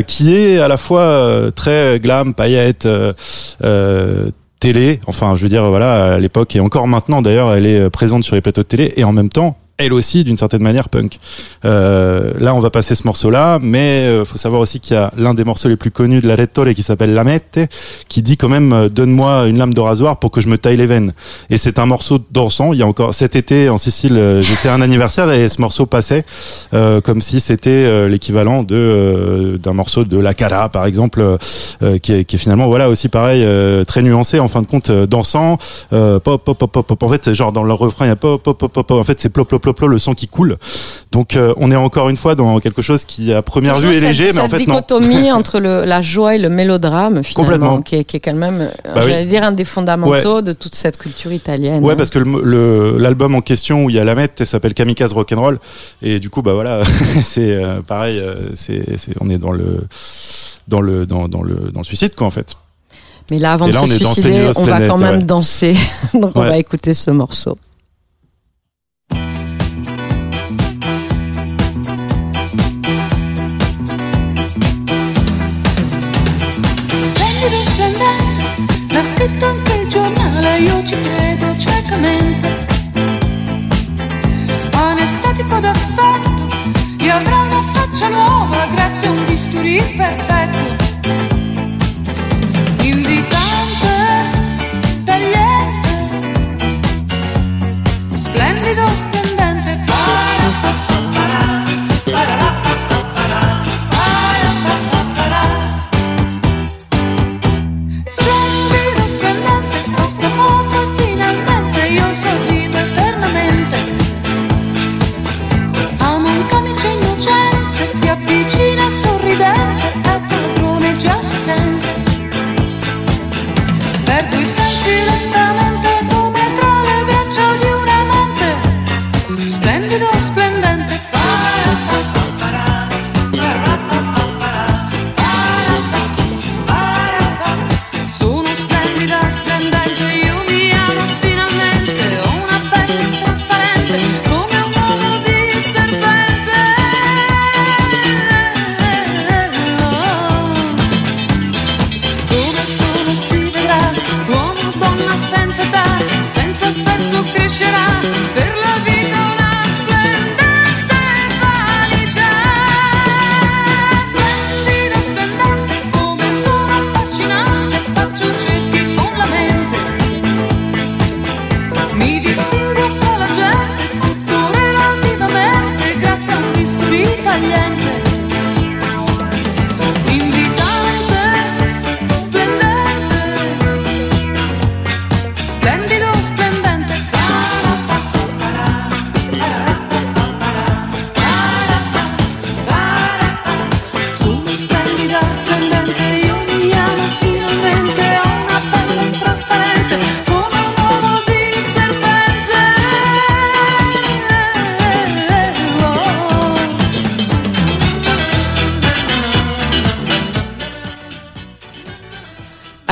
qui 0.06 0.36
est 0.36 0.60
à 0.60 0.68
la 0.68 0.78
fois 0.78 1.52
très 1.56 1.98
glam, 1.98 2.36
paillette. 2.36 2.88
Télé, 4.64 5.02
enfin 5.08 5.36
je 5.36 5.44
veux 5.44 5.50
dire 5.50 5.70
voilà 5.70 6.14
à 6.14 6.20
l'époque 6.20 6.56
et 6.56 6.62
encore 6.62 6.88
maintenant 6.88 7.22
d'ailleurs 7.22 7.54
elle 7.54 7.66
est 7.66 7.82
euh, 7.82 7.90
présente 7.90 8.24
sur 8.24 8.34
les 8.34 8.40
plateaux 8.40 8.62
de 8.62 8.68
télé. 8.68 8.94
Et 8.96 9.04
en 9.04 9.12
même 9.12 9.28
temps 9.28 9.58
elle 9.80 9.94
aussi 9.94 10.24
d'une 10.24 10.38
certaine 10.38 10.62
manière 10.62 10.88
punk. 10.88 11.20
Euh, 11.66 12.34
là 12.40 12.54
on 12.54 12.60
va 12.60 12.70
passer 12.70 12.94
ce 12.94 13.06
morceau 13.06 13.32
là, 13.32 13.58
mais 13.62 14.04
euh, 14.04 14.24
faut 14.24 14.38
savoir 14.38 14.62
aussi 14.62 14.80
qu'il 14.80 14.96
y 14.96 15.00
a 15.00 15.12
l'un 15.18 15.34
des 15.34 15.44
morceaux 15.44 15.68
les 15.68 15.78
plus 15.78 15.90
connus 15.90 16.20
de 16.20 16.28
la 16.28 16.36
Rettore 16.36 16.70
qui 16.76 16.84
s'appelle 16.84 17.14
La 17.14 17.24
Mette, 17.24 17.60
qui 18.08 18.22
dit 18.22 18.38
quand 18.38 18.50
même 18.50 18.72
euh, 18.72 18.90
donne-moi 18.90 19.48
une 19.48 19.58
lame 19.58 19.74
de 19.74 19.80
rasoir 19.80 20.20
pour 20.20 20.30
que 20.30 20.42
je 20.42 20.48
me 20.48 20.60
taille 20.60 20.78
les 20.78 20.86
veines. 20.86 21.14
Et 21.50 21.58
c'est 21.58 21.80
un 21.80 21.88
morceau 21.88 22.20
dansant. 22.32 22.74
Il 22.74 22.80
y 22.80 22.84
a 22.84 22.88
encore 22.88 23.16
cet 23.16 23.36
été 23.36 23.70
en 23.70 23.80
Sicile, 23.80 24.16
euh, 24.16 24.42
j'étais 24.42 24.70
un 24.70 24.80
anniversaire 24.80 25.32
et 25.32 25.50
ce 25.50 25.60
morceau 25.60 25.88
passait 25.88 26.24
euh, 26.76 27.02
comme 27.02 27.20
si 27.20 27.40
c'était 27.40 28.08
l'équivalent 28.08 28.64
de 28.64 29.60
d'un 29.62 29.74
morceau 29.74 30.04
de 30.04 30.20
La 30.20 30.34
Cara 30.34 30.70
par 30.70 30.86
exemple, 30.86 31.38
qui, 32.02 32.14
est, 32.14 32.26
qui 32.26 32.36
est 32.36 32.40
finalement 32.40 32.68
voilà 32.68 32.90
aussi 32.90 33.10
pareil 33.10 33.46
très 33.86 34.02
nuancé 34.02 34.40
en 34.40 34.48
fin 34.48 34.62
de 34.62 34.68
compte 34.68 34.92
dansant, 34.92 35.58
pop 35.90 36.44
pop 36.44 36.58
pop 36.58 36.86
pop. 36.88 37.04
En 37.04 37.10
fait, 37.10 37.34
genre 37.34 37.52
dans 37.52 37.64
le 37.64 37.74
refrain 37.74 38.06
il 38.06 38.10
y 38.10 38.12
a 38.12 38.16
pop 38.16 38.42
pop 38.42 38.58
pop. 38.58 38.72
pop. 38.72 38.92
En 38.92 39.04
fait, 39.04 39.20
c'est 39.20 39.30
plop 39.30 39.48
plop 39.48 39.63
plop 39.64 39.76
plop 39.78 39.88
le 39.90 39.98
sang 39.98 40.14
qui 40.14 40.28
coule. 40.28 40.58
Donc 41.12 41.36
euh, 41.36 41.54
on 41.58 41.72
est 41.72 41.76
encore 41.76 42.10
une 42.10 42.18
fois 42.18 42.36
dans 42.36 42.60
quelque 42.60 42.82
chose 42.84 43.06
qui 43.06 43.34
à 43.34 43.42
première 43.42 43.76
Toujours 43.76 43.90
vue 43.92 43.98
est 43.98 44.00
cette- 44.02 44.10
léger, 44.10 44.32
mais 44.34 44.40
en 44.42 44.50
cette 44.50 44.60
fait 44.60 44.66
non. 44.68 44.76
dichotomie 44.76 45.32
entre 45.40 45.60
le, 45.60 45.86
la 45.86 46.02
joie 46.04 46.36
et 46.36 46.38
le 46.38 46.50
mélodrame, 46.50 47.24
finalement, 47.24 47.54
Complètement. 47.54 47.82
qui 47.82 47.96
est, 47.96 48.04
qui 48.04 48.18
est 48.18 48.20
quand 48.20 48.36
même, 48.36 48.62
euh, 48.62 48.70
Bah 48.94 49.02
oui. 49.04 49.10
j'allais 49.10 49.26
dire, 49.26 49.44
un 49.44 49.52
des 49.54 49.66
fondamentaux 49.66 50.42
de 50.42 50.54
toute 50.54 50.76
cette 50.76 50.98
culture 50.98 51.32
italienne. 51.32 51.84
Ouais, 51.84 51.94
hein. 51.94 51.96
parce 51.96 52.12
que 52.12 52.20
l'album 52.20 53.34
en 53.36 53.42
question 53.42 53.86
où 53.86 53.90
il 53.90 53.96
y 53.96 54.00
a 54.00 54.04
la 54.04 54.14
mette 54.16 54.44
s'appelle 54.46 54.74
Kamikaze 54.76 55.14
Rock'n'Roll 55.14 55.60
et 56.02 56.20
du 56.20 56.30
coup 56.30 56.42
bah 56.44 56.54
voilà, 56.54 56.82
c'est 57.24 57.56
euh, 57.56 57.82
pareil, 57.82 58.22
c'est 58.56 58.84
on 59.22 59.30
est 59.30 59.38
dans 59.38 59.52
le 59.52 59.80
dans 60.68 60.82
le 60.82 61.06
dans, 61.06 61.28
dans 61.28 61.42
le 61.42 61.72
dans 61.74 61.80
le 61.82 61.86
suicide 61.86 62.14
quoi 62.16 62.28
en 62.28 62.32
fait. 62.32 62.56
Mais 63.32 63.40
là, 63.40 63.54
avant 63.54 63.68
de 63.68 63.72
se 63.74 63.88
suicider, 63.88 64.52
on 64.58 64.66
va 64.66 64.86
quand 64.86 64.98
même 64.98 65.20
ouais. 65.20 65.24
danser. 65.24 65.76
Donc, 66.14 66.34
on 66.36 66.42
va 66.42 66.58
écouter 66.58 66.94
ce 66.94 67.10
morceau. 67.10 67.58
Ciecamente. 81.84 82.66
Anestetico 84.72 85.60
d'affetto, 85.60 86.46
e 87.00 87.10
avrà 87.10 87.42
una 87.42 87.62
faccia 87.62 88.08
nuova 88.08 88.68
grazie 88.74 89.08
a 89.08 89.12
un 89.12 89.26
bisturi 89.26 89.82
perfetto. 89.96 90.83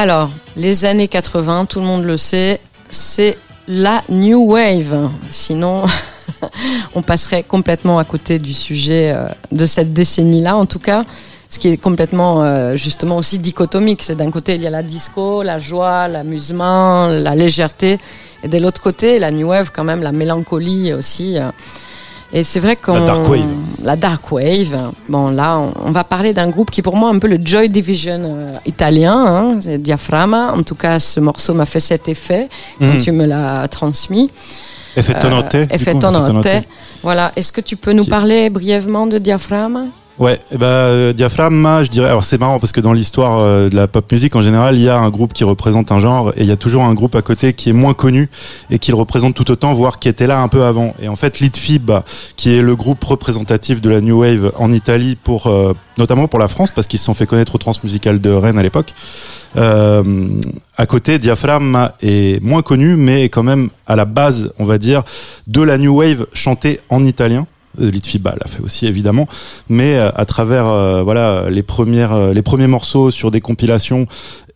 Alors, 0.03 0.31
les 0.55 0.85
années 0.85 1.07
80, 1.07 1.65
tout 1.65 1.79
le 1.79 1.85
monde 1.85 2.03
le 2.03 2.17
sait, 2.17 2.59
c'est 2.89 3.37
la 3.67 4.01
New 4.09 4.51
Wave. 4.51 5.11
Sinon, 5.29 5.83
on 6.95 7.03
passerait 7.03 7.43
complètement 7.43 7.99
à 7.99 8.03
côté 8.03 8.39
du 8.39 8.51
sujet 8.51 9.13
euh, 9.15 9.27
de 9.51 9.67
cette 9.67 9.93
décennie-là, 9.93 10.57
en 10.57 10.65
tout 10.65 10.79
cas. 10.79 11.05
Ce 11.49 11.59
qui 11.59 11.67
est 11.67 11.77
complètement, 11.77 12.41
euh, 12.41 12.75
justement, 12.75 13.17
aussi 13.17 13.37
dichotomique. 13.37 14.01
C'est 14.01 14.15
d'un 14.15 14.31
côté, 14.31 14.55
il 14.55 14.63
y 14.63 14.65
a 14.65 14.71
la 14.71 14.81
disco, 14.81 15.43
la 15.43 15.59
joie, 15.59 16.07
l'amusement, 16.07 17.05
la 17.05 17.35
légèreté. 17.35 17.99
Et 18.41 18.47
de 18.47 18.57
l'autre 18.57 18.81
côté, 18.81 19.19
la 19.19 19.29
New 19.29 19.49
Wave, 19.49 19.69
quand 19.71 19.83
même, 19.83 20.01
la 20.01 20.11
mélancolie 20.11 20.93
aussi. 20.93 21.37
Et 22.33 22.43
c'est 22.43 22.59
vrai 22.59 22.75
qu'on... 22.77 22.93
La 22.93 23.05
dark 23.05 23.29
wave. 23.29 23.45
La 23.83 23.95
dark 23.95 24.31
wave. 24.31 24.91
Bon, 25.09 25.29
là, 25.31 25.57
on, 25.59 25.73
on 25.87 25.91
va 25.91 26.03
parler 26.03 26.33
d'un 26.33 26.49
groupe 26.49 26.71
qui, 26.71 26.79
est 26.79 26.83
pour 26.83 26.95
moi, 26.95 27.09
un 27.09 27.19
peu 27.19 27.27
le 27.27 27.37
Joy 27.43 27.69
Division 27.69 28.19
euh, 28.23 28.51
italien, 28.65 29.15
hein, 29.17 29.59
c'est. 29.61 29.79
En 30.53 30.63
tout 30.63 30.75
cas, 30.75 30.99
ce 30.99 31.19
morceau 31.19 31.53
m'a 31.53 31.65
fait 31.65 31.79
cet 31.81 32.07
effet 32.07 32.47
quand 32.79 32.85
Mhm. 32.85 32.97
tu 32.99 33.11
me 33.11 33.25
l'as 33.25 33.67
transmis. 33.67 34.29
Effettonote. 34.95 35.55
Euh, 35.55 35.61
du 35.63 35.67
coup, 35.67 35.75
Effettonote. 35.75 36.47
Voilà. 37.03 37.31
Est-ce 37.35 37.51
que 37.51 37.61
tu 37.61 37.75
peux 37.75 37.93
nous 37.93 38.05
parler 38.05 38.49
brièvement 38.49 39.07
de 39.07 39.17
Diaphragme 39.17 39.87
Ouais, 40.21 40.39
et 40.51 40.57
bah, 40.59 40.67
euh, 40.67 41.13
Diaphragma, 41.13 41.83
je 41.83 41.89
dirais. 41.89 42.07
Alors 42.07 42.23
c'est 42.23 42.39
marrant 42.39 42.59
parce 42.59 42.71
que 42.71 42.79
dans 42.79 42.93
l'histoire 42.93 43.39
euh, 43.39 43.69
de 43.69 43.75
la 43.75 43.87
pop 43.87 44.05
music 44.11 44.35
en 44.35 44.43
général, 44.43 44.75
il 44.75 44.83
y 44.83 44.87
a 44.87 44.95
un 44.95 45.09
groupe 45.09 45.33
qui 45.33 45.43
représente 45.43 45.91
un 45.91 45.97
genre 45.97 46.29
et 46.37 46.41
il 46.41 46.45
y 46.45 46.51
a 46.51 46.57
toujours 46.57 46.83
un 46.83 46.93
groupe 46.93 47.15
à 47.15 47.23
côté 47.23 47.53
qui 47.53 47.71
est 47.71 47.73
moins 47.73 47.95
connu 47.95 48.29
et 48.69 48.77
qui 48.77 48.91
le 48.91 48.97
représente 48.97 49.33
tout 49.33 49.49
autant, 49.49 49.73
voire 49.73 49.97
qui 49.97 50.09
était 50.09 50.27
là 50.27 50.39
un 50.39 50.47
peu 50.47 50.63
avant. 50.63 50.93
Et 51.01 51.07
en 51.07 51.15
fait, 51.15 51.39
Litfib, 51.39 51.89
qui 52.35 52.55
est 52.55 52.61
le 52.61 52.75
groupe 52.75 53.03
représentatif 53.03 53.81
de 53.81 53.89
la 53.89 53.99
new 53.99 54.19
wave 54.19 54.51
en 54.59 54.71
Italie 54.71 55.15
pour 55.15 55.47
euh, 55.47 55.73
notamment 55.97 56.27
pour 56.27 56.37
la 56.37 56.47
France 56.47 56.69
parce 56.69 56.85
qu'ils 56.85 56.99
se 56.99 57.05
sont 57.05 57.15
fait 57.15 57.25
connaître 57.25 57.55
au 57.55 57.57
Transmusical 57.57 58.21
de 58.21 58.29
Rennes 58.29 58.59
à 58.59 58.63
l'époque. 58.63 58.93
Euh, 59.57 60.03
à 60.77 60.85
côté, 60.85 61.17
Diaphragma 61.17 61.95
est 62.03 62.39
moins 62.43 62.61
connu, 62.61 62.95
mais 62.95 63.23
est 63.23 63.29
quand 63.29 63.41
même 63.41 63.69
à 63.87 63.95
la 63.95 64.05
base, 64.05 64.53
on 64.59 64.65
va 64.65 64.77
dire, 64.77 65.01
de 65.47 65.63
la 65.63 65.79
new 65.79 65.97
wave 65.97 66.27
chantée 66.31 66.79
en 66.89 67.03
italien. 67.03 67.47
Euh, 67.79 67.89
Litfib 67.89 68.21
bah, 68.21 68.35
l'a 68.39 68.47
fait 68.47 68.61
aussi 68.61 68.85
évidemment, 68.85 69.27
mais 69.69 69.95
euh, 69.95 70.09
à 70.15 70.25
travers 70.25 70.67
euh, 70.67 71.03
voilà 71.03 71.49
les 71.49 71.63
premières 71.63 72.11
euh, 72.11 72.33
les 72.33 72.41
premiers 72.41 72.67
morceaux 72.67 73.11
sur 73.11 73.31
des 73.31 73.39
compilations 73.39 74.07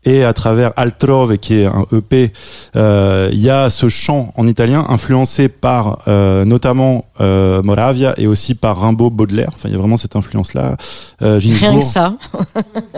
et 0.05 0.23
à 0.23 0.33
travers 0.33 0.71
Altrove 0.75 1.37
qui 1.37 1.55
est 1.55 1.65
un 1.65 1.85
EP, 1.91 2.31
euh, 2.75 3.29
il 3.31 3.39
y 3.39 3.49
a 3.49 3.69
ce 3.69 3.89
chant 3.89 4.33
en 4.37 4.47
italien 4.47 4.85
influencé 4.89 5.49
par 5.49 5.99
euh, 6.07 6.45
notamment 6.45 7.05
euh, 7.19 7.63
Moravia 7.63 8.13
et 8.17 8.27
aussi 8.27 8.53
par 8.53 8.79
Rimbaud, 8.79 9.09
Baudelaire. 9.09 9.49
Enfin, 9.53 9.67
il 9.69 9.71
y 9.71 9.75
a 9.75 9.79
vraiment 9.79 9.97
cette 9.97 10.15
influence 10.15 10.53
là. 10.53 10.77
Rien 11.19 11.79
que 11.79 11.83
ça. 11.83 12.13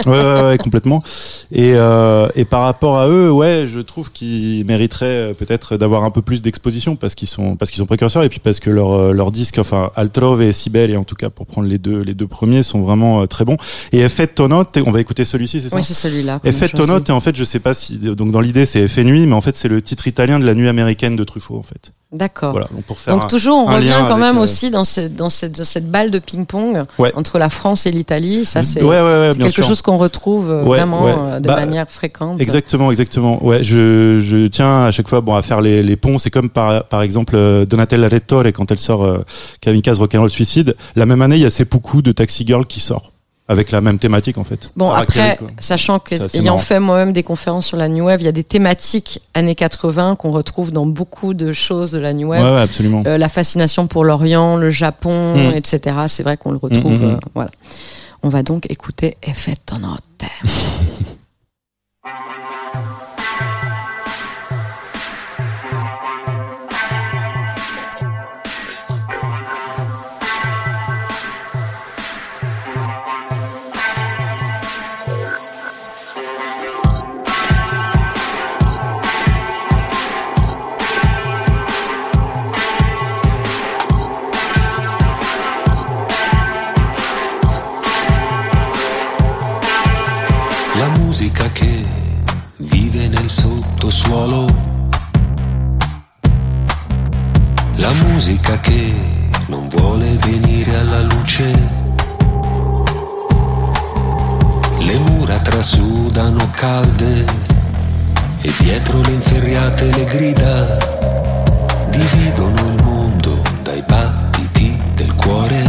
Ouais, 0.05 0.11
ouais, 0.11 0.41
ouais, 0.43 0.57
complètement. 0.57 1.03
Et, 1.51 1.71
et 1.71 2.45
par 2.45 2.63
rapport 2.63 2.99
à 2.99 3.07
eux, 3.07 3.31
ouais, 3.31 3.65
je 3.67 3.79
trouve 3.79 4.11
qu'ils 4.11 4.65
mériteraient 4.65 5.33
peut-être 5.37 5.77
d'avoir 5.77 6.03
un 6.03 6.11
peu 6.11 6.21
plus 6.21 6.41
d'exposition 6.41 6.95
parce 6.95 7.15
qu'ils 7.15 7.27
sont 7.27 7.55
parce 7.55 7.71
qu'ils 7.71 7.79
sont 7.79 7.85
précurseurs 7.85 8.23
et 8.23 8.29
puis 8.29 8.39
parce 8.39 8.59
que 8.59 8.69
leur 8.69 9.13
leur 9.13 9.31
disque, 9.31 9.57
enfin 9.59 9.91
Altrove 9.95 10.41
et 10.41 10.51
Sibel, 10.51 10.91
et 10.91 10.97
en 10.97 11.03
tout 11.03 11.15
cas 11.15 11.29
pour 11.29 11.45
prendre 11.45 11.67
les 11.67 11.77
deux 11.77 12.01
les 12.01 12.13
deux 12.13 12.27
premiers, 12.27 12.63
sont 12.63 12.81
vraiment 12.81 13.25
très 13.27 13.45
bons. 13.45 13.57
Et 13.91 13.99
Effetto 13.99 14.47
Note, 14.47 14.77
on 14.85 14.91
va 14.91 14.99
écouter 14.99 15.25
celui-ci, 15.25 15.59
c'est 15.59 15.69
ça? 15.69 15.75
Oui, 15.75 15.83
c'est 15.83 15.93
celui-là. 15.93 16.39
qu'on 16.71 16.89
a 16.89 16.96
Et 17.07 17.11
en 17.11 17.19
fait, 17.19 17.35
je 17.35 17.43
sais 17.43 17.59
pas 17.59 17.73
si 17.73 17.97
donc 17.97 18.31
dans 18.31 18.41
l'idée 18.41 18.65
c'est 18.65 18.81
Effet 18.81 19.03
Nuit, 19.03 19.25
mais 19.27 19.35
en 19.35 19.41
fait 19.41 19.55
c'est 19.55 19.67
le 19.67 19.81
titre 19.81 20.07
italien 20.07 20.39
de 20.39 20.45
la 20.45 20.53
nuit 20.53 20.67
américaine 20.67 21.15
de 21.15 21.23
Truffaut 21.23 21.57
en 21.57 21.63
fait. 21.63 21.91
D'accord. 22.13 22.51
Voilà, 22.53 22.67
donc 22.73 22.83
pour 22.85 22.97
faire 22.97 23.13
Donc 23.13 23.25
un- 23.25 23.27
toujours, 23.27 23.57
on 23.57 23.65
revient 23.65 23.93
quand 24.07 24.17
même 24.17 24.37
euh, 24.37 24.41
aussi 24.43 24.71
dans, 24.71 24.85
ce- 24.85 25.01
dans 25.09 25.29
cette, 25.29 25.61
cette 25.65 25.91
balle 25.91 26.09
de 26.09 26.19
ping-pong 26.19 26.83
Ouais. 26.97 27.11
entre 27.17 27.37
la 27.37 27.49
France 27.49 27.85
et 27.85 27.91
l'Italie. 27.91 28.45
Ça, 28.45 28.63
c'est 28.63 28.81
Ouais, 28.81 28.95
ouais, 28.95 29.01
ouais, 29.01 29.29
c'est 29.33 29.39
quelque 29.39 29.51
sûr. 29.51 29.67
chose 29.67 29.81
qu'on 29.81 29.97
retrouve 29.97 30.49
euh, 30.49 30.63
vraiment 30.63 31.05
euh, 31.05 31.39
de 31.41 31.47
Bah, 31.47 31.57
manière 31.57 31.89
fréquente. 31.89 32.39
Exactement, 32.39 32.91
exactement. 32.91 33.43
Ouais, 33.45 33.61
je, 33.61 34.21
je 34.21 34.47
tiens 34.47 34.85
à 34.85 34.91
chaque 34.91 35.09
fois 35.09 35.19
bon 35.19 35.35
à 35.35 35.41
faire 35.41 35.59
les, 35.59 35.83
les 35.83 35.97
ponts. 35.97 36.17
C'est 36.17 36.29
comme 36.29 36.49
par, 36.49 36.85
par 36.85 37.01
exemple 37.01 37.35
Donatella 37.69 38.07
Rettore 38.07 38.45
quand 38.53 38.71
elle 38.71 38.79
sort 38.79 39.03
euh, 39.03 39.25
Kamikaze 39.59 39.99
Rock'n'Roll 39.99 40.29
Suicide. 40.29 40.77
La 40.95 41.05
même 41.05 41.21
année, 41.21 41.35
il 41.35 41.41
y 41.41 41.45
a 41.45 41.49
Seppuku 41.49 42.01
de 42.01 42.13
Taxi 42.13 42.45
Girl 42.47 42.65
qui 42.65 42.79
sort 42.79 43.11
avec 43.49 43.71
la 43.71 43.79
même 43.81 43.97
thématique 43.97 44.37
en 44.37 44.43
fait. 44.43 44.71
Bon, 44.75 44.91
après, 44.91 45.37
sachant 45.59 45.99
que, 45.99 46.15
ayant 46.35 46.43
marrant. 46.43 46.57
fait 46.57 46.79
moi-même 46.79 47.13
des 47.13 47.23
conférences 47.23 47.65
sur 47.67 47.77
la 47.77 47.87
New 47.87 48.05
Wave, 48.05 48.21
il 48.21 48.25
y 48.25 48.27
a 48.27 48.33
des 48.33 48.43
thématiques 48.43 49.21
années 49.33 49.55
80 49.55 50.15
qu'on 50.17 50.31
retrouve 50.31 50.71
dans 50.71 50.85
beaucoup 50.85 51.33
de 51.33 51.53
choses 51.53 51.91
de 51.91 51.99
la 51.99 52.11
New 52.13 52.27
Ouais, 52.27 52.41
Wave. 52.41 52.53
ouais, 52.55 52.61
absolument. 52.61 53.03
Euh, 53.07 53.17
la 53.17 53.29
fascination 53.29 53.87
pour 53.87 54.03
l'Orient, 54.03 54.57
le 54.57 54.69
Japon, 54.69 55.35
Mm. 55.35 55.55
etc. 55.55 55.95
C'est 56.07 56.23
vrai 56.23 56.35
qu'on 56.37 56.51
le 56.51 56.57
retrouve. 56.57 56.91
Mm, 56.93 57.05
mm, 57.05 57.09
mm. 57.11 57.13
euh, 57.15 57.19
voilà. 57.35 57.51
On 58.23 58.29
va 58.29 58.43
donc 58.43 58.65
écouter 58.69 59.15
Effetto 59.23 59.77
notte. 59.77 60.03
musica 98.17 98.59
che 98.61 98.95
non 99.45 99.67
vuole 99.67 100.17
venire 100.25 100.75
alla 100.77 101.01
luce. 101.03 101.53
Le 104.79 104.97
mura 104.97 105.39
trasudano 105.39 106.49
calde 106.49 107.25
e 108.41 108.51
dietro 108.57 109.01
le 109.01 109.11
inferriate 109.11 109.85
le 109.91 110.03
grida 110.05 110.77
dividono 111.91 112.59
il 112.73 112.83
mondo 112.83 113.39
dai 113.61 113.83
battiti 113.85 114.75
del 114.95 115.13
cuore. 115.13 115.66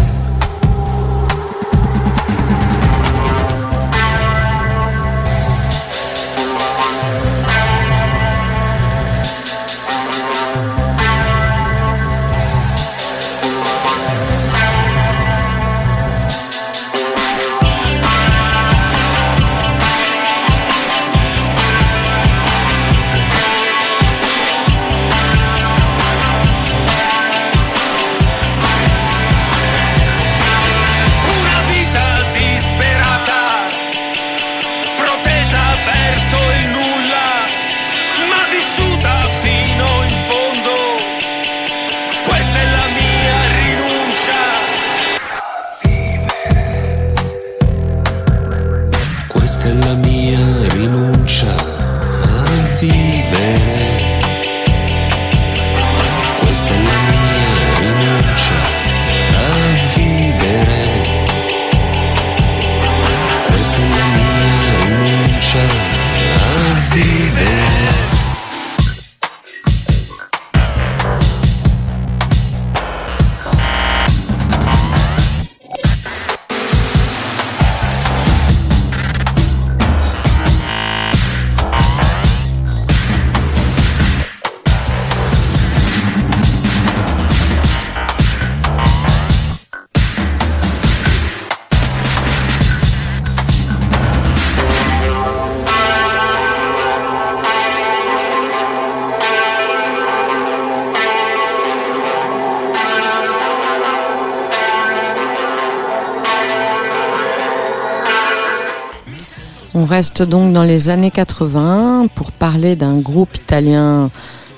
Reste 109.89 110.23
donc 110.23 110.53
dans 110.53 110.63
les 110.65 110.89
années 110.91 111.11
80 111.11 112.07
pour 112.15 112.33
parler 112.33 112.77
d'un 112.77 112.97
groupe 112.99 113.37
italien 113.37 114.11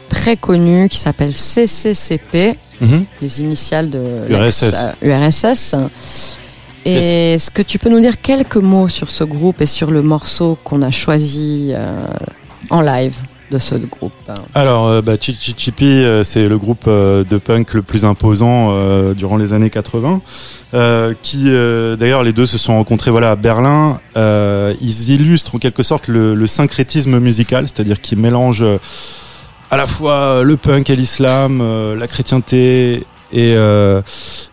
très 0.08 0.36
connu 0.36 0.88
qui 0.88 0.98
s'appelle 0.98 1.32
CCCP, 1.34 2.56
Mhm. 2.80 3.04
les 3.22 3.40
initiales 3.42 3.90
de 3.90 4.02
URSS. 4.28 4.62
l'ex- 4.62 4.74
euh, 4.74 4.92
URSS. 5.02 5.74
Et 6.86 7.34
est-ce 7.34 7.50
que 7.50 7.62
tu 7.62 7.78
peux 7.78 7.90
nous 7.90 8.00
dire 8.00 8.20
quelques 8.20 8.56
mots 8.56 8.88
sur 8.88 9.10
ce 9.10 9.22
groupe 9.24 9.60
et 9.60 9.66
sur 9.66 9.90
le 9.90 10.00
morceau 10.02 10.58
qu'on 10.64 10.80
a 10.82 10.90
choisi 10.90 11.72
euh, 11.74 11.90
en 12.70 12.80
live? 12.80 13.14
De 13.50 13.58
ce 13.58 13.74
groupe 13.74 14.12
Alors, 14.54 14.86
euh, 14.86 15.02
bah, 15.02 15.14
Chichi 15.20 15.54
Chipi, 15.56 15.84
euh, 15.86 16.22
c'est 16.24 16.48
le 16.48 16.56
groupe 16.58 16.84
euh, 16.86 17.24
de 17.24 17.36
punk 17.38 17.74
le 17.74 17.82
plus 17.82 18.04
imposant 18.04 18.70
durant 19.14 19.36
les 19.36 19.52
années 19.52 19.70
80. 19.70 20.20
euh, 20.72 21.14
qui, 21.20 21.50
d'ailleurs, 21.98 22.22
les 22.22 22.32
deux 22.32 22.46
se 22.46 22.58
sont 22.58 22.74
rencontrés 22.76 23.10
voilà 23.10 23.32
à 23.32 23.36
Berlin. 23.36 24.00
Ils 24.16 25.10
illustrent 25.10 25.56
en 25.56 25.58
quelque 25.58 25.82
sorte 25.82 26.08
le, 26.08 26.34
le 26.34 26.46
syncrétisme 26.46 27.18
musical, 27.18 27.66
c'est-à-dire 27.66 28.00
qu'ils 28.00 28.18
mélangent 28.18 28.64
à 29.70 29.76
la 29.76 29.86
fois 29.86 30.42
le 30.42 30.56
punk 30.56 30.90
et 30.90 30.96
l'islam, 30.96 31.62
la 31.98 32.06
chrétienté 32.06 33.04
et 33.32 33.54
euh, 33.54 34.00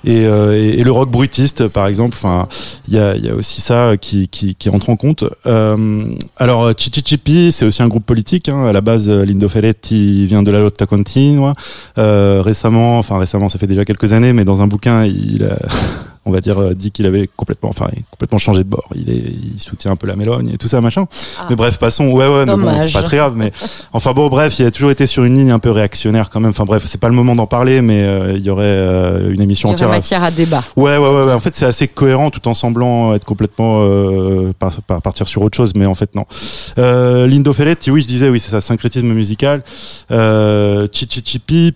et, 0.06 0.26
euh, 0.26 0.54
et- 0.56 0.80
et 0.80 0.84
le 0.84 0.92
rock 0.92 1.10
bruitiste 1.10 1.72
par 1.74 1.88
exemple 1.88 2.16
enfin 2.18 2.48
il 2.88 2.94
y 2.96 3.00
a, 3.00 3.16
y 3.16 3.30
a 3.30 3.34
aussi 3.36 3.62
ça 3.62 3.98
qui, 4.00 4.28
qui, 4.28 4.56
qui 4.56 4.70
entre 4.70 4.90
en 4.90 4.96
compte 4.96 5.24
euh, 5.46 6.06
alors 6.38 6.72
Chichi 6.78 7.02
Chipi 7.06 7.52
c'est 7.52 7.66
aussi 7.66 7.82
un 7.84 7.88
groupe 7.88 8.06
politique 8.06 8.50
hein. 8.50 8.66
à 8.66 8.72
la 8.72 8.82
base 8.82 9.10
Lindo 9.10 9.48
Ferretti 9.48 10.26
vient 10.26 10.44
de 10.44 10.52
la 10.52 10.60
Lotta 10.60 10.86
Continua 10.86 11.54
euh, 11.98 12.42
récemment 12.44 13.00
enfin 13.00 13.18
récemment 13.18 13.50
ça 13.50 13.60
fait 13.60 13.68
déjà 13.68 13.86
quelques 13.86 14.14
années 14.14 14.34
mais 14.34 14.46
dans 14.46 14.62
un 14.62 14.68
bouquin 14.68 15.06
il 15.06 15.44
a 15.44 15.58
on 16.28 16.32
va 16.32 16.42
dire 16.42 16.60
euh, 16.62 16.74
dit 16.74 16.92
qu'il 16.92 17.06
avait 17.06 17.30
complètement 17.36 17.70
enfin 17.70 17.88
complètement 18.12 18.38
changé 18.38 18.64
de 18.64 18.70
bord 18.70 18.86
il 18.96 19.10
est 19.10 19.16
il 19.56 19.60
soutient 19.60 19.92
un 19.92 19.96
peu 19.96 20.08
la 20.08 20.16
mélogne 20.16 20.50
et 20.54 20.58
tout 20.58 20.68
ça 20.68 20.82
machin 20.82 21.06
Ah. 21.40 21.46
mais 21.50 21.56
bref 21.56 21.78
passons 21.80 22.10
ouais 22.12 22.28
ouais 22.28 22.46
mais 22.46 22.56
bon 22.56 22.82
c'est 22.84 22.92
pas 22.94 23.02
très 23.02 23.18
grave 23.18 23.34
mais 23.36 23.52
enfin 23.94 24.14
bon 24.14 24.28
bref 24.28 24.60
il 24.60 24.66
a 24.66 24.72
toujours 24.72 24.92
été 24.92 25.08
sur 25.08 25.24
une 25.24 25.36
ligne 25.36 25.52
un 25.52 25.60
peu 25.60 25.72
réactionnaire 25.72 26.30
quand 26.30 26.40
même 26.40 26.52
enfin 26.52 26.66
bref 26.66 26.84
c'est 26.86 27.00
pas 27.00 27.10
le 27.10 27.16
moment 27.16 27.36
d'en 27.36 27.48
parler 27.48 27.82
mais 27.82 28.04
euh, 28.04 28.34
il 28.36 28.42
y 28.44 28.50
aurait 28.50 28.64
euh, 28.66 29.32
une 29.34 29.42
émission 29.42 29.70
Il 29.70 29.72
y 29.72 29.74
entière 29.76 29.90
matière 29.90 30.24
à 30.24 30.32
débat. 30.32 30.64
Ouais, 30.76 30.98
ouais, 30.98 31.08
ouais, 31.10 31.26
ouais. 31.26 31.34
En 31.34 31.40
fait, 31.40 31.56
c'est 31.56 31.66
assez 31.66 31.88
cohérent 31.88 32.30
tout 32.30 32.48
en 32.48 32.54
semblant 32.54 33.14
être 33.16 33.26
complètement 33.26 33.80
euh, 33.82 34.52
par, 34.60 34.72
par- 34.82 35.02
partir 35.02 35.28
sur 35.28 35.42
autre 35.42 35.56
chose, 35.58 35.74
mais 35.76 35.86
en 35.86 35.96
fait 35.96 36.14
non. 36.16 36.26
Lindo 36.78 37.54
Ferretti, 37.54 37.92
oui, 37.92 38.02
je 38.02 38.08
disais, 38.08 38.30
oui, 38.30 38.40
c'est 38.40 38.52
ça, 38.52 38.62
syncrétisme 38.62 39.08
musical. 39.14 39.64
Euh, 40.12 40.88
Chichi 40.92 41.22
Chipi. 41.26 41.74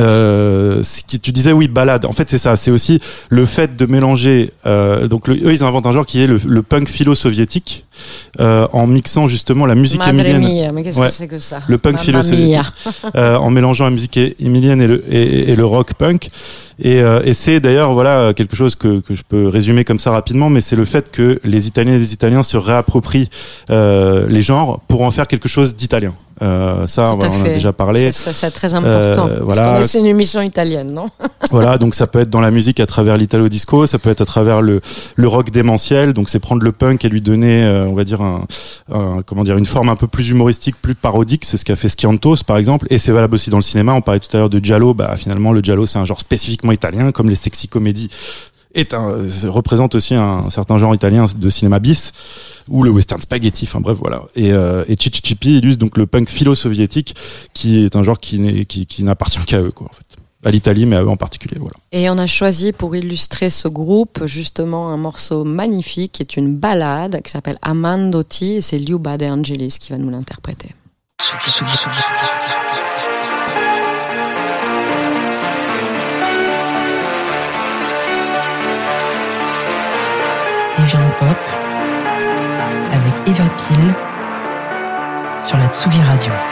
Euh, 0.00 0.82
ce 0.82 1.02
qui 1.04 1.20
tu 1.20 1.32
disais 1.32 1.52
oui 1.52 1.68
balade. 1.68 2.04
En 2.04 2.12
fait 2.12 2.28
c'est 2.30 2.38
ça. 2.38 2.56
C'est 2.56 2.70
aussi 2.70 3.00
le 3.28 3.44
fait 3.46 3.76
de 3.76 3.86
mélanger 3.86 4.52
euh, 4.66 5.06
donc 5.08 5.28
le- 5.28 5.34
eux 5.36 5.52
ils 5.52 5.62
inventent 5.62 5.86
un 5.86 5.92
genre 5.92 6.06
qui 6.06 6.22
est 6.22 6.26
le, 6.26 6.38
le 6.46 6.62
punk 6.62 6.88
philo-soviétique 6.88 7.84
euh, 8.40 8.66
en 8.72 8.86
mixant 8.86 9.28
justement 9.28 9.66
la 9.66 9.74
musique 9.74 9.98
Madre 10.00 10.10
émilienne. 10.26 10.42
mia, 10.66 10.72
mais 10.72 10.82
qu'est-ce 10.82 10.98
Ouais. 10.98 11.08
que 11.08 11.12
c'est 11.12 11.28
que 11.28 11.38
ça? 11.38 11.60
Le 11.66 11.78
punk 11.78 11.94
Mamma 11.94 12.04
philo-soviétique. 12.04 12.72
euh, 13.16 13.36
en 13.36 13.50
mélangeant 13.50 13.84
la 13.84 13.90
musique 13.90 14.18
émilienne 14.40 14.80
et 14.80 14.86
le, 14.86 15.04
et, 15.14 15.50
et 15.50 15.56
le 15.56 15.64
rock 15.66 15.94
punk. 15.94 16.30
Et, 16.82 17.00
euh, 17.02 17.20
et 17.24 17.34
c'est 17.34 17.60
d'ailleurs 17.60 17.92
voilà 17.92 18.32
quelque 18.34 18.56
chose 18.56 18.74
que, 18.74 19.00
que 19.00 19.14
je 19.14 19.22
peux 19.28 19.46
résumer 19.46 19.84
comme 19.84 19.98
ça 19.98 20.10
rapidement 20.10 20.48
mais 20.48 20.62
c'est 20.62 20.74
le 20.74 20.86
fait 20.86 21.10
que 21.12 21.38
les 21.44 21.66
Italiens 21.68 21.94
et 21.94 21.98
les 21.98 22.12
Italiens 22.14 22.42
se 22.42 22.56
réapproprient 22.56 23.28
euh, 23.70 24.26
les 24.28 24.40
genres 24.42 24.80
pour 24.88 25.02
en 25.02 25.10
faire 25.10 25.26
quelque 25.28 25.48
chose 25.50 25.76
d'italien 25.76 26.14
euh, 26.42 26.86
ça 26.86 27.04
on 27.14 27.18
en 27.18 27.20
a 27.44 27.48
déjà 27.54 27.72
parlé 27.72 28.10
C'est- 28.12 28.50
très 28.50 28.74
important. 28.74 29.28
Euh, 29.28 29.38
voilà. 29.42 29.82
C'est 29.82 29.98
une 30.00 30.06
émission 30.06 30.40
italienne, 30.42 30.90
non 30.92 31.06
voilà, 31.50 31.78
donc 31.78 31.94
ça 31.94 32.06
peut 32.06 32.18
être 32.20 32.30
dans 32.30 32.40
la 32.40 32.50
musique 32.50 32.80
à 32.80 32.86
travers 32.86 33.16
l'italo 33.16 33.48
disco, 33.48 33.86
ça 33.86 33.98
peut 33.98 34.10
être 34.10 34.20
à 34.22 34.24
travers 34.26 34.60
le, 34.60 34.80
le 35.16 35.28
rock 35.28 35.50
démentiel, 35.50 36.12
donc 36.12 36.28
c'est 36.28 36.38
prendre 36.40 36.62
le 36.62 36.72
punk 36.72 37.04
et 37.04 37.08
lui 37.08 37.20
donner, 37.20 37.62
euh, 37.64 37.86
on 37.88 37.94
va 37.94 38.04
dire 38.04 38.20
un, 38.22 38.46
un- 38.92 39.22
comment 39.24 39.44
dire, 39.44 39.56
une 39.56 39.66
forme 39.66 39.88
un 39.88 39.96
peu 39.96 40.06
plus 40.08 40.28
humoristique, 40.30 40.74
plus 40.82 40.94
parodique. 40.94 41.44
C'est 41.44 41.56
ce 41.56 41.64
qu'a 41.64 41.76
fait 41.76 41.88
Sciantos 41.88 42.36
par 42.46 42.56
exemple, 42.56 42.86
et 42.90 42.98
c'est 42.98 43.12
valable 43.12 43.34
aussi 43.36 43.50
dans 43.50 43.58
le 43.58 43.62
cinéma. 43.62 43.92
On 43.94 44.00
parlait 44.00 44.20
tout 44.20 44.34
à 44.36 44.38
l'heure 44.40 44.50
de 44.50 44.58
giallo, 44.58 44.94
bah 44.94 45.14
finalement 45.16 45.52
le 45.52 45.60
giallo 45.60 45.86
c'est 45.86 45.98
un 45.98 46.04
genre 46.04 46.20
spécifiquement 46.20 46.72
italien, 46.72 47.12
comme 47.12 47.28
les 47.30 47.36
sexy 47.36 47.68
comédies 47.68 48.08
est 48.74 48.94
un, 48.94 49.08
euh, 49.08 49.28
représente 49.46 49.94
aussi 49.94 50.14
un, 50.14 50.48
certain 50.50 50.78
genre 50.78 50.94
italien 50.94 51.24
de 51.36 51.50
cinéma 51.50 51.78
bis 51.78 52.12
ou 52.68 52.82
le 52.82 52.90
western 52.90 53.20
spaghetti. 53.20 53.64
Enfin 53.64 53.80
bref, 53.80 53.98
voilà. 54.00 54.22
Et, 54.34 54.52
euh, 54.52 54.84
et 54.88 54.96
Chichi 54.96 55.20
Chipi 55.24 55.58
illustre 55.58 55.80
donc 55.80 55.96
le 55.96 56.06
punk 56.06 56.28
philo-soviétique, 56.28 57.14
qui 57.52 57.84
est 57.84 57.96
un 57.96 58.02
genre 58.02 58.20
qui, 58.20 58.38
n'est- 58.38 58.64
qui, 58.64 58.86
qui 58.86 59.02
n'appartient 59.04 59.40
qu'à 59.46 59.60
eux, 59.60 59.70
quoi, 59.72 59.88
en 59.90 59.94
fait. 59.94 60.04
À 60.44 60.50
l'Italie, 60.50 60.86
mais 60.86 60.96
à 60.96 61.02
eux 61.04 61.08
en 61.08 61.16
particulier, 61.16 61.56
voilà. 61.60 61.74
Et 61.92 62.10
on 62.10 62.18
a 62.18 62.26
choisi 62.26 62.72
pour 62.72 62.96
illustrer 62.96 63.48
ce 63.48 63.68
groupe 63.68 64.26
justement 64.26 64.90
un 64.90 64.96
morceau 64.96 65.44
magnifique 65.44 66.10
qui 66.12 66.22
est 66.22 66.36
une 66.36 66.56
ballade 66.56 67.20
qui 67.22 67.30
s'appelle 67.30 67.58
Amandotti 67.62 68.54
et 68.54 68.60
c'est 68.60 68.78
Liuba 68.80 69.18
De 69.18 69.26
Angelis 69.26 69.76
qui 69.78 69.92
va 69.92 69.98
nous 69.98 70.10
l'interpréter. 70.10 70.70
Gens 80.92 80.98
pop 81.18 81.38
avec 82.90 83.14
Eva 83.26 83.44
Pile 83.56 83.94
sur 85.42 85.56
la 85.56 85.68
Tsugi 85.68 86.02
Radio. 86.02 86.51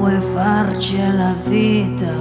Vuoi 0.00 0.18
farci 0.32 0.96
è 0.96 1.12
la 1.12 1.34
vita 1.44 2.14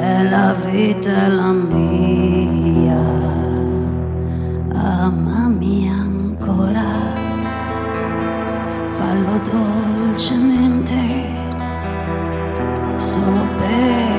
e 0.00 0.22
la 0.28 0.52
vita 0.64 1.10
è 1.26 1.28
la 1.28 1.52
mia. 1.52 3.02
Amami 4.72 5.88
ancora 5.88 6.90
fallo 8.96 9.38
dolcemente 9.52 11.02
solo 12.96 13.46
per 13.58 14.13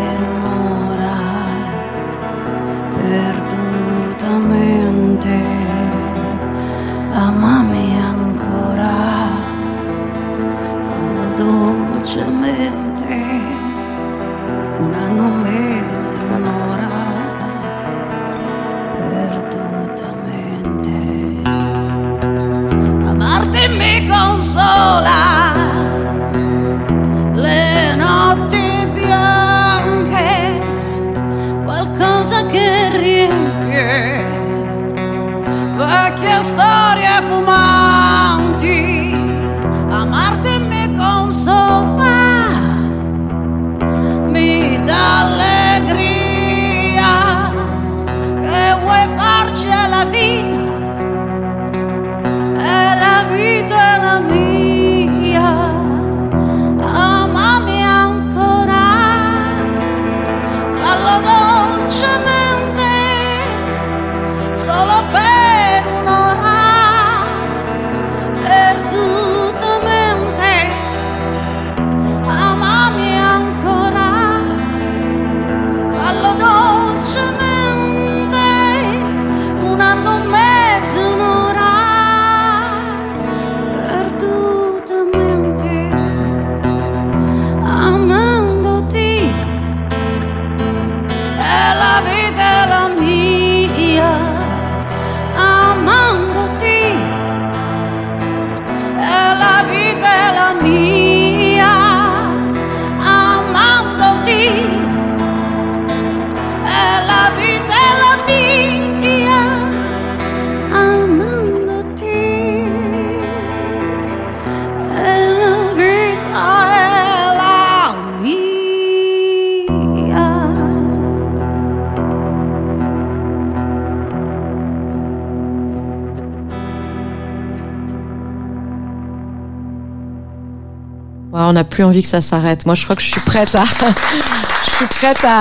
plus 131.76 131.84
envie 131.84 132.02
que 132.02 132.08
ça 132.08 132.22
s'arrête. 132.22 132.66
Moi, 132.66 132.74
je 132.74 132.86
crois 132.86 132.96
que 132.96 133.02
je 133.02 133.10
suis 133.12 133.20
prête 133.22 133.54
à, 133.54 133.64
je 134.66 134.76
suis 134.78 134.86
prête 134.98 135.22
à, 135.26 135.40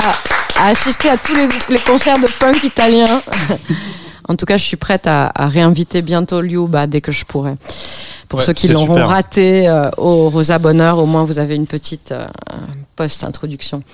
à 0.61 0.66
assister 0.70 1.09
à 1.09 1.16
tous 1.16 1.32
les, 1.37 1.47
les 1.68 1.78
concerts 1.78 2.18
de 2.18 2.26
punk 2.41 2.64
italien. 2.64 3.22
En 4.28 4.35
tout 4.35 4.45
cas, 4.45 4.57
je 4.57 4.64
suis 4.64 4.76
prête 4.76 5.07
à, 5.07 5.30
à 5.32 5.47
réinviter 5.47 6.03
bientôt 6.03 6.41
Liuba 6.41 6.89
dès 6.89 7.01
que 7.01 7.12
je 7.12 7.24
pourrai. 7.24 7.55
Pour 8.28 8.41
Ouais, 8.41 8.45
ceux 8.47 8.53
qui 8.53 8.66
l'auront 8.66 9.05
raté 9.07 9.68
euh, 9.68 9.89
au 9.97 10.28
Rosa 10.28 10.59
Bonheur, 10.59 10.99
au 10.99 11.07
moins 11.07 11.22
vous 11.22 11.39
avez 11.39 11.55
une 11.55 11.68
petite 11.68 12.11
euh, 12.11 12.26
post-introduction. 12.97 13.85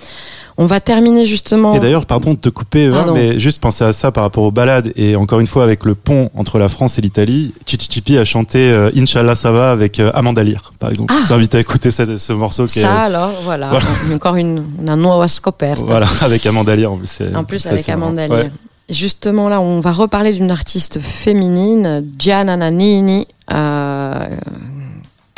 On 0.57 0.65
va 0.65 0.79
terminer 0.79 1.25
justement. 1.25 1.75
Et 1.75 1.79
d'ailleurs, 1.79 2.05
pardon 2.05 2.31
de 2.33 2.39
te 2.39 2.49
couper, 2.49 2.83
Eva, 2.83 3.07
mais 3.13 3.39
juste 3.39 3.59
penser 3.61 3.83
à 3.83 3.93
ça 3.93 4.11
par 4.11 4.23
rapport 4.23 4.43
aux 4.43 4.51
balades 4.51 4.91
et 4.95 5.15
encore 5.15 5.39
une 5.39 5.47
fois 5.47 5.63
avec 5.63 5.85
le 5.85 5.95
pont 5.95 6.29
entre 6.35 6.59
la 6.59 6.67
France 6.67 6.97
et 6.97 7.01
l'Italie. 7.01 7.53
Chichi 7.65 7.87
Chipi 7.89 8.17
a 8.17 8.25
chanté 8.25 8.71
euh, 8.71 8.89
Inch'Allah 8.95 9.35
ça 9.35 9.51
va 9.51 9.71
avec 9.71 9.99
euh, 9.99 10.11
Amanda 10.13 10.43
Lear, 10.43 10.73
par 10.79 10.89
exemple. 10.89 11.13
Ah. 11.15 11.21
Je 11.23 11.27
vous 11.27 11.33
invite 11.33 11.55
à 11.55 11.59
écouter 11.59 11.91
ce, 11.91 12.17
ce 12.17 12.33
morceau 12.33 12.65
qui 12.65 12.79
est 12.79 12.83
ça 12.83 13.01
alors, 13.01 13.31
voilà. 13.43 13.69
Voilà. 13.69 13.85
Encore 14.13 14.35
une, 14.35 14.63
una 14.79 14.95
nuova 14.95 15.27
scoperta. 15.27 15.81
voilà 15.83 16.07
avec 16.21 16.45
Amanda 16.45 16.75
Lear 16.75 16.91
en 16.91 16.97
plus. 16.97 17.17
En 17.35 17.43
plus 17.43 17.65
avec. 17.65 17.87
Amanda 17.89 18.27
Ouais. 18.27 18.43
Lear. 18.43 18.51
Justement 18.89 19.47
là, 19.47 19.61
on 19.61 19.79
va 19.79 19.93
reparler 19.93 20.33
d'une 20.33 20.51
artiste 20.51 20.99
féminine, 20.99 22.05
Gianna 22.19 22.57
Nannini, 22.57 23.25
euh, 23.53 24.25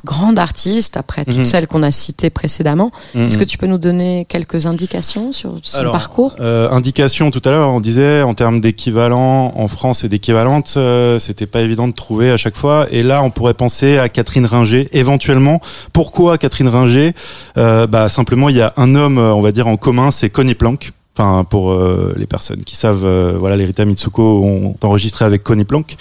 grande 0.06 0.38
artiste 0.40 0.98
après 0.98 1.24
toutes 1.26 1.38
Mhm. 1.38 1.46
celles 1.46 1.68
qu'on 1.68 1.84
a 1.84 1.92
citées 1.92 2.30
précédemment. 2.30 2.92
Mhm. 3.16 3.28
Est-ce 3.28 3.38
que 3.38 3.44
tu 3.44 3.58
peux 3.58 3.68
nous 3.68 3.78
donner 3.78 4.26
quelques 4.28 4.66
indications 4.66 5.32
sur 5.32 5.56
son 5.62 5.78
Alors, 5.80 5.92
parcours 5.94 6.36
Euh, 6.40 6.70
indication 6.72 7.32
tout 7.32 7.42
à 7.46 7.52
l'heure, 7.52 7.70
on 7.70 7.80
disait 7.80 8.22
en 8.22 8.34
termes 8.34 8.60
d'équivalent 8.62 9.54
en 9.56 9.68
France 9.68 10.04
et 10.04 10.10
d'équivalente, 10.10 10.74
euh, 10.78 11.20
c'était 11.20 11.46
pas 11.46 11.62
évident 11.62 11.88
de 11.88 11.94
trouver 11.94 12.32
à 12.32 12.38
chaque 12.38 12.58
fois. 12.58 12.88
Et 12.92 13.04
là, 13.04 13.24
on 13.24 13.30
pourrait 13.30 13.54
penser 13.54 13.98
à 13.98 14.10
Catherine 14.10 14.46
Ringer, 14.46 14.90
éventuellement. 14.92 15.62
Pourquoi 15.94 16.38
Catherine 16.38 16.68
Ringer? 16.68 17.14
Euh, 17.58 17.88
Bah 17.88 18.10
simplement, 18.10 18.50
il 18.50 18.56
y 18.58 18.62
a 18.62 18.74
un 18.78 18.96
homme, 18.96 19.18
euh, 19.18 19.34
on 19.34 19.42
va 19.42 19.52
dire 19.52 19.68
en 19.68 19.78
commun, 19.78 20.12
c'est 20.12 20.30
Connie 20.30 20.56
Plank. 20.56 20.92
Enfin, 21.16 21.44
pour 21.48 21.72
euh, 21.72 22.12
les 22.18 22.26
personnes 22.26 22.64
qui 22.64 22.76
savent, 22.76 23.06
euh, 23.06 23.36
voilà, 23.38 23.56
les 23.56 23.66
Rita 23.66 23.86
Mitsuko 23.86 24.42
ont 24.44 24.76
enregistré 24.82 25.26
avec 25.26 25.44
Connie 25.44 25.64
Plank, 25.64 25.96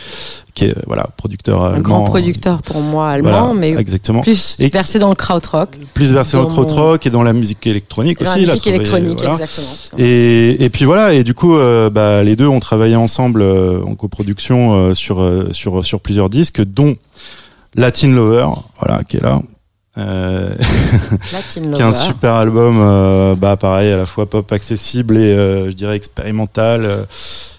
qui 0.54 0.64
est 0.64 0.74
voilà 0.86 1.06
producteur 1.18 1.62
Un 1.64 1.66
allemand. 1.74 1.80
grand 1.82 2.04
producteur 2.04 2.62
pour 2.62 2.80
moi 2.80 3.10
allemand, 3.10 3.30
Voilà, 3.48 3.54
mais 3.54 3.72
exactement. 3.74 4.22
plus 4.22 4.56
Et- 4.58 4.68
versé 4.70 4.98
dans 4.98 5.10
le 5.10 5.14
krautrock. 5.14 5.76
plus 5.92 6.14
versé 6.14 6.38
dans 6.38 6.44
le 6.44 6.48
krautrock 6.48 7.04
et 7.06 7.10
dans 7.10 7.22
la 7.22 7.34
musique 7.34 7.66
électronique 7.66 8.20
Dans 8.20 8.24
la 8.24 8.30
aussi. 8.32 8.42
il 8.44 8.48
a 8.48 8.52
musique 8.54 8.66
électronique, 8.68 9.18
voilà. 9.18 9.32
exactement. 9.34 9.98
Et, 9.98 10.64
et 10.64 10.70
puis 10.70 10.86
voilà, 10.86 11.12
et 11.12 11.24
du 11.24 11.34
coup, 11.34 11.56
euh, 11.56 11.90
bah, 11.90 12.22
les 12.22 12.34
deux 12.34 12.46
ont 12.48 12.60
travaillé 12.60 12.96
ensemble 12.96 13.42
euh, 13.42 13.82
en 13.84 13.94
coproduction 13.94 14.72
euh, 14.72 14.94
sur, 14.94 15.20
euh, 15.20 15.48
sur, 15.52 15.84
sur 15.84 16.00
plusieurs 16.00 16.30
disques, 16.30 16.62
dont 16.64 16.96
Latin 17.74 18.08
Lover, 18.08 18.46
voilà, 18.80 19.04
qui 19.04 19.18
est 19.18 19.22
là. 19.22 19.42
Euh, 19.98 20.54
qui 21.50 21.58
est 21.58 21.82
un 21.82 21.92
super 21.92 22.34
album, 22.34 22.78
euh, 22.80 23.34
bah 23.34 23.56
pareil, 23.56 23.92
à 23.92 23.98
la 23.98 24.06
fois 24.06 24.24
pop 24.24 24.50
accessible 24.50 25.18
et 25.18 25.34
euh, 25.34 25.70
je 25.70 25.76
dirais 25.76 25.96
expérimental. 25.96 27.06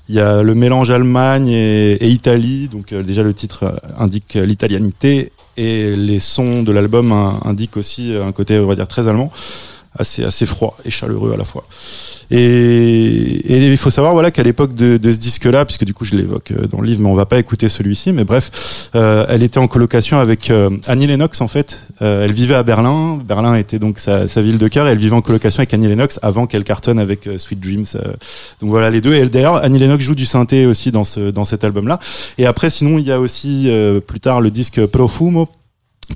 Il 0.09 0.15
y 0.15 0.19
a 0.19 0.41
le 0.41 0.55
mélange 0.55 0.89
Allemagne 0.89 1.49
et, 1.49 1.93
et 1.93 2.07
Italie, 2.07 2.67
donc 2.69 2.91
euh, 2.91 3.03
déjà 3.03 3.21
le 3.21 3.33
titre 3.33 3.79
indique 3.97 4.33
l'italianité 4.33 5.31
et 5.57 5.91
les 5.91 6.19
sons 6.19 6.63
de 6.63 6.71
l'album 6.71 7.11
hein, 7.11 7.39
indiquent 7.45 7.77
aussi 7.77 8.15
un 8.15 8.31
côté, 8.31 8.57
on 8.57 8.65
va 8.65 8.75
dire, 8.75 8.87
très 8.87 9.07
allemand, 9.07 9.31
assez 9.97 10.23
assez 10.23 10.45
froid 10.45 10.77
et 10.85 10.91
chaleureux 10.91 11.33
à 11.33 11.37
la 11.37 11.43
fois. 11.43 11.63
Et, 12.31 13.67
il 13.67 13.77
faut 13.77 13.89
savoir 13.89 14.13
voilà 14.13 14.31
qu'à 14.31 14.43
l'époque 14.43 14.73
de, 14.73 14.97
de 14.97 15.11
ce 15.11 15.17
disque-là, 15.17 15.65
puisque 15.65 15.83
du 15.83 15.93
coup 15.93 16.05
je 16.05 16.15
l'évoque 16.15 16.51
euh, 16.51 16.67
dans 16.67 16.81
le 16.81 16.87
livre, 16.87 17.01
mais 17.01 17.09
on 17.09 17.15
va 17.15 17.25
pas 17.25 17.39
écouter 17.39 17.69
celui-ci, 17.69 18.11
mais 18.11 18.23
bref, 18.23 18.89
euh, 18.95 19.25
elle 19.29 19.43
était 19.43 19.59
en 19.59 19.67
colocation 19.67 20.19
avec 20.19 20.49
euh, 20.49 20.69
Annie 20.87 21.07
Lennox 21.07 21.41
en 21.41 21.47
fait. 21.47 21.81
Euh, 22.01 22.25
elle 22.25 22.33
vivait 22.33 22.55
à 22.55 22.63
Berlin. 22.63 23.21
Berlin 23.23 23.55
était 23.55 23.79
donc 23.79 23.99
sa, 23.99 24.27
sa 24.27 24.41
ville 24.41 24.57
de 24.57 24.67
cœur. 24.67 24.87
Et 24.87 24.91
elle 24.91 24.97
vivait 24.97 25.15
en 25.15 25.21
colocation 25.21 25.59
avec 25.59 25.73
Annie 25.73 25.87
Lennox 25.87 26.19
avant 26.21 26.47
qu'elle 26.47 26.63
cartonne 26.63 26.99
avec 26.99 27.27
euh, 27.27 27.37
Sweet 27.37 27.59
Dreams. 27.59 27.85
euh. 27.95 28.13
donc 28.61 28.69
voilà 28.69 28.89
les 28.89 29.01
deux. 29.01 29.13
Et 29.13 29.25
d'ailleurs, 29.29 29.55
Annie 29.63 29.79
Lennox 29.79 30.03
joue 30.03 30.15
du 30.15 30.25
synthé 30.25 30.65
aussi 30.65 30.91
dans 30.91 31.03
ce 31.03 31.31
dans 31.31 31.43
cet 31.43 31.63
album-là. 31.63 31.99
Et 32.37 32.45
après, 32.45 32.69
sinon, 32.69 32.97
il 32.97 33.05
y 33.05 33.11
a 33.11 33.19
aussi 33.19 33.69
plus 34.07 34.19
tard 34.19 34.41
le 34.41 34.51
disque 34.51 34.85
Profumo 34.85 35.47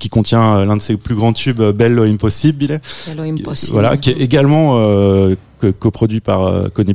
qui 0.00 0.08
contient 0.08 0.56
euh, 0.58 0.64
l'un 0.64 0.76
de 0.76 0.82
ses 0.82 0.96
plus 0.96 1.14
grands 1.14 1.32
tubes, 1.32 1.60
euh, 1.60 1.72
Bello 1.72 2.04
Impossibile. 2.04 2.80
Bello 3.06 3.22
Impossibile. 3.22 3.72
Voilà, 3.72 3.96
qui 3.96 4.10
est 4.10 4.20
également 4.20 4.72
euh, 4.76 5.34
co- 5.60 5.72
coproduit 5.72 6.20
par 6.20 6.46
euh, 6.46 6.68
Connie. 6.72 6.94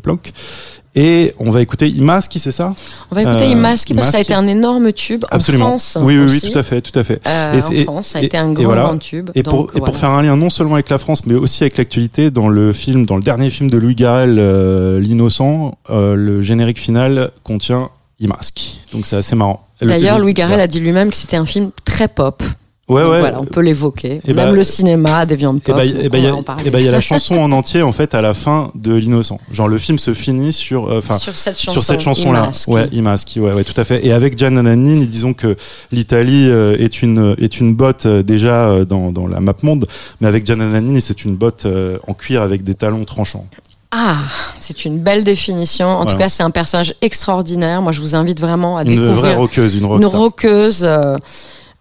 Et 0.96 1.34
on 1.40 1.50
va 1.50 1.62
écouter 1.64 1.90
Imaski, 1.90 2.38
c'est 2.38 2.52
ça? 2.52 2.72
On 3.10 3.16
va 3.16 3.24
écouter 3.24 3.46
Euh, 3.46 3.54
Imaski 3.54 3.96
parce 3.96 4.08
que 4.10 4.12
ça 4.12 4.18
a 4.20 4.22
été 4.22 4.36
un 4.36 4.46
énorme 4.46 4.94
tube 4.94 5.26
Absolument. 5.32 5.66
en 5.66 5.68
France. 5.70 5.98
oui, 6.00 6.14
oui, 6.18 6.20
oui, 6.20 6.26
aussi. 6.26 6.52
tout 6.52 6.60
à 6.60 6.62
fait, 6.62 6.82
tout 6.82 6.98
à 7.00 7.04
fait. 7.04 7.20
Euh, 7.26 7.54
Et 7.72 7.82
en 7.82 7.84
France, 7.86 8.08
ça 8.10 8.20
a 8.20 8.22
et- 8.22 8.26
été 8.26 8.38
un 8.38 8.52
grand, 8.54 8.64
voilà. 8.66 8.84
grand 8.84 8.98
tube. 9.00 9.32
Et 9.34 9.42
pour, 9.42 9.72
et 9.76 9.92
faire 9.92 10.12
un 10.12 10.22
lien 10.22 10.36
non 10.36 10.52
seulement 10.52 10.76
avec 10.76 10.90
la 10.92 11.00
France, 11.00 11.26
mais 11.26 11.34
aussi 11.34 11.64
avec 11.64 11.78
l'actualité, 11.80 12.30
dans 12.30 12.48
le 12.48 12.74
film, 12.74 13.08
dans 13.08 13.16
le 13.18 13.24
dernier 13.24 13.50
film 13.50 13.72
de 13.72 13.78
Louis 13.78 13.96
Garrel, 13.96 14.38
euh, 14.38 15.00
L'innocent, 15.00 15.80
le 15.90 16.42
générique 16.44 16.78
final 16.80 17.32
contient 17.44 17.90
Imaski. 18.20 18.80
Donc 18.94 19.08
c'est 19.08 19.16
assez 19.16 19.36
marrant. 19.36 19.66
D'ailleurs, 19.82 20.20
Louis 20.20 20.34
Garrel 20.36 20.60
a 20.60 20.68
dit 20.68 20.80
lui-même 20.80 21.10
que 21.10 21.18
c'était 21.18 21.38
un 21.38 21.46
film 21.48 21.72
très 21.86 22.08
pop. 22.08 22.44
Ouais, 22.90 23.02
Donc 23.02 23.12
ouais. 23.12 23.20
Voilà, 23.22 23.40
on 23.40 23.46
peut 23.46 23.62
l'évoquer. 23.62 24.20
Et 24.28 24.34
Même 24.34 24.48
bah- 24.50 24.52
le 24.52 24.64
cinéma, 24.64 25.26
des 25.26 25.38
viandes 25.38 25.62
pop. 25.62 25.74
bah, 25.74 25.86
donc 25.88 25.96
et 26.04 26.10
bah, 26.10 26.18
on 26.34 26.44
il 26.66 26.70
bah, 26.72 26.82
y 26.82 26.88
a 26.90 26.92
la 26.92 27.00
chanson 27.12 27.36
en 27.36 27.54
entier 27.54 27.82
en 27.82 27.94
fait 27.94 28.14
à 28.14 28.22
la 28.22 28.34
fin 28.34 28.72
de 28.76 28.94
l'innocent. 28.94 29.40
Genre 29.54 29.70
le 29.70 29.78
film 29.78 29.98
se 29.98 30.14
finit 30.14 30.52
sur, 30.52 30.92
euh, 30.92 30.98
enfin, 30.98 31.18
Sur 31.18 31.38
cette 31.38 31.56
sur 31.56 31.72
chanson. 32.02 32.34
Ouais, 32.68 32.90
Imaski, 32.92 33.40
ouais, 33.40 33.54
ouais, 33.54 33.64
tout 33.64 33.80
à 33.80 33.86
fait. 33.86 34.06
Et 34.06 34.12
avec 34.12 34.38
Gian 34.38 34.52
Nannini, 34.52 35.06
disons 35.08 35.34
que 35.34 35.56
l'Italie 35.94 36.50
euh, 36.50 36.76
est 36.78 37.02
une 37.02 37.36
est 37.40 37.62
une 37.62 37.74
botte 37.74 38.06
euh, 38.06 38.22
déjà 38.22 38.68
euh, 38.70 38.84
dans 38.86 39.14
dans 39.14 39.28
la 39.28 39.40
map 39.40 39.54
monde, 39.64 39.88
mais 40.20 40.28
avec 40.28 40.46
Gian 40.46 40.58
Nannini, 40.58 41.00
c'est 41.00 41.24
une 41.24 41.38
botte 41.38 41.66
euh, 41.66 41.98
en 42.08 42.14
cuir 42.14 42.42
avec 42.42 42.64
des 42.66 42.74
talons 42.74 43.06
tranchants. 43.06 43.46
Ah, 43.92 44.18
c'est 44.60 44.84
une 44.84 44.98
belle 45.00 45.24
définition. 45.24 45.86
En 45.88 45.96
Voilà. 45.98 46.12
tout 46.12 46.18
cas, 46.18 46.28
c'est 46.28 46.44
un 46.44 46.50
personnage 46.52 46.96
extraordinaire. 47.02 47.82
Moi, 47.82 47.92
je 47.94 48.02
vous 48.02 48.16
invite 48.16 48.42
vraiment 48.42 48.76
à 48.78 48.84
Une 48.84 48.90
découvrir 48.90 49.16
vraie 49.16 49.36
rockeuse, 49.36 49.76
une 49.76 49.82
une 49.82 49.86
rockstar. 49.86 50.12
rockeuse. 50.20 50.80
euh, 50.84 51.16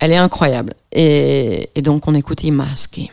elle 0.02 0.10
est 0.10 0.16
incroyable. 0.16 0.74
Et, 0.90 1.70
et 1.76 1.80
donc, 1.80 2.08
on 2.08 2.14
écoute 2.14 2.42
Imaski. 2.42 3.12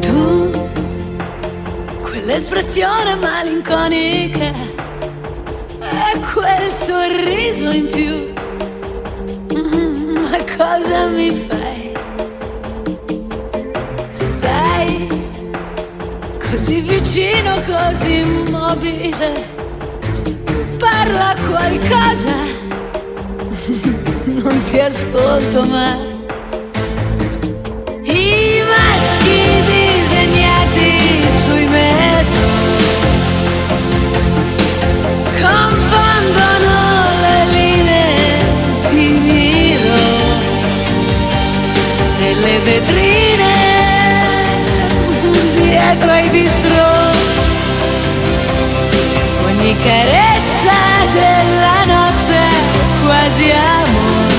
Tu, 0.00 0.50
quell'espressione 2.10 3.14
malinconica 3.20 4.52
e 5.80 6.20
quel 6.34 6.72
sorriso 6.72 7.70
in 7.70 7.86
più, 7.88 8.34
cosa 10.68 11.06
mi 11.08 11.30
fai? 11.34 11.92
Stai 14.10 15.08
così 16.50 16.80
vicino, 16.80 17.62
così 17.62 18.18
immobile, 18.18 19.46
parla 20.76 21.34
qualcosa, 21.48 22.34
non 24.42 24.62
ti 24.70 24.78
ascolto 24.78 25.62
mai. 25.64 26.07
Dietro 45.88 46.10
ai 46.12 46.28
bistrò 46.28 47.10
ogni 49.46 49.74
carezza 49.78 50.76
della 51.14 51.84
notte 51.86 52.40
quasi 53.02 53.50
amore. 53.50 54.36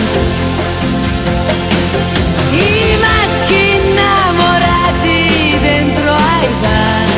I 2.52 2.98
maschi 3.02 3.62
innamorati 3.78 5.58
dentro 5.60 6.12
ai 6.14 6.48
bar. 6.62 7.10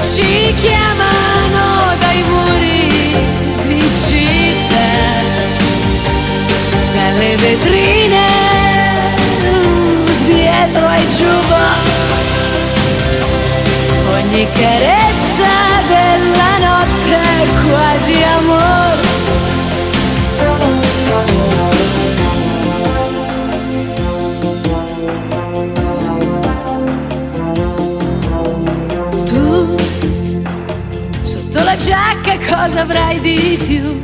Ci 0.00 0.52
chiamano 0.56 1.94
dai 2.00 2.22
muri 2.28 2.88
di 3.68 3.82
città, 4.04 4.92
dalle 6.92 7.36
vetrine 7.36 8.26
dietro 10.26 10.86
ai 10.86 11.06
jukebox. 11.06 11.83
Ogni 14.34 14.50
carezza 14.50 15.54
della 15.86 16.58
notte 16.58 17.14
è 17.14 17.46
quasi 17.70 18.14
amore. 18.20 19.02
Tu 29.24 29.76
sotto 31.20 31.62
la 31.62 31.76
giacca 31.76 32.36
cosa 32.38 32.80
avrai 32.80 33.20
di 33.20 33.56
più? 33.64 34.00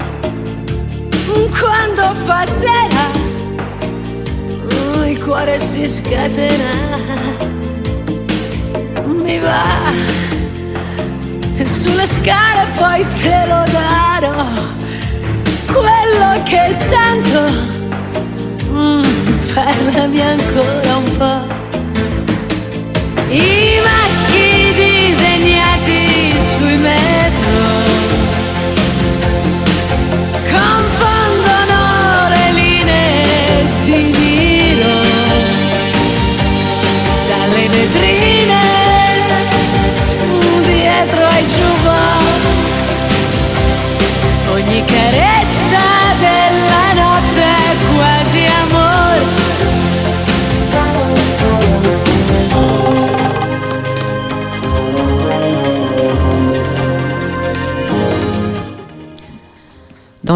Quando 1.59 2.15
oh, 4.95 5.05
il 5.05 5.21
cuore 5.21 5.59
si 5.59 5.89
scatena 5.89 7.20
mi 9.41 9.47
va. 9.47 9.93
E 11.57 11.67
sulle 11.67 12.07
scale 12.07 12.67
poi 12.77 13.07
te 13.21 13.45
lo 13.47 13.65
darò. 13.71 14.45
Quello 15.67 16.43
che 16.45 16.73
sento, 16.73 17.43
mm, 18.71 19.03
parlami 19.55 20.21
ancora 20.21 20.97
un 20.97 21.17
po'. 21.17 21.59
I 23.33 23.81
maschi 23.85 24.75
disegnati 24.75 26.35
sui 26.57 26.77
metro 26.77 27.80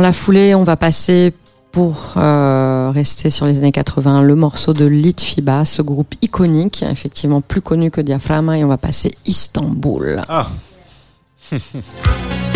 la 0.05 0.13
foulée, 0.13 0.55
on 0.55 0.65
va 0.65 0.77
passer 0.77 1.33
pour 1.73 2.13
euh, 2.19 2.91
rester 2.93 3.31
sur 3.31 3.47
les 3.47 3.57
années 3.57 3.73
80 3.73 4.23
le 4.23 4.35
morceau 4.35 4.75
de 4.75 4.85
Litfiba, 4.85 5.65
ce 5.65 5.81
groupe 5.81 6.15
iconique, 6.21 6.83
effectivement 6.83 7.41
plus 7.41 7.63
connu 7.63 7.91
que 7.91 8.03
Diaphragma, 8.03 8.59
et 8.59 8.65
on 8.65 8.69
va 8.69 8.77
passer 8.77 9.15
Istanbul. 9.25 10.23
Ah. 10.29 10.49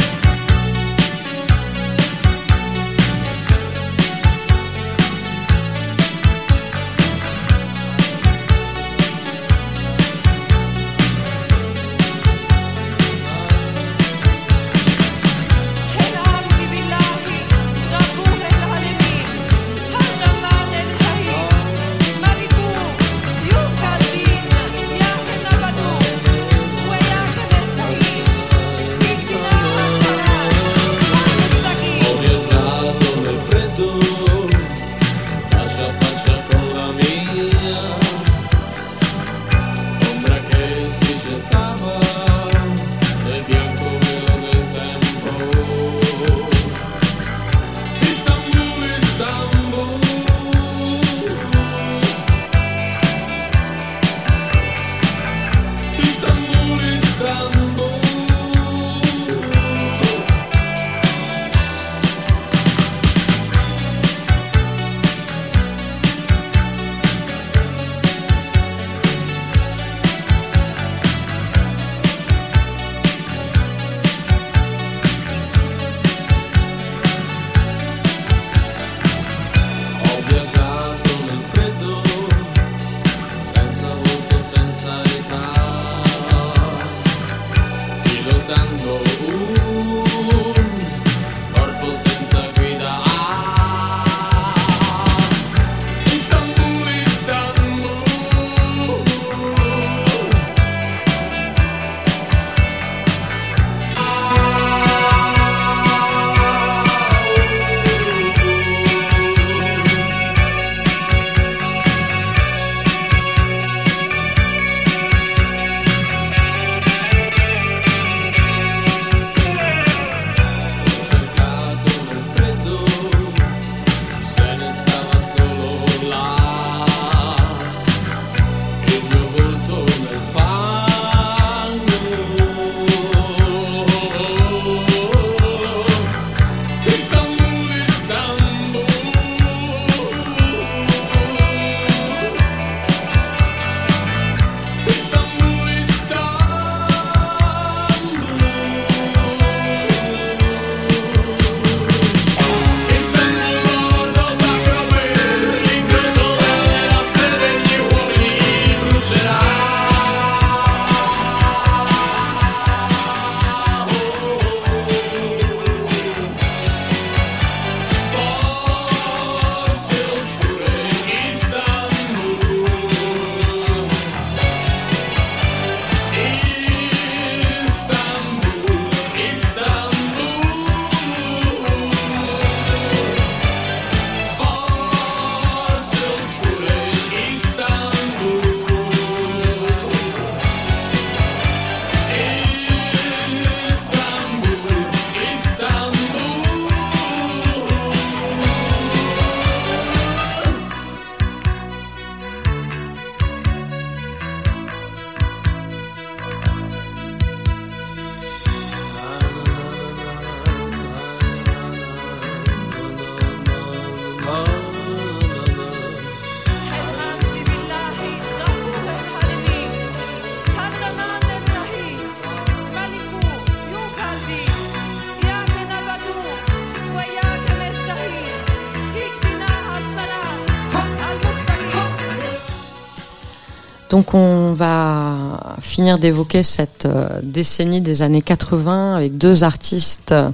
Donc 233.98 234.14
on 234.14 234.52
va 234.52 235.56
finir 235.60 235.98
d'évoquer 235.98 236.44
cette 236.44 236.86
euh, 236.86 237.20
décennie 237.20 237.80
des 237.80 238.00
années 238.00 238.22
80 238.22 238.94
avec 238.94 239.18
deux 239.18 239.42
artistes 239.42 240.12
euh, 240.12 240.30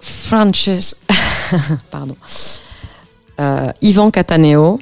Frances 0.00 0.96
pardon 1.92 2.16
euh, 3.40 3.70
Ivan 3.82 4.10
Cataneo 4.10 4.80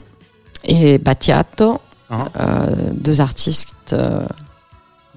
et 0.65 0.97
Battiato 0.97 1.77
Hein 2.09 2.31
euh, 2.41 2.91
deux 2.95 3.21
artistes 3.21 3.95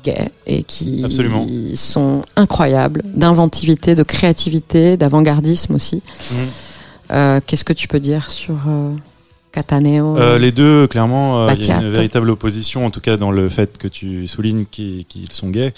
gays 0.04 0.30
et 0.46 0.64
qui 0.64 1.06
Absolument. 1.06 1.48
sont 1.76 2.22
incroyables 2.36 3.02
d'inventivité, 3.06 3.96
de 3.96 4.04
créativité, 4.04 4.98
d'avant-gardisme 4.98 5.74
aussi. 5.74 6.04
Euh, 7.12 7.40
Qu'est-ce 7.48 7.64
que 7.64 7.72
tu 7.74 7.88
peux 7.88 8.02
dire 8.02 8.30
sur 8.30 8.58
Cataneo 9.54 10.18
Euh, 10.18 10.40
les 10.40 10.52
deux, 10.52 10.88
clairement, 10.88 11.48
euh, 11.48 11.54
il 11.56 11.66
y 11.66 11.72
a 11.72 11.80
une 11.80 11.92
véritable 11.92 12.30
opposition, 12.32 12.86
en 12.86 12.90
tout 12.90 13.00
cas 13.02 13.18
dans 13.18 13.30
le 13.32 13.48
fait 13.50 13.78
que 13.78 13.88
tu 13.88 14.28
soulignes 14.28 14.66
qu'ils 14.66 15.06
sont 15.32 15.50
gays, 15.50 15.74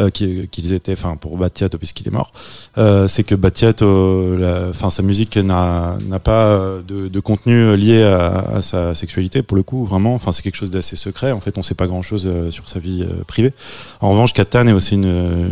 euh, 0.00 0.10
qu'ils 0.10 0.72
étaient, 0.72 0.92
enfin 0.92 1.16
pour 1.18 1.36
Battiato 1.38 1.78
puisqu'il 1.78 2.08
est 2.08 2.10
mort, 2.10 2.32
euh, 2.76 3.06
c'est 3.06 3.22
que 3.22 3.36
Battiato, 3.36 4.36
la- 4.36 4.66
enfin 4.70 4.90
sa 4.90 5.02
musique 5.02 5.36
n'a 5.36 5.96
pas 6.22 6.44
euh, 6.46 6.82
de, 6.86 7.06
de 7.08 7.20
contenu 7.20 7.76
lié 7.76 8.02
à, 8.02 8.56
à 8.56 8.62
sa 8.62 8.94
sexualité 8.96 9.42
pour 9.42 9.56
le 9.56 9.62
coup, 9.62 9.84
vraiment. 9.84 10.14
Enfin 10.14 10.32
c'est 10.32 10.42
quelque 10.42 10.56
chose 10.56 10.72
d'assez 10.72 10.96
secret. 10.96 11.30
En 11.30 11.40
fait, 11.40 11.56
on 11.56 11.62
sait 11.62 11.74
pas 11.76 11.86
grand 11.86 12.02
chose 12.02 12.28
sur 12.50 12.68
sa 12.68 12.80
vie 12.80 13.02
euh, 13.02 13.22
privée. 13.26 13.52
En 14.00 14.10
revanche, 14.10 14.32
Catan 14.32 14.66
est 14.66 14.72
aussi 14.72 14.94
une, 14.94 15.04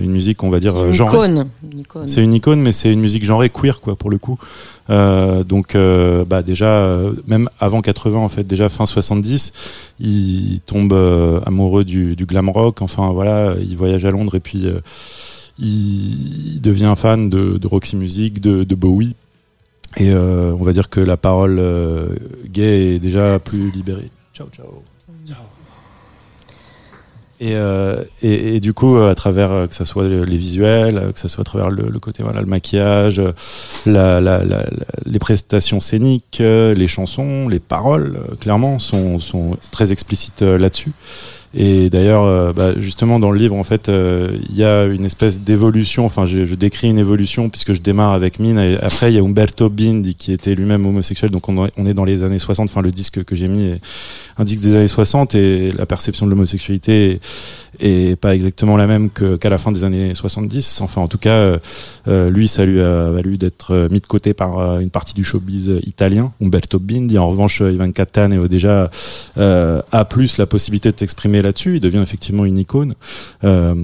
une 0.03 0.11
musique, 0.11 0.43
on 0.43 0.51
va 0.51 0.59
dire, 0.59 0.93
genrée. 0.93 1.13
icône. 1.17 1.49
Une 1.73 1.79
icône. 1.79 2.09
C'est 2.09 2.23
une 2.25 2.35
icône, 2.35 2.61
mais 2.61 2.73
c'est 2.73 2.93
une 2.93 3.01
musique 3.01 3.25
genrée 3.25 3.51
queer, 3.51 3.81
quoi, 3.81 3.95
pour 3.95 4.11
le 4.11 4.19
coup. 4.19 4.37
Euh, 4.91 5.45
donc, 5.45 5.75
euh, 5.75 6.25
bah 6.25 6.43
déjà, 6.43 6.85
euh, 6.85 7.13
même 7.27 7.49
avant 7.61 7.81
80, 7.81 8.19
en 8.19 8.29
fait, 8.29 8.45
déjà 8.45 8.69
fin 8.69 8.87
70, 8.87 9.53
il 10.01 10.61
tombe 10.65 10.93
amoureux 11.45 11.85
du, 11.85 12.15
glam 12.17 12.49
rock. 12.49 12.83
Enfin, 12.83 13.11
voilà, 13.13 13.55
il 13.61 13.77
voyage 13.77 14.05
à 14.05 14.11
Londres 14.11 14.35
et 14.35 14.41
puis 14.41 14.67
il, 15.59 16.61
devient 16.61 16.95
fan 16.97 17.29
de, 17.29 17.67
Roxy 17.67 17.97
Music, 17.97 18.41
de, 18.41 18.75
Bowie. 18.75 19.15
Et 19.97 20.15
on 20.15 20.63
va 20.63 20.73
dire 20.73 20.89
que 20.89 21.01
la 21.01 21.17
parole 21.17 21.61
gay 22.47 22.95
est 22.95 22.99
déjà 22.99 23.39
plus 23.39 23.71
libérée. 23.71 24.11
Ciao, 24.35 24.49
ciao. 24.49 24.83
Et, 27.41 27.55
euh, 27.55 28.03
et, 28.21 28.59
du 28.59 28.73
coup, 28.75 28.97
à 28.97 29.15
travers 29.15 29.53
euh, 29.53 29.67
que 29.69 29.75
ça 29.75 29.85
soit 29.85 30.09
les 30.09 30.37
visuels, 30.37 30.99
euh, 30.99 31.13
que 31.13 31.21
ça 31.21 31.29
soit 31.29 31.43
à 31.43 31.45
travers 31.45 31.71
le, 31.71 31.89
le 31.89 31.99
côté 32.01 32.25
voilà 32.25 32.41
le 32.41 32.47
maquillage, 32.47 33.21
euh, 33.21 33.33
la, 33.87 34.21
la, 34.21 34.45
la, 34.45 34.65
les 35.07 35.19
prestations 35.21 35.79
scéniques, 35.79 36.39
les 36.41 36.87
chansons, 36.89 37.49
les 37.49 37.61
paroles, 37.61 38.19
clairement 38.41 38.81
sont, 38.81 39.21
sont 39.21 39.57
très 39.71 39.93
explicites 39.93 40.43
là-dessus. 40.43 40.93
Et 41.55 41.89
d'ailleurs, 41.89 42.25
euh, 42.25 42.53
bah, 42.53 42.73
justement 42.79 43.19
dans 43.19 43.31
le 43.31 43.39
livre, 43.39 43.57
en 43.57 43.65
fait, 43.65 43.89
euh, 43.89 44.37
il 44.51 44.57
y 44.57 44.65
a 44.65 44.85
une 44.85 45.05
espèce 45.05 45.41
d'évolution. 45.41 46.05
Enfin, 46.05 46.27
je, 46.27 46.45
je 46.45 46.55
décris 46.55 46.89
une 46.89 46.99
évolution 46.99 47.49
puisque 47.49 47.73
je 47.73 47.81
démarre 47.81 48.13
avec 48.13 48.39
Mine. 48.39 48.59
Et 48.59 48.77
après, 48.81 49.11
il 49.11 49.17
y 49.17 49.19
a 49.19 49.23
Umberto 49.23 49.69
Bindi 49.71 50.15
qui 50.15 50.33
était 50.33 50.55
lui-même 50.55 50.85
homosexuel. 50.85 51.31
Donc, 51.31 51.49
on, 51.49 51.67
est 51.67 51.95
dans 51.95 52.05
les 52.05 52.23
années 52.23 52.39
60. 52.39 52.69
Enfin, 52.69 52.83
le 52.83 52.91
disque 52.91 53.25
que 53.25 53.35
j'ai 53.35 53.49
mis 53.49 53.65
est 53.65 53.81
un 54.37 54.45
disque 54.45 54.61
des 54.61 54.75
années 54.75 54.89
60 54.89 55.35
et 55.35 55.73
la 55.73 55.87
perception 55.87 56.27
de 56.27 56.31
l'homosexualité 56.31 57.21
est, 57.81 58.11
est 58.11 58.17
pas 58.17 58.35
exactement 58.35 58.77
la 58.77 58.87
même 58.87 59.11
qu'à 59.11 59.49
la 59.49 59.59
fin 59.59 59.73
des 59.73 59.85
années 59.85 60.15
70. 60.15 60.81
Enfin, 60.83 61.01
en 61.01 61.09
tout 61.09 61.19
cas, 61.19 61.31
euh, 61.31 61.59
euh, 62.09 62.31
lui, 62.31 62.47
ça 62.47 62.67
lui 62.67 62.81
a 62.81 63.11
valu 63.11 63.39
d'être 63.39 63.89
mis 63.91 64.01
de 64.01 64.07
côté 64.07 64.35
par 64.35 64.81
une 64.81 64.91
partie 64.91 65.15
du 65.15 65.25
showbiz 65.25 65.81
italien, 65.85 66.33
Umberto 66.43 66.79
Bindi. 66.79 67.19
En 67.19 67.29
revanche, 67.29 67.61
Ivan 67.61 67.91
Cattaneo 67.91 68.49
déjà 68.49 68.69
euh, 68.69 68.89
a 69.39 70.05
plus 70.05 70.39
la 70.39 70.47
possibilité 70.47 70.91
de 70.93 70.99
s'exprimer 70.99 71.43
là-dessus. 71.43 71.77
Il 71.77 71.81
devient 71.81 71.99
effectivement 72.03 72.45
une 72.45 72.59
icône. 72.59 72.95
Euh, 73.45 73.75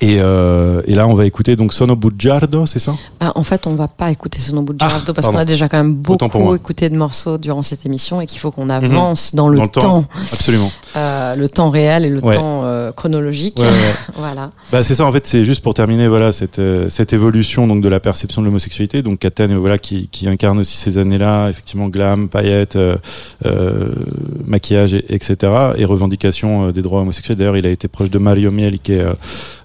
et, 0.00 0.18
euh, 0.20 0.82
et 0.86 0.94
là, 0.94 1.06
on 1.08 1.14
va 1.14 1.26
écouter 1.26 1.56
donc 1.56 1.74
Sono 1.74 1.96
Bugiardo, 1.96 2.64
c'est 2.64 2.78
ça? 2.78 2.94
Ah, 3.18 3.32
en 3.34 3.42
fait, 3.42 3.66
on 3.66 3.74
va 3.74 3.88
pas 3.88 4.10
écouter 4.10 4.38
Sono 4.38 4.62
Bugiardo 4.62 5.12
parce 5.12 5.26
pardon. 5.26 5.32
qu'on 5.38 5.42
a 5.42 5.44
déjà 5.44 5.68
quand 5.68 5.78
même 5.78 5.94
beaucoup 5.94 6.54
écouté 6.54 6.88
de 6.88 6.96
morceaux 6.96 7.38
durant 7.38 7.62
cette 7.62 7.84
émission 7.84 8.20
et 8.20 8.26
qu'il 8.26 8.38
faut 8.38 8.52
qu'on 8.52 8.70
avance 8.70 9.34
dans, 9.34 9.48
le 9.48 9.58
Dans 9.58 9.64
le 9.64 9.68
temps, 9.68 9.80
temps. 9.80 10.04
Absolument. 10.16 10.70
Euh, 10.96 11.36
le 11.36 11.48
temps 11.48 11.70
réel 11.70 12.04
et 12.04 12.10
le 12.10 12.22
Ouais. 12.24 12.34
temps 12.34 12.62
euh, 12.64 12.90
chronologique. 12.92 13.58
Ouais, 13.58 13.66
ouais. 13.66 13.70
voilà. 14.16 14.50
Bah 14.72 14.82
c'est 14.82 14.94
ça 14.96 15.04
en 15.06 15.12
fait, 15.12 15.24
c'est 15.26 15.44
juste 15.44 15.62
pour 15.62 15.72
terminer 15.74 16.08
voilà 16.08 16.32
cette 16.32 16.58
euh, 16.58 16.88
cette 16.90 17.12
évolution 17.12 17.66
donc 17.66 17.80
de 17.80 17.88
la 17.88 18.00
perception 18.00 18.40
de 18.42 18.46
l'homosexualité 18.46 19.02
donc 19.02 19.20
Catane 19.20 19.54
voilà 19.56 19.78
qui 19.78 20.08
qui 20.08 20.28
incarne 20.28 20.58
aussi 20.58 20.76
ces 20.76 20.98
années-là 20.98 21.48
effectivement 21.48 21.88
glam, 21.88 22.28
paillettes, 22.28 22.76
euh, 22.76 22.96
euh, 23.46 23.90
maquillage 24.44 24.94
et- 24.94 25.14
etc 25.14 25.52
et 25.76 25.84
revendication 25.84 26.68
euh, 26.68 26.72
des 26.72 26.82
droits 26.82 27.00
homosexuels. 27.02 27.36
D'ailleurs, 27.36 27.56
il 27.56 27.66
a 27.66 27.70
été 27.70 27.86
proche 27.88 28.10
de 28.10 28.18
Mario 28.18 28.50
Mieli 28.50 28.78
qui 28.80 28.94
est 28.94 29.00
euh, 29.00 29.12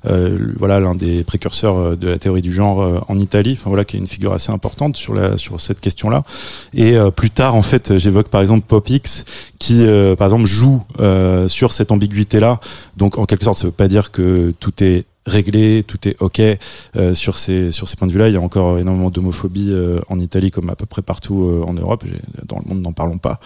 euh, 0.07 0.37
voilà 0.57 0.79
l'un 0.79 0.93
des 0.95 1.23
précurseurs 1.23 1.77
euh, 1.79 1.95
de 1.95 2.07
la 2.09 2.19
théorie 2.19 2.41
du 2.43 2.53
genre 2.53 2.81
euh, 2.83 2.99
en 3.07 3.17
Italie. 3.17 3.57
Enfin 3.59 3.69
voilà 3.69 3.83
qui 3.85 3.95
est 3.95 3.99
une 3.99 4.07
figure 4.07 4.33
assez 4.33 4.51
importante 4.51 4.95
sur 4.95 5.13
la 5.15 5.37
sur 5.37 5.59
cette 5.59 5.79
question-là. 5.79 6.23
Et 6.73 6.95
euh, 6.97 7.09
plus 7.09 7.31
tard 7.31 7.55
en 7.55 7.63
fait, 7.63 7.97
j'évoque 7.97 8.27
par 8.27 8.41
exemple 8.41 8.65
Pop 8.67 8.87
X 8.89 9.25
qui 9.59 9.85
euh, 9.85 10.15
par 10.15 10.27
exemple 10.27 10.45
joue 10.45 10.83
euh, 10.99 11.47
sur 11.47 11.71
cette 11.71 11.91
ambiguïté 11.91 12.39
là. 12.39 12.59
Donc 12.97 13.17
en 13.17 13.25
quelque 13.25 13.43
sorte, 13.43 13.57
ça 13.57 13.67
veut 13.67 13.71
pas 13.71 13.87
dire 13.87 14.11
que 14.11 14.53
tout 14.59 14.83
est 14.83 15.05
réglé, 15.25 15.83
tout 15.87 16.07
est 16.07 16.15
ok 16.19 16.39
euh, 16.95 17.13
sur 17.15 17.37
ces 17.37 17.71
sur 17.71 17.87
ces 17.87 17.95
points 17.95 18.07
de 18.07 18.13
vue-là. 18.13 18.27
Il 18.29 18.33
y 18.33 18.37
a 18.37 18.41
encore 18.41 18.77
énormément 18.77 19.09
d'homophobie 19.09 19.69
euh, 19.71 19.99
en 20.09 20.19
Italie 20.19 20.51
comme 20.51 20.69
à 20.69 20.75
peu 20.75 20.85
près 20.85 21.01
partout 21.01 21.43
euh, 21.45 21.63
en 21.67 21.73
Europe. 21.73 22.03
Dans 22.47 22.57
le 22.63 22.69
monde, 22.69 22.81
n'en 22.83 22.91
parlons 22.93 23.17
pas. 23.17 23.39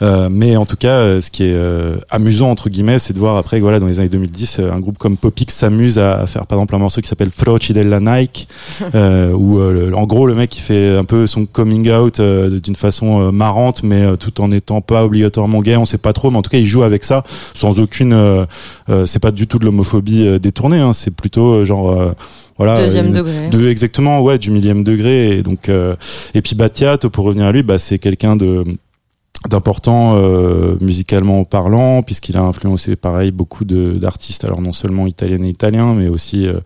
Euh, 0.00 0.28
mais 0.30 0.56
en 0.56 0.64
tout 0.64 0.76
cas, 0.76 0.98
euh, 1.00 1.20
ce 1.20 1.30
qui 1.30 1.42
est 1.44 1.52
euh, 1.54 1.96
amusant 2.10 2.50
entre 2.50 2.70
guillemets, 2.70 2.98
c'est 2.98 3.12
de 3.12 3.18
voir 3.18 3.36
après, 3.36 3.60
voilà, 3.60 3.78
dans 3.80 3.86
les 3.86 4.00
années 4.00 4.08
2010, 4.08 4.60
euh, 4.60 4.72
un 4.72 4.80
groupe 4.80 4.96
comme 4.96 5.16
Popix 5.16 5.54
s'amuse 5.54 5.98
à, 5.98 6.20
à 6.20 6.26
faire 6.26 6.46
par 6.46 6.58
exemple 6.58 6.74
un 6.76 6.78
morceau 6.78 7.00
qui 7.00 7.08
s'appelle 7.08 7.30
Froci 7.30 7.72
della 7.72 8.00
Nike, 8.00 8.48
euh, 8.94 9.32
où 9.32 9.58
euh, 9.58 9.88
le- 9.90 9.96
en 9.96 10.06
gros 10.06 10.26
le 10.26 10.34
mec 10.34 10.56
il 10.56 10.60
fait 10.60 10.96
un 10.96 11.04
peu 11.04 11.26
son 11.26 11.44
coming 11.46 11.90
out 11.90 12.20
euh, 12.20 12.60
d'une 12.60 12.76
façon 12.76 13.20
euh, 13.20 13.30
marrante, 13.32 13.82
mais 13.82 14.02
euh, 14.02 14.16
tout 14.16 14.40
en 14.40 14.48
n'étant 14.48 14.80
pas 14.80 15.04
obligatoirement 15.04 15.60
gay. 15.60 15.76
On 15.76 15.84
sait 15.84 15.98
pas 15.98 16.12
trop, 16.12 16.30
mais 16.30 16.38
en 16.38 16.42
tout 16.42 16.50
cas 16.50 16.58
il 16.58 16.66
joue 16.66 16.84
avec 16.84 17.04
ça 17.04 17.24
sans 17.54 17.80
aucune. 17.80 18.16
c'est 19.06 19.18
pas 19.18 19.30
du 19.30 19.46
tout 19.46 19.58
de 19.58 19.64
l'homophobie 19.64 20.26
euh, 20.26 20.38
détournée, 20.38 20.78
hein, 20.78 20.92
c'est 20.92 21.10
plutôt 21.18 21.50
euh, 21.52 21.64
genre. 21.64 21.90
euh, 21.90 22.12
voilà, 22.56 22.74
Deuxième 22.76 23.06
une- 23.08 23.12
degré. 23.12 23.48
de 23.50 23.68
exactement 23.68 24.20
ouais 24.20 24.38
du 24.38 24.50
millième 24.50 24.82
degré 24.82 25.38
et 25.38 25.42
donc 25.44 25.68
euh, 25.68 25.94
et 26.34 26.42
puis 26.42 26.56
Battiato 26.56 27.08
pour 27.08 27.24
revenir 27.24 27.46
à 27.46 27.52
lui 27.52 27.62
bah 27.62 27.78
c'est 27.78 28.00
quelqu'un 28.00 28.34
de 28.34 28.64
d'important 29.48 30.16
euh, 30.16 30.74
musicalement 30.80 31.44
parlant 31.44 32.02
puisqu'il 32.02 32.36
a 32.36 32.42
influencé 32.42 32.96
pareil 32.96 33.30
beaucoup 33.30 33.64
de 33.64 33.92
d'artistes 33.92 34.44
alors 34.44 34.60
non 34.60 34.72
seulement 34.72 35.06
italiens 35.06 35.44
et 35.44 35.48
italiens 35.48 35.94
mais 35.94 36.08
aussi 36.08 36.48
euh, 36.48 36.58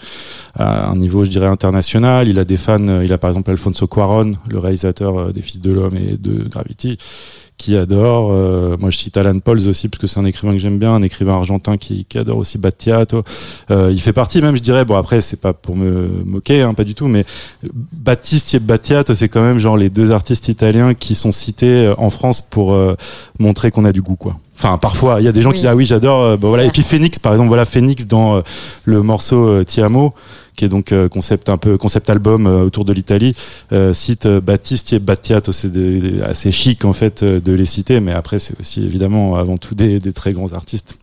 à 0.54 0.88
un 0.88 0.96
niveau 0.96 1.24
je 1.24 1.30
dirais 1.30 1.46
international 1.46 2.26
il 2.28 2.38
a 2.38 2.46
des 2.46 2.56
fans 2.56 2.88
euh, 2.88 3.04
il 3.04 3.12
a 3.12 3.18
par 3.18 3.28
exemple 3.28 3.50
Alfonso 3.50 3.86
Cuaron 3.86 4.32
le 4.50 4.58
réalisateur 4.58 5.18
euh, 5.18 5.32
des 5.32 5.42
Fils 5.42 5.60
de 5.60 5.70
l'homme 5.70 5.96
et 5.96 6.16
de 6.16 6.44
Gravity 6.48 6.96
qui 7.56 7.76
adore 7.76 8.30
euh, 8.32 8.76
moi 8.78 8.90
je 8.90 8.98
cite 8.98 9.16
Alan 9.16 9.38
Pauls 9.38 9.68
aussi 9.68 9.88
parce 9.88 10.00
que 10.00 10.06
c'est 10.06 10.18
un 10.18 10.24
écrivain 10.24 10.52
que 10.52 10.58
j'aime 10.58 10.78
bien 10.78 10.92
un 10.94 11.02
écrivain 11.02 11.34
argentin 11.34 11.76
qui, 11.76 12.04
qui 12.04 12.18
adore 12.18 12.38
aussi 12.38 12.58
Battiato. 12.58 13.22
Euh, 13.70 13.90
il 13.92 14.00
fait 14.00 14.12
partie 14.12 14.40
même 14.40 14.56
je 14.56 14.62
dirais. 14.62 14.84
Bon 14.84 14.96
après 14.96 15.20
c'est 15.20 15.40
pas 15.40 15.52
pour 15.52 15.76
me 15.76 16.22
moquer 16.24 16.62
hein, 16.62 16.74
pas 16.74 16.84
du 16.84 16.94
tout 16.94 17.06
mais 17.06 17.24
Battisti 17.72 18.56
et 18.56 18.60
Battiato 18.60 19.14
c'est 19.14 19.28
quand 19.28 19.42
même 19.42 19.58
genre 19.58 19.76
les 19.76 19.90
deux 19.90 20.10
artistes 20.10 20.48
italiens 20.48 20.94
qui 20.94 21.14
sont 21.14 21.32
cités 21.32 21.86
euh, 21.86 21.94
en 21.98 22.10
France 22.10 22.40
pour 22.40 22.72
euh, 22.72 22.96
montrer 23.38 23.70
qu'on 23.70 23.84
a 23.84 23.92
du 23.92 24.02
goût 24.02 24.16
quoi 24.16 24.38
enfin 24.62 24.78
parfois 24.78 25.20
il 25.20 25.24
y 25.24 25.28
a 25.28 25.32
des 25.32 25.42
gens 25.42 25.50
qui 25.50 25.58
disent 25.60 25.66
ah 25.68 25.74
oui 25.74 25.84
j'adore 25.84 26.22
euh, 26.22 26.36
bah, 26.36 26.46
voilà 26.48 26.64
et 26.64 26.70
puis 26.70 26.82
Phoenix 26.82 27.18
par 27.18 27.32
exemple 27.32 27.48
voilà 27.48 27.64
Phoenix 27.64 28.06
dans 28.06 28.36
euh, 28.36 28.40
le 28.84 29.02
morceau 29.02 29.44
euh, 29.48 29.64
Ti 29.64 29.80
amo 29.82 30.14
qui 30.54 30.66
est 30.66 30.68
donc 30.68 30.92
concept 31.08 31.48
un 31.48 31.56
peu 31.56 31.78
concept 31.78 32.10
album 32.10 32.46
autour 32.46 32.84
de 32.84 32.92
l'Italie 32.92 33.34
euh, 33.72 33.94
cite 33.94 34.26
Battisti 34.28 34.96
et 34.96 34.98
Battiato 34.98 35.50
c'est 35.50 35.72
assez 36.22 36.52
chic 36.52 36.84
en 36.84 36.92
fait 36.92 37.24
de 37.24 37.52
les 37.52 37.64
citer 37.64 38.00
mais 38.00 38.12
après 38.12 38.38
c'est 38.38 38.58
aussi 38.60 38.84
évidemment 38.84 39.36
avant 39.36 39.56
tout 39.56 39.74
des, 39.74 39.98
des 39.98 40.12
très 40.12 40.32
grands 40.34 40.52
artistes 40.52 40.98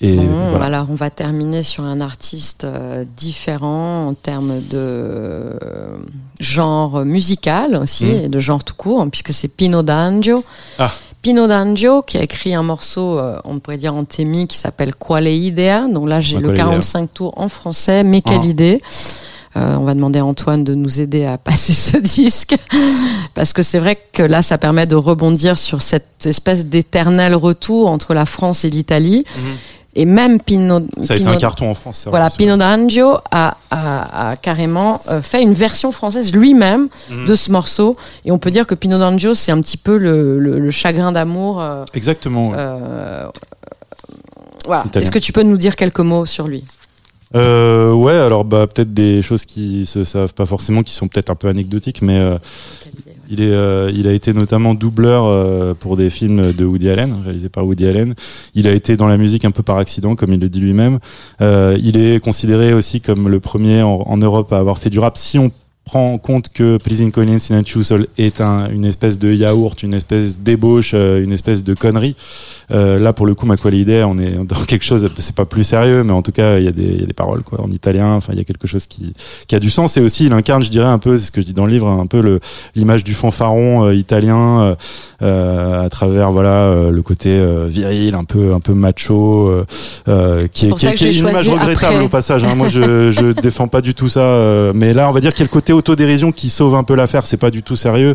et 0.00 0.14
Bon, 0.16 0.50
voilà. 0.50 0.66
alors 0.66 0.86
on 0.90 0.94
va 0.94 1.10
terminer 1.10 1.62
sur 1.64 1.82
un 1.84 2.00
artiste 2.00 2.64
différent 3.16 4.06
en 4.06 4.14
termes 4.14 4.60
de 4.70 5.52
genre 6.40 7.04
musical 7.04 7.74
aussi 7.76 8.06
Mhm. 8.06 8.24
et 8.24 8.28
de 8.28 8.38
genre 8.38 8.62
tout 8.62 8.74
court, 8.76 9.04
puisque 9.10 9.32
c'est 9.32 9.48
Pino 9.48 9.82
D'Angio. 9.82 10.42
Ah. 10.78 10.92
Pino 11.22 11.46
D'Angio 11.46 12.02
qui 12.02 12.16
a 12.18 12.22
écrit 12.22 12.54
un 12.54 12.62
morceau, 12.62 13.18
euh, 13.18 13.38
on 13.44 13.58
pourrait 13.58 13.76
dire 13.76 13.94
en 13.94 14.04
thémi, 14.04 14.46
qui 14.46 14.56
s'appelle 14.56 14.94
Quale 14.94 15.28
idea. 15.28 15.86
Donc 15.88 16.08
là 16.08 16.20
j'ai 16.20 16.36
le 16.38 16.48
Quale 16.48 16.54
idea. 16.54 16.64
45 16.64 17.12
tours 17.14 17.32
en 17.36 17.48
français, 17.48 18.04
mais 18.04 18.20
quelle 18.22 18.40
Ah. 18.42 18.46
idée 18.46 18.82
Euh, 19.56 19.76
on 19.78 19.84
va 19.84 19.94
demander 19.94 20.18
à 20.18 20.26
Antoine 20.26 20.62
de 20.62 20.74
nous 20.74 21.00
aider 21.00 21.24
à 21.24 21.38
passer 21.48 21.72
ce 21.72 21.96
disque 21.96 22.54
parce 23.34 23.54
que 23.54 23.62
c'est 23.62 23.78
vrai 23.78 23.98
que 24.12 24.22
là 24.22 24.42
ça 24.42 24.58
permet 24.58 24.86
de 24.86 24.94
rebondir 24.94 25.56
sur 25.56 25.80
cette 25.80 26.26
espèce 26.26 26.66
d'éternel 26.66 27.34
retour 27.34 27.88
entre 27.88 28.12
la 28.12 28.26
France 28.26 28.64
et 28.66 28.70
l'Italie 28.70 29.24
Et 30.00 30.04
même 30.04 30.40
Pino, 30.40 30.80
Ça 31.02 31.14
a 31.14 31.16
été 31.16 31.26
un 31.26 31.36
carton 31.36 31.68
en 31.68 31.74
France. 31.74 31.98
ça, 32.04 32.10
Voilà, 32.10 32.30
c'est- 32.30 32.36
Pino 32.36 32.56
D'Angio 32.56 33.16
a, 33.32 33.56
a, 33.70 34.30
a 34.30 34.36
carrément 34.36 35.00
euh, 35.10 35.20
fait 35.20 35.42
une 35.42 35.54
version 35.54 35.90
française 35.90 36.32
lui-même 36.32 36.88
Mhm. 37.10 37.26
de 37.26 37.34
ce 37.34 37.50
morceau. 37.50 37.96
Et 38.24 38.30
on 38.30 38.38
peut 38.38 38.52
dire 38.52 38.64
que 38.64 38.76
Pino 38.76 38.96
D'Angio, 38.98 39.34
c'est 39.34 39.50
un 39.50 39.60
petit 39.60 39.76
peu 39.76 39.96
le, 39.98 40.38
le- 40.38 40.60
le 40.60 40.70
chagrin 40.70 41.10
d'amour. 41.10 41.60
euh, 41.60 41.84
Exactement. 41.94 42.52
euh, 42.56 43.26
voilà. 44.66 44.84
Est-ce 44.94 45.10
que 45.10 45.18
tu 45.18 45.32
peux 45.32 45.42
nous 45.42 45.56
dire 45.56 45.74
quelques 45.74 46.00
mots 46.00 46.26
sur 46.26 46.46
lui? 46.46 46.64
Euh, 47.34 47.92
ouais, 47.92 48.14
alors 48.16 48.44
bah 48.44 48.66
peut-être 48.72 48.94
des 48.94 49.20
choses 49.20 49.44
qui 49.44 49.84
se 49.84 50.04
savent 50.04 50.32
pas 50.32 50.46
forcément, 50.46 50.82
qui 50.82 50.92
sont 50.94 51.08
peut-être 51.08 51.28
un 51.30 51.34
peu 51.34 51.48
anecdotiques, 51.48 52.00
mais 52.02 52.18
euh, 52.18 52.38
il 53.30 53.40
est, 53.40 53.50
euh, 53.50 53.90
il 53.94 54.06
a 54.06 54.12
été 54.12 54.32
notamment 54.32 54.74
doubleur 54.74 55.24
euh, 55.26 55.74
pour 55.74 55.96
des 55.96 56.10
films 56.10 56.52
de 56.52 56.64
Woody 56.64 56.88
Allen, 56.88 57.14
réalisés 57.24 57.48
par 57.48 57.66
Woody 57.66 57.86
Allen. 57.86 58.14
Il 58.54 58.66
a 58.66 58.72
été 58.72 58.96
dans 58.96 59.06
la 59.06 59.18
musique 59.18 59.44
un 59.44 59.50
peu 59.50 59.62
par 59.62 59.78
accident, 59.78 60.14
comme 60.14 60.32
il 60.32 60.40
le 60.40 60.48
dit 60.48 60.60
lui-même. 60.60 60.98
Euh, 61.40 61.76
il 61.82 61.96
est 61.96 62.22
considéré 62.22 62.72
aussi 62.72 63.00
comme 63.00 63.28
le 63.28 63.40
premier 63.40 63.82
en, 63.82 64.02
en 64.06 64.16
Europe 64.16 64.52
à 64.52 64.58
avoir 64.58 64.78
fait 64.78 64.90
du 64.90 64.98
rap. 64.98 65.16
Si 65.16 65.38
on 65.38 65.50
prend 65.88 66.12
en 66.12 66.18
compte 66.18 66.50
que 66.50 66.76
Pleasing 66.76 67.10
Collins 67.10 67.38
in 67.50 67.60
a 67.60 67.82
Soul 67.82 68.08
est 68.18 68.42
un, 68.42 68.68
une 68.68 68.84
espèce 68.84 69.18
de 69.18 69.32
yaourt, 69.32 69.82
une 69.82 69.94
espèce 69.94 70.38
d'ébauche, 70.38 70.90
euh, 70.92 71.24
une 71.24 71.32
espèce 71.32 71.64
de 71.64 71.72
connerie. 71.72 72.14
Euh, 72.70 72.98
là, 72.98 73.14
pour 73.14 73.24
le 73.24 73.34
coup, 73.34 73.46
Maqualide, 73.46 74.04
on 74.06 74.18
est 74.18 74.32
dans 74.32 74.62
quelque 74.66 74.84
chose, 74.84 75.08
c'est 75.16 75.34
pas 75.34 75.46
plus 75.46 75.64
sérieux, 75.64 76.04
mais 76.04 76.12
en 76.12 76.20
tout 76.20 76.32
cas, 76.32 76.58
il 76.58 76.64
y 76.64 76.68
a 76.68 76.72
des, 76.72 76.82
il 76.82 77.00
y 77.00 77.02
a 77.04 77.06
des 77.06 77.14
paroles, 77.14 77.42
quoi, 77.42 77.62
en 77.62 77.70
italien. 77.70 78.12
Enfin, 78.12 78.34
il 78.34 78.38
y 78.38 78.42
a 78.42 78.44
quelque 78.44 78.66
chose 78.66 78.86
qui, 78.86 79.14
qui 79.46 79.54
a 79.54 79.60
du 79.60 79.70
sens. 79.70 79.96
Et 79.96 80.00
aussi, 80.00 80.26
il 80.26 80.32
incarne, 80.34 80.62
je 80.62 80.68
dirais, 80.68 80.88
un 80.88 80.98
peu, 80.98 81.16
c'est 81.16 81.24
ce 81.24 81.32
que 81.32 81.40
je 81.40 81.46
dis 81.46 81.54
dans 81.54 81.64
le 81.64 81.72
livre, 81.72 81.88
un 81.88 82.06
peu 82.06 82.38
l'image 82.74 83.02
du 83.02 83.14
fanfaron 83.14 83.86
euh, 83.86 83.94
italien, 83.94 84.76
euh, 85.22 85.86
à 85.86 85.88
travers, 85.88 86.30
voilà, 86.30 86.90
le 86.90 87.02
côté 87.02 87.42
viril, 87.66 88.14
un 88.14 88.24
peu, 88.24 88.52
un 88.52 88.60
peu 88.60 88.74
macho, 88.74 89.64
qui 90.52 90.66
est, 90.66 90.74
qui 90.74 90.94
qui 90.94 91.06
est 91.06 91.18
une 91.18 91.28
image 91.28 91.48
regrettable 91.48 91.94
après. 91.94 92.04
au 92.04 92.08
passage. 92.08 92.44
Hein. 92.44 92.54
Moi, 92.54 92.68
je, 92.68 93.10
je 93.10 93.32
défends 93.40 93.68
pas 93.68 93.80
du 93.80 93.94
tout 93.94 94.08
ça. 94.08 94.72
mais 94.74 94.92
là, 94.92 95.08
on 95.08 95.12
va 95.12 95.20
dire 95.20 95.32
qu'il 95.32 95.40
y 95.40 95.44
a 95.44 95.50
le 95.50 95.52
côté 95.52 95.72
autodérision 95.78 96.32
qui 96.32 96.50
sauve 96.50 96.74
un 96.74 96.84
peu 96.84 96.94
l'affaire. 96.94 97.26
C'est 97.26 97.36
pas 97.38 97.50
du 97.50 97.62
tout 97.62 97.76
sérieux. 97.76 98.14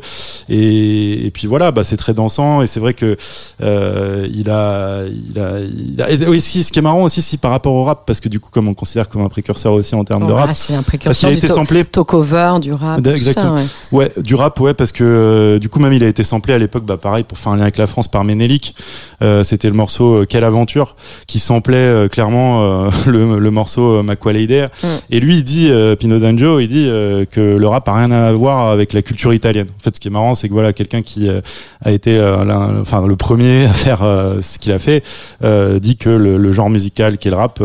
Et, 0.49 1.25
et 1.27 1.31
puis 1.31 1.47
voilà, 1.47 1.71
bah, 1.71 1.83
c'est 1.83 1.97
très 1.97 2.13
dansant. 2.13 2.61
Et 2.61 2.67
c'est 2.67 2.79
vrai 2.79 2.93
que 2.93 3.17
euh, 3.61 4.27
il 4.33 4.49
a, 4.49 5.01
il 5.05 5.39
a, 5.39 5.59
il 5.59 6.01
a- 6.01 6.11
et 6.11 6.27
oui, 6.27 6.41
ce 6.41 6.71
qui 6.71 6.79
est 6.79 6.81
marrant 6.81 7.03
aussi, 7.03 7.21
si 7.21 7.37
par 7.37 7.51
rapport 7.51 7.73
au 7.73 7.83
rap, 7.83 8.03
parce 8.05 8.19
que 8.19 8.29
du 8.29 8.39
coup, 8.39 8.49
comme 8.51 8.67
on 8.67 8.71
le 8.71 8.75
considère 8.75 9.09
comme 9.09 9.21
un 9.23 9.29
précurseur 9.29 9.73
aussi 9.73 9.95
en 9.95 10.03
termes 10.03 10.23
de 10.23 10.31
Voilà, 10.31 10.47
rap, 10.47 10.55
C'est 10.55 10.73
un 10.73 10.77
parce 10.77 10.85
précurseur 10.87 11.19
qu'il 11.19 11.27
a 11.29 11.31
du 11.31 11.37
été 11.45 11.47
samplé 11.47 11.83
talk-over, 11.85 12.53
du 12.61 12.73
rap. 12.73 12.99
ça, 13.23 13.51
ouais. 13.53 13.61
Ouais, 13.91 14.11
du 14.17 14.35
rap, 14.35 14.59
ouais, 14.59 14.73
parce 14.73 14.91
que 14.91 15.03
euh, 15.03 15.59
du 15.59 15.69
coup 15.69 15.79
même 15.79 15.93
il 15.93 16.03
a 16.03 16.07
été 16.07 16.23
samplé 16.23 16.53
à 16.53 16.57
l'époque, 16.57 16.83
bah 16.85 16.97
pareil 16.97 17.23
pour 17.23 17.37
faire 17.37 17.51
un 17.53 17.55
lien 17.55 17.63
avec 17.63 17.77
la 17.77 17.87
France 17.87 18.07
par 18.07 18.23
Ménélique. 18.23 18.75
Euh, 19.21 19.43
C'était 19.43 19.67
le 19.69 19.73
morceau 19.75 20.25
Quelle 20.27 20.43
aventure 20.43 20.95
qui 21.27 21.39
samplait 21.39 22.07
clairement 22.09 22.89
le, 23.07 23.39
le 23.39 23.51
morceau 23.51 24.03
Maqualide. 24.03 24.69
Mm. 24.83 24.87
Et 25.11 25.19
lui 25.19 25.37
il 25.37 25.43
dit, 25.43 25.71
Pino 25.99 26.19
D'Angio, 26.19 26.59
il 26.59 26.67
dit 26.67 26.85
euh, 26.87 27.25
que 27.53 27.59
le 27.59 27.67
rap 27.67 27.87
a 27.87 27.93
rien 27.95 28.11
à 28.11 28.31
voir 28.33 28.69
avec 28.69 28.93
la 28.93 29.01
culture 29.01 29.33
italienne. 29.33 29.67
En 29.79 29.83
fait, 29.83 29.95
ce 29.95 29.99
qui 29.99 30.07
est 30.07 30.11
marrant, 30.11 30.35
c'est 30.35 30.47
que 30.47 30.53
voilà 30.53 30.73
quelqu'un 30.73 31.01
qui 31.01 31.27
euh, 31.29 31.41
a 31.83 31.91
été 31.91 32.17
euh, 32.17 32.81
enfin 32.81 33.05
le 33.05 33.15
premier 33.15 33.65
à 33.65 33.73
faire 33.73 34.01
euh, 34.03 34.41
ce 34.41 34.59
qu'il 34.59 34.71
a 34.71 34.79
fait 34.79 35.03
dit 35.79 35.97
que 35.97 36.09
le, 36.09 36.37
le 36.37 36.51
genre 36.51 36.69
musical 36.69 37.17
qui 37.17 37.27
est 37.27 37.31
le 37.31 37.37
rap 37.37 37.61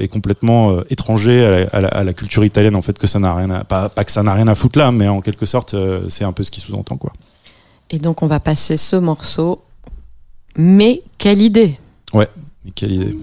est 0.00 0.08
complètement 0.08 0.78
étranger 0.90 1.44
à 1.44 1.50
la, 1.50 1.66
à 1.72 1.80
la- 1.80 1.88
à 1.88 2.04
la 2.04 2.12
culture 2.12 2.44
italienne. 2.44 2.76
En 2.76 2.82
fait, 2.82 2.98
que 2.98 3.06
ça 3.06 3.18
n'a 3.18 3.34
rien, 3.34 3.50
à, 3.50 3.64
pas, 3.64 3.88
pas 3.88 4.04
que 4.04 4.10
ça 4.10 4.22
n'a 4.22 4.34
rien 4.34 4.48
à 4.48 4.54
foutre 4.54 4.78
là, 4.78 4.92
mais 4.92 5.08
en 5.08 5.20
quelque 5.20 5.46
sorte, 5.46 5.74
c'est 6.08 6.24
un 6.24 6.32
peu 6.32 6.42
ce 6.42 6.50
qui 6.50 6.60
sous-entend 6.60 6.96
quoi. 6.96 7.12
Et 7.90 7.98
donc, 7.98 8.22
on 8.22 8.26
va 8.26 8.40
passer 8.40 8.76
ce 8.76 8.96
morceau. 8.96 9.62
Mais 10.56 11.02
quelle 11.18 11.40
idée 11.42 11.78
Ouais, 12.12 12.28
mais 12.64 12.72
quelle 12.74 12.92
idée. 12.92 13.16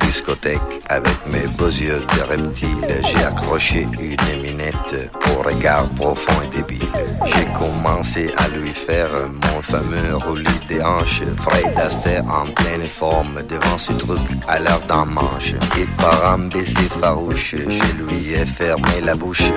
Discothèque, 0.00 0.60
avec 0.88 1.26
mes 1.26 1.46
beaux 1.58 1.66
yeux 1.66 2.00
de 2.00 2.22
reptile, 2.22 2.86
j'ai 3.04 3.24
accroché 3.24 3.82
une 3.82 4.42
minette 4.42 5.10
au 5.30 5.42
regard 5.42 5.88
profond 5.90 6.32
et 6.44 6.56
débile. 6.56 6.88
J'ai 7.24 7.46
commencé 7.58 8.30
à 8.36 8.48
lui 8.48 8.68
faire 8.68 9.10
mon 9.28 9.62
fameux 9.62 10.16
roulis 10.16 10.60
des 10.68 10.82
hanches. 10.82 11.22
Fred 11.38 11.76
Astaire 11.76 12.24
en 12.28 12.46
pleine 12.46 12.84
forme 12.84 13.40
devant 13.48 13.78
ce 13.78 13.92
truc 13.92 14.20
à 14.48 14.58
l'heure 14.58 14.82
d'un 14.86 15.04
manche. 15.04 15.54
Et 15.78 15.86
par 16.00 16.32
un 16.34 16.48
baiser 16.48 16.88
farouche, 17.00 17.54
je 17.56 18.02
lui 18.02 18.32
ai 18.34 18.46
fermé 18.46 19.00
la 19.04 19.14
bouche. 19.14 19.50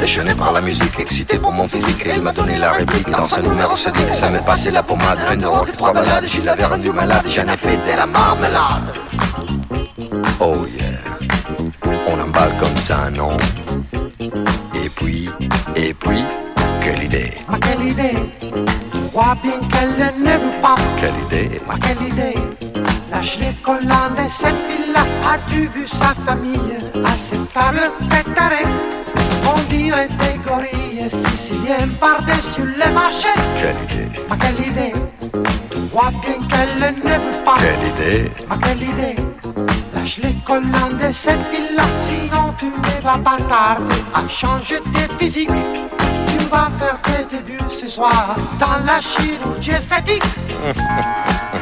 Déchaîné 0.00 0.34
par 0.34 0.52
la 0.52 0.62
musique, 0.62 0.98
excité 0.98 1.36
pour 1.36 1.52
mon 1.52 1.68
physique, 1.68 2.02
il 2.06 2.22
m'a 2.22 2.32
donné 2.32 2.56
la 2.56 2.72
réplique 2.72 3.10
dans 3.10 3.26
ce 3.28 3.40
numéro 3.40 3.76
se 3.76 3.90
dit 3.90 4.04
que 4.04 4.14
ça 4.14 4.30
m'est 4.30 4.44
passé 4.44 4.70
la 4.70 4.82
pommade, 4.82 5.18
plein 5.26 5.36
de 5.36 5.46
rock, 5.46 5.68
trois 5.76 5.92
balades, 5.92 6.24
je 6.26 6.40
l'avais 6.40 6.64
rendu 6.64 6.90
malade, 6.90 7.24
j'en 7.28 7.46
ai 7.52 7.56
fait 7.56 7.76
de 7.76 7.96
la 7.96 8.06
marmelade. 8.06 8.94
Oh 10.40 10.56
yeah, 10.74 11.92
on 12.06 12.18
emballe 12.18 12.52
comme 12.58 12.76
ça, 12.78 13.10
non? 13.10 13.36
Et 14.74 14.88
puis, 14.88 15.28
et 15.76 15.92
puis, 15.92 16.24
quelle 16.80 17.04
idée, 17.04 17.34
Ma 17.46 17.58
quelle 17.58 17.86
idée? 17.86 18.16
Vois 19.12 19.36
bien 19.42 19.60
qu'elle 19.70 20.14
ne 20.18 20.32
veut 20.32 20.60
pas. 20.62 20.76
Quelle 20.96 21.18
idée, 21.26 21.60
Ma 21.68 21.74
quelle 21.78 22.08
idée? 22.08 22.34
Lâche 23.10 23.38
les 23.38 23.52
collants 23.62 24.10
de 24.16 24.28
cette 24.30 24.54
fille-là. 24.66 25.04
As-tu 25.30 25.68
vu 25.74 25.86
sa 25.86 26.14
famille 26.24 26.78
À 27.04 27.16
cette 27.16 27.52
table 27.52 27.90
Par-dessus 32.00 32.74
les 32.76 32.90
marchés. 32.92 33.28
Quelle 33.56 33.76
idée, 33.84 34.20
Ma 34.28 34.36
quelle 34.36 34.66
idée. 34.66 34.92
Vois 35.92 36.10
bien 36.10 36.38
qu'elle 36.48 36.94
ne 36.94 37.12
veut 37.12 37.44
pas. 37.44 37.58
Quelle 37.60 37.86
idée, 37.86 38.30
Ma 38.48 38.56
quelle 38.56 38.82
idée. 38.82 39.16
Lâche 39.94 40.18
les 40.20 40.34
collants 40.44 40.90
de 41.00 41.12
cette 41.12 41.46
fille-là 41.46 41.84
Sinon 42.00 42.54
tu 42.58 42.66
ne 42.66 43.02
vas 43.02 43.18
pas 43.18 43.36
tarder 43.48 43.94
À 44.12 44.28
changer 44.28 44.80
tes 44.92 45.14
physiques. 45.16 45.48
Tu 45.48 46.44
vas 46.46 46.68
faire 46.76 47.00
tes 47.02 47.36
débuts 47.36 47.60
ce 47.68 47.88
soir 47.88 48.34
Dans 48.58 48.84
la 48.84 49.00
chirurgie 49.00 49.70
esthétique 49.70 50.24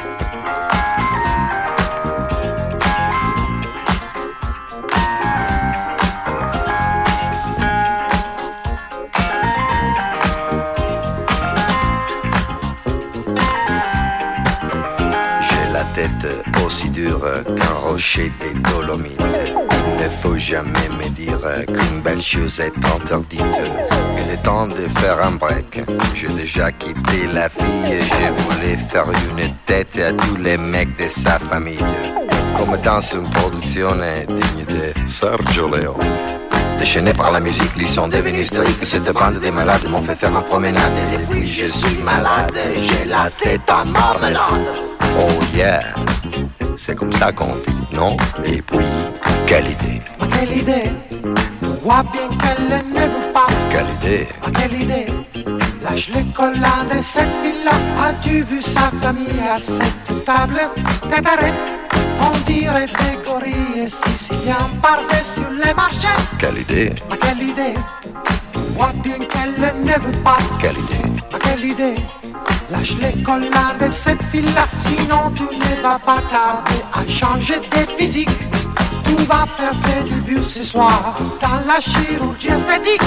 qu'un 17.07 17.75
rocher 17.89 18.33
des 18.41 18.59
Dolomites. 18.71 19.21
Il 19.21 20.05
ne 20.05 20.09
faut 20.09 20.37
jamais 20.37 20.89
me 20.99 21.09
dire 21.11 21.39
qu'une 21.67 22.01
belle 22.01 22.23
chose 22.23 22.61
est 22.61 22.73
interdite. 22.77 23.41
Il 24.17 24.33
est 24.33 24.43
temps 24.43 24.67
de 24.67 24.87
faire 25.01 25.23
un 25.23 25.33
break. 25.33 25.83
J'ai 26.15 26.29
déjà 26.29 26.73
quitté 26.73 27.27
la 27.33 27.49
fille. 27.49 28.01
Je 28.01 28.43
voulais 28.43 28.77
faire 28.91 29.07
une 29.39 29.55
tête 29.67 29.99
à 29.99 30.13
tous 30.13 30.37
les 30.37 30.57
mecs 30.57 30.97
de 30.97 31.09
sa 31.09 31.39
famille. 31.39 31.79
Comme 32.57 32.77
dans 32.83 33.01
une 33.01 33.31
production 33.31 33.93
digne 33.93 34.65
de 34.67 35.09
Sergio 35.09 35.69
Leone. 35.69 35.97
Déchaîné 36.79 37.13
par 37.13 37.33
la 37.33 37.41
musique, 37.41 37.73
ils 37.77 37.89
sont 37.89 38.09
devenus 38.09 38.43
hystériques. 38.43 38.85
Cette 38.85 39.13
bande 39.13 39.41
de 39.41 39.51
malades 39.51 39.89
m'ont 39.89 40.03
fait 40.03 40.15
faire 40.15 40.31
une 40.31 40.43
promenade. 40.43 40.93
Et 40.97 41.17
depuis, 41.17 41.49
je 41.49 41.67
suis 41.67 41.99
malade. 42.05 42.59
J'ai 42.77 43.05
la 43.05 43.29
tête 43.31 43.69
en 43.69 43.85
marmelade. 43.87 44.89
Oh 45.21 45.29
yeah, 45.55 45.83
c'est 46.79 46.95
comme 46.97 47.13
ça 47.13 47.33
qu'on 47.33 47.55
dit, 47.67 47.77
non 47.93 48.17
Et 48.45 48.63
puis, 48.63 48.79
quelle 49.47 49.67
idée, 49.67 50.01
quelle 50.31 50.57
idée? 50.59 50.91
Vois 51.83 52.03
bien 52.13 52.29
qu'elle 52.39 52.79
ne 52.93 53.01
veut 53.01 53.33
pas. 53.33 53.47
Quelle 53.71 53.87
idée, 54.01 54.29
quelle 54.55 54.83
idée? 54.83 55.07
Lâche 55.83 56.09
les 56.15 56.25
collants 56.33 56.85
de 56.93 57.03
cette 57.03 57.29
fille-là 57.43 57.73
As-tu 58.03 58.43
vu 58.43 58.61
sa 58.61 58.91
famille 59.01 59.41
à 59.51 59.59
cette 59.59 60.25
table? 60.25 60.61
Préparée 61.09 61.53
On 62.21 62.37
dirait 62.51 62.87
des 62.87 63.17
gorilles 63.25 63.89
siciliens 63.89 64.71
Par-dessus 64.83 65.49
les 65.65 65.73
marchés. 65.75 66.09
Quelle 66.39 66.59
idée, 66.59 66.93
Ma 67.09 67.17
quelle 67.17 67.43
idée? 67.43 67.75
Vois 68.75 68.93
bien 69.03 69.19
qu'elle 69.19 69.85
ne 69.85 69.93
veut 69.93 70.23
pas. 70.23 70.39
Quelle 70.61 70.79
idée, 70.79 71.23
Ma 71.33 71.39
quelle 71.39 71.65
idée? 71.65 71.95
Lâche 72.71 72.95
les 73.01 73.23
collants 73.23 73.77
de 73.81 73.91
cette 73.91 74.23
fille-là 74.25 74.67
Sinon 74.79 75.31
tu 75.35 75.45
ne 75.45 75.83
vas 75.83 75.99
pas 75.99 76.19
tarder 76.31 76.83
à 76.93 77.11
changer 77.11 77.61
tes 77.61 77.87
physiques. 77.97 78.29
Tu 79.05 79.15
vas 79.25 79.47
faire 79.47 79.73
tes 79.85 80.11
débuts 80.11 80.43
ce 80.43 80.63
soir. 80.63 81.17
Dans 81.41 81.67
la 81.67 81.81
chirurgie 81.81 82.49
esthétique 82.49 83.03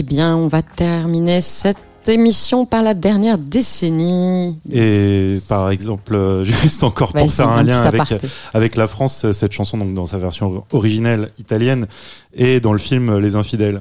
Eh 0.00 0.04
bien, 0.04 0.36
on 0.36 0.46
va 0.46 0.62
terminer 0.62 1.40
cette 1.40 1.76
émission 2.06 2.66
par 2.66 2.84
la 2.84 2.94
dernière 2.94 3.36
décennie. 3.36 4.56
Et 4.70 5.40
par 5.48 5.70
exemple, 5.70 6.14
euh, 6.14 6.44
juste 6.62 6.84
encore 6.84 7.12
pour 7.12 7.26
Vas-y, 7.26 7.34
faire 7.34 7.48
un 7.48 7.64
lien 7.64 7.80
avec, 7.80 8.00
aparté. 8.02 8.28
avec 8.54 8.76
la 8.76 8.86
France, 8.86 9.24
euh, 9.24 9.32
cette 9.32 9.50
chanson 9.50 9.76
donc 9.76 9.94
dans 9.94 10.04
sa 10.04 10.18
version 10.18 10.62
originelle 10.72 11.32
italienne 11.36 11.88
et 12.32 12.60
dans 12.60 12.70
le 12.70 12.78
film 12.78 13.18
Les 13.18 13.34
Infidèles. 13.34 13.80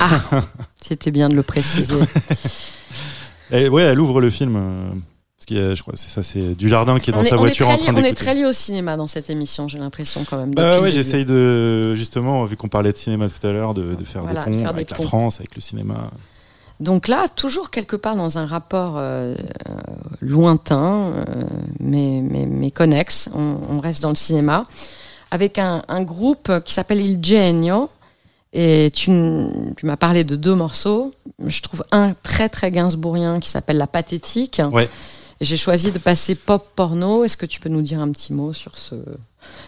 Ah, 0.00 0.22
c'était 0.80 1.10
bien 1.10 1.28
de 1.28 1.34
le 1.34 1.42
préciser. 1.42 1.94
Et 3.52 3.68
ouais, 3.68 3.82
elle 3.82 4.00
ouvre 4.00 4.22
le 4.22 4.30
film. 4.30 5.02
Je 5.56 5.80
crois, 5.82 5.94
c'est 5.96 6.08
ça, 6.08 6.22
c'est 6.22 6.54
du 6.54 6.68
jardin 6.68 6.98
qui 6.98 7.10
est 7.10 7.12
dans 7.12 7.24
sa 7.24 7.36
voiture 7.36 7.68
en 7.68 7.76
train 7.76 7.92
lié, 7.92 8.00
on 8.00 8.04
est 8.04 8.14
très 8.14 8.34
lié 8.34 8.44
au 8.44 8.52
cinéma 8.52 8.96
dans 8.96 9.06
cette 9.06 9.30
émission, 9.30 9.68
j'ai 9.68 9.78
l'impression 9.78 10.24
quand 10.28 10.38
même. 10.38 10.54
Bah 10.54 10.80
ouais, 10.80 10.90
j'essaye 10.92 11.24
de 11.24 11.94
justement, 11.94 12.44
vu 12.44 12.56
qu'on 12.56 12.68
parlait 12.68 12.92
de 12.92 12.96
cinéma 12.96 13.28
tout 13.28 13.46
à 13.46 13.50
l'heure, 13.52 13.74
de, 13.74 13.94
de 13.94 14.04
faire 14.04 14.22
Voilà, 14.22 14.44
des 14.44 14.50
ponts 14.52 14.58
faire 14.58 14.72
des 14.72 14.78
avec 14.80 14.90
la 14.90 14.96
ponts. 14.96 15.02
France, 15.04 15.40
avec 15.40 15.54
le 15.54 15.60
cinéma. 15.60 16.10
Donc 16.80 17.08
là, 17.08 17.26
toujours 17.28 17.70
quelque 17.70 17.96
part 17.96 18.16
dans 18.16 18.38
un 18.38 18.46
rapport 18.46 18.96
euh, 18.96 19.34
euh, 19.34 19.34
lointain, 20.20 21.12
euh, 21.14 21.24
mais, 21.78 22.22
mais, 22.22 22.46
mais 22.46 22.70
connexe, 22.70 23.28
on, 23.34 23.58
on 23.70 23.80
reste 23.80 24.00
dans 24.02 24.08
le 24.08 24.14
cinéma, 24.14 24.62
avec 25.30 25.58
un, 25.58 25.82
un 25.88 26.02
groupe 26.02 26.50
qui 26.64 26.72
s'appelle 26.72 27.00
Il 27.00 27.22
Genio. 27.24 27.88
Et 28.52 28.90
tu, 28.92 29.12
tu 29.76 29.86
m'as 29.86 29.96
parlé 29.96 30.24
de 30.24 30.34
deux 30.34 30.56
morceaux. 30.56 31.14
Je 31.46 31.62
trouve 31.62 31.84
un 31.92 32.14
très 32.14 32.48
très 32.48 32.72
gainsbourgien 32.72 33.38
qui 33.38 33.48
s'appelle 33.48 33.76
La 33.76 33.86
Pathétique. 33.86 34.60
Ouais. 34.72 34.88
J'ai 35.40 35.56
choisi 35.56 35.90
de 35.90 35.98
passer 35.98 36.34
pop 36.34 36.66
porno. 36.76 37.24
Est-ce 37.24 37.36
que 37.36 37.46
tu 37.46 37.60
peux 37.60 37.70
nous 37.70 37.80
dire 37.82 38.00
un 38.00 38.10
petit 38.12 38.32
mot 38.34 38.52
sur 38.52 38.76
ce, 38.76 38.94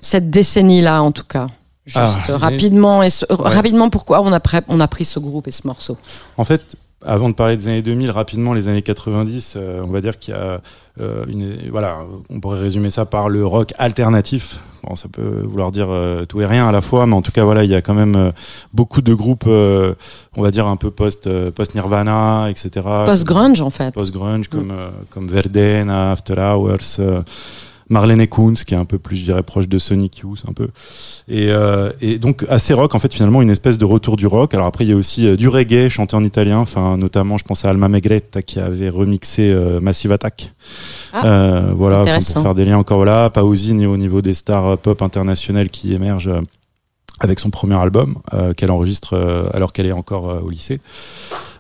cette 0.03 0.29
décennie-là, 0.31 1.03
en 1.03 1.13
tout 1.13 1.25
cas? 1.25 1.47
Juste 1.87 1.99
Ah, 1.99 2.17
euh, 2.29 2.37
rapidement, 2.37 3.03
et 3.03 3.11
ce- 3.11 3.25
Ouais. 3.31 3.37
rapidement, 3.49 3.89
pourquoi 3.91 4.21
on 4.23 4.33
a, 4.33 4.39
pré- 4.41 4.61
on 4.69 4.81
a 4.81 4.87
pris 4.87 5.05
ce 5.05 5.19
groupe 5.19 5.49
et 5.49 5.51
ce 5.51 5.67
morceau? 5.67 5.97
En 6.37 6.45
fait, 6.45 6.77
avant 7.05 7.29
de 7.31 7.35
parler 7.35 7.57
des 7.57 7.69
années 7.69 7.83
2000, 7.83 8.11
rapidement, 8.11 8.53
les 8.55 8.69
années 8.69 8.83
90, 8.83 9.55
euh, 9.57 9.83
on 9.83 9.91
va 9.91 10.01
dire 10.01 10.19
qu'il 10.19 10.35
y 10.35 10.37
a 10.37 10.61
une, 10.99 11.69
voilà, 11.71 11.99
on 12.31 12.41
pourrait 12.41 12.61
résumer 12.61 12.91
ça 12.91 13.07
par 13.07 13.29
le 13.29 13.45
rock 13.47 13.73
alternatif. 13.79 14.61
Bon, 14.85 14.97
ça 14.97 15.09
peut 15.09 15.45
vouloir 15.47 15.71
dire 15.71 15.87
euh, 15.91 16.25
tout 16.25 16.41
et 16.41 16.47
rien 16.47 16.67
à 16.69 16.73
la 16.73 16.81
fois, 16.81 17.07
mais 17.07 17.15
en 17.15 17.23
tout 17.23 17.31
cas, 17.31 17.45
voilà, 17.45 17.63
il 17.63 17.71
y 17.71 17.75
a 17.75 17.81
quand 17.83 17.95
même 17.95 18.17
euh, 18.17 18.33
beaucoup 18.75 19.01
de 19.01 19.15
groupes, 19.15 19.45
euh, 19.47 19.95
on 20.37 20.43
va 20.43 20.51
dire 20.51 20.67
un 20.67 20.75
peu 20.77 20.91
post, 20.91 21.29
euh, 21.29 21.53
post 21.53 21.77
Nirvana, 21.77 22.49
etc. 22.51 22.85
Post-grunge, 23.07 23.61
en 23.61 23.71
fait. 23.71 23.95
Post-grunge, 23.95 24.49
comme, 24.49 24.73
euh, 24.73 24.89
comme 25.11 25.29
Verdena, 25.29 26.11
After 26.11 26.35
Hours, 26.37 26.99
euh, 26.99 27.23
Marlene 27.93 28.27
Kunz, 28.27 28.65
qui 28.65 28.75
est 28.75 28.79
un 28.79 28.87
peu 28.87 28.99
plus, 28.99 29.17
je 29.17 29.25
dirais, 29.25 29.43
proche 29.43 29.69
de 29.69 29.79
Sonic 29.79 30.19
Youth, 30.19 30.43
un 30.49 30.53
peu. 30.53 30.69
Et, 31.29 31.49
euh, 31.51 31.93
et 32.01 32.19
donc, 32.19 32.45
assez 32.49 32.73
rock, 32.73 32.95
en 32.95 32.99
fait, 32.99 33.13
finalement, 33.13 33.43
une 33.43 33.51
espèce 33.51 33.77
de 33.77 33.85
retour 33.85 34.17
du 34.17 34.27
rock. 34.27 34.55
Alors 34.55 34.67
après, 34.67 34.85
il 34.85 34.91
y 34.91 34.95
a 34.95 34.97
aussi 34.97 35.27
euh, 35.27 35.37
du 35.37 35.49
reggae 35.49 35.89
chanté 35.91 36.17
en 36.17 36.25
italien, 36.25 36.59
enfin, 36.59 36.97
notamment, 36.97 37.37
je 37.37 37.45
pense 37.45 37.65
à 37.65 37.71
Alma 37.71 37.89
Megretta, 37.89 38.41
qui 38.43 38.59
avait 38.59 38.89
remixé 38.89 39.51
euh, 39.51 39.79
Massive 39.79 40.11
Attack. 40.11 40.53
Ah, 41.13 41.65
voilà, 41.77 42.03
pour 42.03 42.43
faire 42.43 42.55
des 42.55 42.65
liens 42.65 42.79
encore 42.79 43.05
là. 43.05 43.29
Pausini 43.29 43.85
au 43.85 43.99
niveau 43.99 44.23
des 44.23 44.35
stars 44.35 44.79
pop 44.79 45.03
internationales 45.03 45.69
qui 45.69 45.93
émergent 45.93 46.31
avec 47.21 47.39
son 47.39 47.51
premier 47.51 47.75
album 47.75 48.17
qu'elle 48.57 48.71
enregistre 48.71 49.51
alors 49.53 49.75
qu'elle 49.75 49.87
est 49.87 49.93
encore 49.93 50.43
au 50.43 50.49
lycée. 50.49 50.81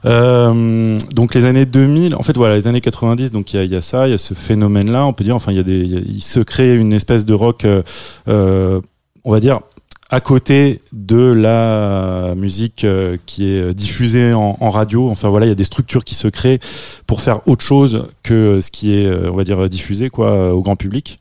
Euh, 0.05 0.99
donc 1.13 1.35
les 1.35 1.45
années 1.45 1.67
2000, 1.67 2.15
en 2.15 2.23
fait 2.23 2.37
voilà, 2.37 2.57
les 2.57 2.67
années 2.67 2.81
90, 2.81 3.31
donc 3.31 3.55
il 3.55 3.63
y 3.65 3.69
y 3.69 3.77
a 3.77 3.81
ça, 3.81 4.09
il 4.09 4.11
y 4.11 4.15
a 4.15 4.19
ce 4.19 4.35
phénomène-là, 4.35 5.07
on 5.07 5.13
peut 5.13 5.25
dire, 5.25 5.37
enfin 5.37 5.53
il 5.53 5.57
y 5.57 5.61
a 5.61 5.65
des, 5.65 5.79
il 5.79 6.21
se 6.21 6.41
crée 6.41 6.75
une 6.75 6.93
espèce 6.93 7.25
de 7.25 7.35
rock, 7.35 7.65
euh, 7.65 7.83
euh, 8.29 8.81
on 9.25 9.31
va 9.31 9.41
dire 9.41 9.61
à 10.11 10.21
côté 10.21 10.83
de 10.93 11.33
la 11.33 12.35
musique 12.37 12.85
euh, 12.85 13.17
qui 13.25 13.47
est 13.47 13.73
diffusée 13.73 14.35
en, 14.35 14.59
en 14.61 14.69
radio. 14.69 15.09
Enfin 15.09 15.31
voilà, 15.31 15.47
il 15.47 15.49
y 15.49 15.53
a 15.53 15.55
des 15.55 15.65
structures 15.65 16.05
qui 16.05 16.15
se 16.15 16.29
créent 16.29 16.59
pour 17.07 17.23
faire 17.23 17.41
autre 17.49 17.65
chose 17.65 18.09
que 18.23 18.61
ce 18.61 18.71
qui 18.71 18.93
est, 18.95 19.11
on 19.31 19.35
va 19.35 19.45
dire, 19.45 19.71
diffusé 19.71 20.11
quoi 20.11 20.53
au 20.53 20.61
grand 20.61 20.77
public. 20.77 21.19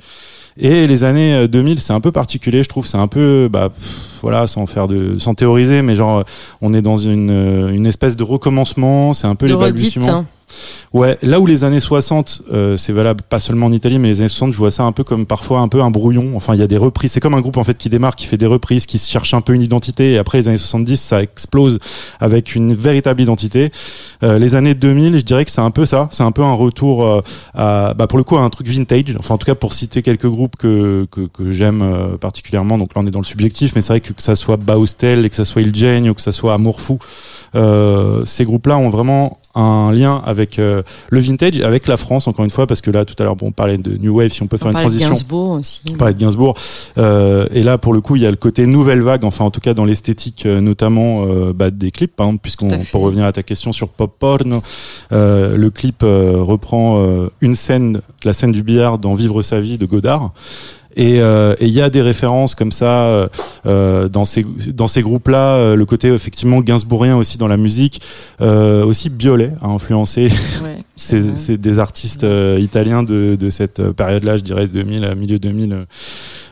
Et 0.57 0.87
les 0.87 1.03
années 1.03 1.33
euh, 1.33 1.47
2000, 1.47 1.79
c'est 1.79 1.93
un 1.93 2.01
peu 2.01 2.11
particulier, 2.11 2.63
je 2.63 2.69
trouve. 2.69 2.85
C'est 2.85 2.97
un 2.97 3.07
peu, 3.07 3.49
bah, 3.51 3.69
voilà, 4.21 4.47
sans 4.47 4.65
faire 4.65 4.87
de, 4.87 5.17
sans 5.17 5.33
théoriser, 5.33 5.81
mais 5.81 5.95
genre, 5.95 6.19
euh, 6.19 6.23
on 6.61 6.73
est 6.73 6.81
dans 6.81 6.95
une, 6.97 7.29
euh, 7.29 7.73
une 7.73 7.85
espèce 7.85 8.15
de 8.15 8.23
recommencement. 8.23 9.13
C'est 9.13 9.27
un 9.27 9.35
peu 9.35 9.47
De 9.47 9.53
les 9.53 9.57
balbutiements. 9.59 10.07
hein. 10.19 10.25
Ouais, 10.93 11.17
là 11.21 11.39
où 11.39 11.45
les 11.45 11.63
années 11.63 11.79
60, 11.79 12.43
euh, 12.51 12.77
c'est 12.77 12.93
valable 12.93 13.21
pas 13.27 13.39
seulement 13.39 13.67
en 13.67 13.71
Italie, 13.71 13.99
mais 13.99 14.09
les 14.09 14.19
années 14.19 14.29
60, 14.29 14.53
je 14.53 14.57
vois 14.57 14.71
ça 14.71 14.83
un 14.83 14.91
peu 14.91 15.03
comme 15.03 15.25
parfois 15.25 15.59
un 15.59 15.67
peu 15.67 15.81
un 15.81 15.91
brouillon. 15.91 16.33
Enfin, 16.35 16.53
il 16.53 16.59
y 16.59 16.63
a 16.63 16.67
des 16.67 16.77
reprises. 16.77 17.13
C'est 17.13 17.19
comme 17.19 17.33
un 17.33 17.41
groupe 17.41 17.57
en 17.57 17.63
fait 17.63 17.77
qui 17.77 17.89
démarre, 17.89 18.15
qui 18.15 18.25
fait 18.25 18.37
des 18.37 18.45
reprises, 18.45 18.85
qui 18.85 18.97
cherche 18.97 19.33
un 19.33 19.41
peu 19.41 19.53
une 19.53 19.61
identité. 19.61 20.13
Et 20.13 20.17
après 20.17 20.37
les 20.39 20.47
années 20.47 20.57
70, 20.57 20.97
ça 20.97 21.21
explose 21.23 21.79
avec 22.19 22.55
une 22.55 22.73
véritable 22.73 23.21
identité. 23.21 23.71
Euh, 24.23 24.37
les 24.37 24.55
années 24.55 24.75
2000, 24.75 25.17
je 25.17 25.25
dirais 25.25 25.45
que 25.45 25.51
c'est 25.51 25.61
un 25.61 25.71
peu 25.71 25.85
ça. 25.85 26.09
C'est 26.11 26.23
un 26.23 26.31
peu 26.31 26.43
un 26.43 26.53
retour 26.53 27.05
euh, 27.05 27.21
à, 27.53 27.93
bah, 27.93 28.07
pour 28.07 28.17
le 28.17 28.23
coup, 28.23 28.37
à 28.37 28.41
un 28.41 28.49
truc 28.49 28.67
vintage. 28.67 29.15
Enfin, 29.17 29.35
en 29.35 29.37
tout 29.37 29.45
cas, 29.45 29.55
pour 29.55 29.73
citer 29.73 30.01
quelques 30.01 30.27
groupes 30.27 30.55
que 30.57 31.07
que, 31.11 31.21
que 31.21 31.51
j'aime 31.51 31.81
euh, 31.81 32.17
particulièrement. 32.17 32.77
Donc 32.77 32.93
là, 32.95 33.01
on 33.01 33.07
est 33.07 33.11
dans 33.11 33.19
le 33.19 33.25
subjectif, 33.25 33.73
mais 33.75 33.81
c'est 33.81 33.93
vrai 33.93 34.01
que 34.01 34.13
que 34.13 34.21
ça 34.21 34.35
soit 34.35 34.57
Baustel, 34.57 35.25
et 35.25 35.29
que 35.29 35.35
ça 35.35 35.45
soit 35.45 35.61
Il 35.61 35.73
Genio, 35.75 36.13
que 36.13 36.21
ça 36.21 36.31
soit 36.31 36.53
Amour 36.53 36.81
Fou, 36.81 36.99
euh, 37.55 38.23
ces 38.25 38.45
groupes-là 38.45 38.77
ont 38.77 38.89
vraiment 38.89 39.39
un 39.55 39.91
lien 39.91 40.21
avec 40.25 40.59
euh, 40.59 40.81
le 41.09 41.19
vintage, 41.19 41.59
avec 41.61 41.87
la 41.87 41.97
France 41.97 42.27
encore 42.27 42.45
une 42.45 42.51
fois, 42.51 42.67
parce 42.67 42.81
que 42.81 42.91
là 42.91 43.05
tout 43.05 43.15
à 43.19 43.23
l'heure 43.23 43.35
bon, 43.35 43.47
on 43.47 43.51
parlait 43.51 43.77
de 43.77 43.97
New 43.97 44.15
Wave, 44.17 44.29
si 44.29 44.41
on 44.43 44.47
peut 44.47 44.57
faire 44.57 44.67
On 44.67 44.71
une 44.71 44.73
parlait 44.73 44.87
de 44.87 44.99
transition. 44.99 45.09
Gainsbourg 45.09 45.49
aussi. 45.51 45.81
On 45.91 45.97
parlait 45.97 46.13
de 46.13 46.19
Gainsbourg, 46.19 46.55
euh, 46.97 47.47
et 47.51 47.63
là 47.63 47.77
pour 47.77 47.93
le 47.93 48.01
coup 48.01 48.15
il 48.15 48.21
y 48.21 48.25
a 48.25 48.31
le 48.31 48.37
côté 48.37 48.65
nouvelle 48.65 49.01
vague, 49.01 49.23
enfin 49.23 49.45
en 49.45 49.51
tout 49.51 49.61
cas 49.61 49.73
dans 49.73 49.85
l'esthétique 49.85 50.45
euh, 50.45 50.61
notamment 50.61 51.25
euh, 51.25 51.53
bah, 51.53 51.71
des 51.71 51.91
clips, 51.91 52.15
par 52.15 52.27
exemple, 52.27 52.41
puisqu'on 52.41 52.69
pour 52.91 53.01
revenir 53.01 53.25
à 53.25 53.31
ta 53.31 53.43
question 53.43 53.71
sur 53.73 53.89
pop 53.89 54.13
porn, 54.17 54.61
le 55.11 55.69
clip 55.69 56.03
reprend 56.03 57.03
une 57.41 57.55
scène, 57.55 58.01
la 58.23 58.33
scène 58.33 58.51
du 58.51 58.63
billard 58.63 58.97
dans 58.97 59.13
Vivre 59.13 59.41
sa 59.41 59.59
vie 59.59 59.77
de 59.77 59.85
Godard. 59.85 60.31
Et 60.95 61.21
euh, 61.21 61.55
et 61.59 61.65
il 61.67 61.71
y 61.73 61.81
a 61.81 61.89
des 61.89 62.01
références 62.01 62.55
comme 62.55 62.71
ça 62.71 63.05
euh, 63.05 63.27
euh, 63.65 64.09
dans 64.09 64.25
ces 64.25 64.45
dans 64.73 64.87
ces 64.87 65.01
groupes-là, 65.01 65.55
euh, 65.55 65.75
le 65.75 65.85
côté 65.85 66.09
effectivement 66.09 66.59
gainsbourgien 66.59 67.15
aussi 67.17 67.37
dans 67.37 67.47
la 67.47 67.57
musique, 67.57 68.01
euh, 68.41 68.83
aussi 68.83 69.09
Biolay 69.09 69.51
a 69.61 69.67
influencé 69.67 70.29
Ouais, 70.63 70.77
c'est 70.95 71.57
des 71.57 71.79
artistes 71.79 72.25
italiens 72.59 73.03
de, 73.03 73.35
de 73.39 73.49
cette 73.49 73.81
période-là, 73.91 74.37
je 74.37 74.43
dirais 74.43 74.67
2000 74.67 75.05
à 75.05 75.15
milieu 75.15 75.39
2000. 75.39 75.73
euh, 75.73 75.85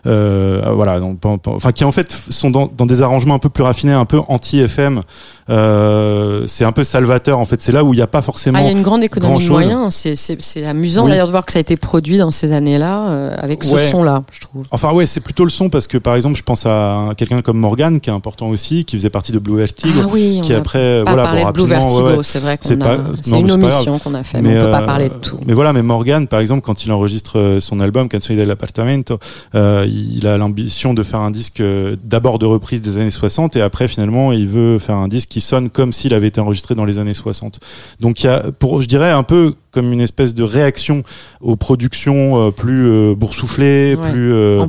euh, 0.07 0.61
voilà, 0.74 0.99
donc, 0.99 1.20
enfin 1.45 1.72
qui 1.72 1.84
en 1.84 1.91
fait 1.91 2.11
sont 2.30 2.49
dans, 2.49 2.72
dans 2.76 2.86
des 2.86 3.02
arrangements 3.02 3.36
un 3.36 3.40
peu 3.40 3.49
plus 3.49 3.64
raffinés, 3.64 3.94
un 3.94 4.06
peu 4.06 4.20
anti-FM. 4.28 5.02
Euh, 5.50 6.44
c'est 6.48 6.64
un 6.66 6.72
peu 6.72 6.84
salvateur 6.84 7.40
en 7.40 7.46
fait. 7.46 7.62
C'est 7.62 7.72
là 7.72 7.84
où 7.84 7.94
il 7.94 7.98
n'y 7.98 8.04
a 8.04 8.08
pas 8.08 8.22
forcément. 8.22 8.58
Ah, 8.60 8.62
il 8.62 8.66
y 8.66 8.70
a 8.70 8.72
une 8.72 8.84
grande 8.84 9.04
économie 9.04 9.44
de 9.44 9.50
moyens. 9.50 9.94
C'est- 10.16 10.66
amusant 10.66 11.06
Oui. 11.06 11.12
d'ailleurs 11.12 11.26
de 11.28 11.32
voir 11.32 11.46
que 11.46 11.52
ça 11.52 11.58
a 11.58 11.62
été 11.62 11.76
produit 11.78 12.18
dans 12.18 12.32
ces 12.32 12.52
années-là 12.52 13.10
euh, 13.10 13.36
avec 13.38 13.64
ce 13.64 13.74
Ouais. 13.74 13.90
son-là, 13.90 14.24
je 14.32 14.42
trouve. 14.42 14.64
Enfin 14.72 14.92
ouais, 14.94 15.06
c'est 15.06 15.20
plutôt 15.22 15.44
le 15.44 15.50
son 15.50 15.70
parce 15.70 15.88
que 15.88 15.98
par 15.98 16.16
exemple, 16.16 16.38
je 16.38 16.44
pense 16.44 16.66
à 16.66 16.94
un- 16.94 17.14
quelqu'un 17.16 17.42
comme 17.42 17.58
Morgan 17.58 18.00
qui 18.00 18.10
est 18.10 18.14
important 18.14 18.50
aussi, 18.50 18.86
qui 18.86 18.98
faisait 18.98 19.10
partie 19.10 19.32
de 19.32 19.40
Blue 19.40 19.58
Vertigo, 19.58 20.02
Ah 20.04 20.08
oui, 20.12 20.42
qui 20.44 20.54
après 20.54 21.04
pas 21.04 21.12
voilà, 21.14 21.24
parlé 21.24 21.42
bon, 21.44 21.48
de 21.48 21.54
Blue 21.54 21.66
Vertigo, 21.66 22.02
ouais, 22.08 22.18
ouais. 22.18 22.24
c'est 22.24 22.40
vrai 22.40 22.58
qu'on 22.58 22.68
C'est 22.68 22.82
a- 22.82 22.86
pas- 22.86 22.98
c'est 23.22 23.40
une 23.40 23.46
mais 23.48 23.52
omission 23.54 24.00
qu'on 24.00 24.14
a 24.14 24.24
fait, 24.24 24.42
mais 24.42 24.58
on 24.60 24.66
peut 24.66 24.72
pas 24.72 24.82
parler 24.82 25.10
de 25.10 25.14
tout. 25.16 25.38
Mais 25.48 25.54
voilà, 25.54 25.74
mais 25.74 25.82
Morgan, 25.82 26.28
par 26.28 26.40
exemple, 26.40 26.62
quand 26.62 26.86
il 26.86 26.92
enregistre 26.92 27.40
euh, 27.40 27.60
son 27.60 27.80
album 27.80 28.08
Canzoni 28.10 28.38
dell'appartamento, 28.38 29.18
euh, 29.56 29.86
il 29.88 30.28
a 30.28 30.38
l'ambition 30.38 30.94
de 30.94 31.04
faire 31.04 31.20
un 31.22 31.32
disque 31.32 31.62
euh, 31.62 31.96
d'abord 32.04 32.40
de 32.40 32.46
reprise 32.46 32.82
des 32.82 32.98
années 32.98 33.12
60 33.12 33.56
et 33.56 33.62
après 33.62 33.88
finalement 33.88 34.32
il 34.32 34.48
veut 34.48 34.78
faire 34.80 34.96
un 34.98 35.08
disque 35.08 35.30
qui 35.30 35.39
sonne 35.41 35.70
comme 35.70 35.91
s'il 35.91 36.14
avait 36.14 36.28
été 36.28 36.40
enregistré 36.41 36.76
dans 36.76 36.86
les 36.86 36.98
années 36.98 37.14
60. 37.14 37.60
Donc 37.99 38.24
il 38.24 38.28
y 38.28 38.30
a, 38.30 38.45
pour, 38.57 38.82
je 38.82 38.88
dirais 38.88 39.11
un 39.11 39.24
peu 39.24 39.53
comme 39.72 39.94
une 39.94 40.02
espèce 40.02 40.34
de 40.34 40.41
réaction 40.41 41.03
aux 41.41 41.56
productions 41.56 42.41
euh, 42.41 42.52
plus 42.52 42.88
euh, 42.88 43.14
boursouflées, 43.16 43.95
Ouais. 43.95 44.11
plus 44.11 44.34
euh, 44.34 44.66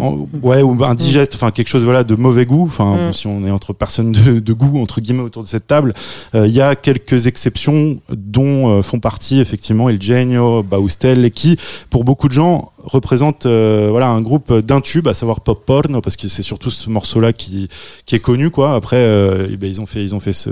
en- 0.00 0.28
ouais 0.42 0.62
ou 0.62 0.84
indigeste, 0.84 1.34
enfin 1.34 1.50
quelque 1.50 1.66
chose 1.68 1.82
voilà 1.84 2.04
de 2.04 2.14
mauvais 2.14 2.44
goût. 2.44 2.64
Enfin 2.66 3.08
Mm. 3.08 3.12
si 3.12 3.26
on 3.26 3.44
est 3.46 3.50
entre 3.50 3.72
personnes 3.72 4.12
de, 4.12 4.38
de 4.38 4.52
goût 4.52 4.80
entre 4.80 5.00
guillemets 5.00 5.22
autour 5.22 5.42
de 5.42 5.48
cette 5.48 5.66
table, 5.66 5.94
euh, 6.34 6.46
il 6.46 6.52
y 6.54 6.60
a 6.60 6.76
quelques 6.76 7.26
exceptions 7.26 7.98
dont 8.08 8.68
euh, 8.78 8.82
font 8.82 9.00
partie 9.00 9.40
effectivement 9.40 9.88
El 9.88 10.00
Genio, 10.00 10.62
Baustel, 10.62 11.24
et 11.24 11.30
qui 11.32 11.56
pour 11.90 12.04
beaucoup 12.04 12.28
de 12.28 12.32
gens 12.32 12.70
représentent 12.86 13.44
euh, 13.46 13.88
voilà 13.90 14.08
un 14.08 14.22
groupe 14.22 14.52
d'un 14.60 14.80
tube, 14.80 15.06
à 15.08 15.12
savoir 15.14 15.40
pop 15.40 15.66
porn, 15.66 16.00
parce 16.00 16.16
que 16.16 16.28
c'est 16.28 16.42
surtout 16.42 16.70
ce 16.70 16.88
morceau-là 16.88 17.32
qui 17.34 17.68
qui 18.06 18.14
est 18.14 18.20
connu 18.20 18.50
quoi. 18.50 18.74
Après 18.74 18.96
euh, 18.96 19.48
eh 19.52 19.56
ben, 19.58 19.68
ils 19.68 19.80
ont 19.82 19.86
fait 19.86 20.02
ils 20.02 20.14
ont 20.14 20.20
fait 20.20 20.32
ce 20.32 20.50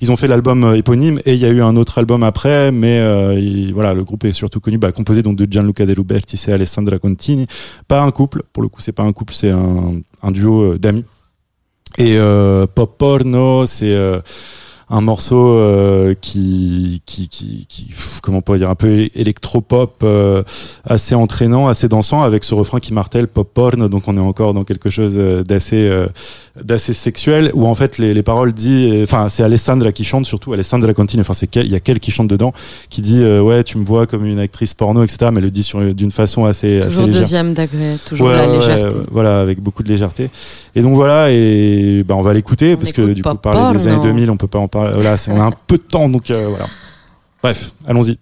ils 0.00 0.10
ont 0.10 0.16
fait 0.16 0.26
l'album 0.26 0.64
euh, 0.64 0.74
éponyme 0.76 1.20
et 1.24 1.34
il 1.34 1.38
y 1.38 1.44
a 1.46 1.50
eu 1.50 1.62
un 1.62 1.76
autre 1.76 1.98
album 1.98 2.22
après, 2.24 2.72
mais 2.72 2.98
euh, 2.98 3.38
il- 3.38 3.72
voilà, 3.72 3.94
le 3.94 4.02
groupe 4.04 4.24
est 4.24 4.32
surtout 4.32 4.58
connu, 4.60 4.78
bah, 4.78 4.90
composé 4.90 5.22
donc 5.22 5.36
de 5.36 5.46
Gianluca 5.50 5.86
De 5.86 5.92
Luberti 5.94 6.40
et 6.48 6.52
Alessandra 6.52 6.98
Contini. 6.98 7.46
Pas 7.88 8.02
un 8.02 8.10
couple, 8.10 8.42
pour 8.52 8.62
le 8.62 8.68
coup, 8.68 8.80
c'est 8.80 8.92
pas 8.92 9.04
un 9.04 9.12
couple, 9.12 9.34
c'est 9.34 9.50
un, 9.50 10.00
un 10.22 10.30
duo 10.32 10.72
euh, 10.72 10.78
d'amis. 10.78 11.04
Et 11.96 12.16
euh, 12.18 12.66
Pop 12.66 12.98
Porno, 12.98 13.66
c'est 13.66 13.94
un 14.90 15.00
morceau 15.00 15.48
euh, 15.56 16.14
qui, 16.20 17.02
qui, 17.06 17.28
qui, 17.28 17.66
qui, 17.68 17.84
pff, 17.86 18.20
comment 18.22 18.38
on 18.38 18.40
pourrait 18.42 18.58
dire, 18.58 18.70
un 18.70 18.74
peu 18.74 19.08
électropop, 19.14 20.02
euh, 20.02 20.42
assez 20.84 21.14
entraînant, 21.14 21.68
assez 21.68 21.88
dansant, 21.88 22.22
avec 22.22 22.44
ce 22.44 22.54
refrain 22.54 22.80
qui 22.80 22.92
martèle 22.92 23.26
pop 23.28 23.48
porn. 23.52 23.88
Donc 23.88 24.04
on 24.08 24.16
est 24.16 24.20
encore 24.20 24.54
dans 24.54 24.64
quelque 24.64 24.90
chose 24.90 25.14
euh, 25.16 25.42
d'assez 25.42 25.88
euh, 25.88 26.06
d'assez 26.62 26.92
sexuel, 26.92 27.50
où 27.54 27.66
en 27.66 27.74
fait 27.74 27.98
les, 27.98 28.14
les 28.14 28.22
paroles 28.22 28.52
dit, 28.52 29.00
enfin 29.02 29.28
c'est 29.28 29.42
Alessandra 29.42 29.90
qui 29.92 30.04
chante 30.04 30.26
surtout, 30.26 30.52
Alessandra 30.52 30.92
Contini. 30.94 31.20
Enfin 31.22 31.34
c'est 31.34 31.54
il 31.56 31.70
y 31.70 31.74
a 31.74 31.80
qu'elle 31.80 32.00
qui 32.00 32.10
chante 32.10 32.28
dedans, 32.28 32.52
qui 32.90 33.00
dit 33.00 33.20
euh, 33.20 33.40
ouais 33.40 33.64
tu 33.64 33.78
me 33.78 33.84
vois 33.84 34.06
comme 34.06 34.24
une 34.26 34.38
actrice 34.38 34.74
porno, 34.74 35.02
etc. 35.02 35.30
Mais 35.32 35.38
elle 35.38 35.44
le 35.44 35.50
dit 35.50 35.62
sur 35.62 35.94
d'une 35.94 36.10
façon 36.10 36.44
assez 36.44 36.78
assez 36.80 36.88
Toujours 36.88 37.06
légère. 37.06 37.22
deuxième 37.22 37.54
degré, 37.54 37.96
toujours 38.06 38.28
Ouais, 38.28 38.34
la 38.36 38.46
légèreté. 38.46 38.96
ouais, 38.96 39.02
voilà, 39.10 39.40
avec 39.40 39.60
beaucoup 39.60 39.82
de 39.82 39.88
légèreté. 39.88 40.30
Et 40.76 40.82
donc 40.82 40.94
voilà, 40.94 41.30
et 41.30 42.02
ben 42.06 42.14
on 42.16 42.20
va 42.22 42.32
l'écouter 42.34 42.76
parce 42.76 42.92
que 42.92 43.02
du 43.12 43.22
coup 43.22 43.34
parler 43.36 43.78
des 43.78 43.86
années 43.86 43.96
non 43.96 44.02
2000, 44.02 44.30
on 44.30 44.36
peut 44.36 44.46
pas 44.48 44.58
en 44.58 44.68
parler. 44.74 44.92
Voilà, 44.94 45.16
c'est- 45.16 45.30
on 45.32 45.40
a 45.40 45.44
un 45.44 45.52
peu 45.66 45.76
de 45.78 45.82
temps, 45.82 46.08
donc 46.08 46.30
euh, 46.30 46.46
voilà. 46.48 46.66
Bref, 47.42 47.72
allons-y. 47.86 48.18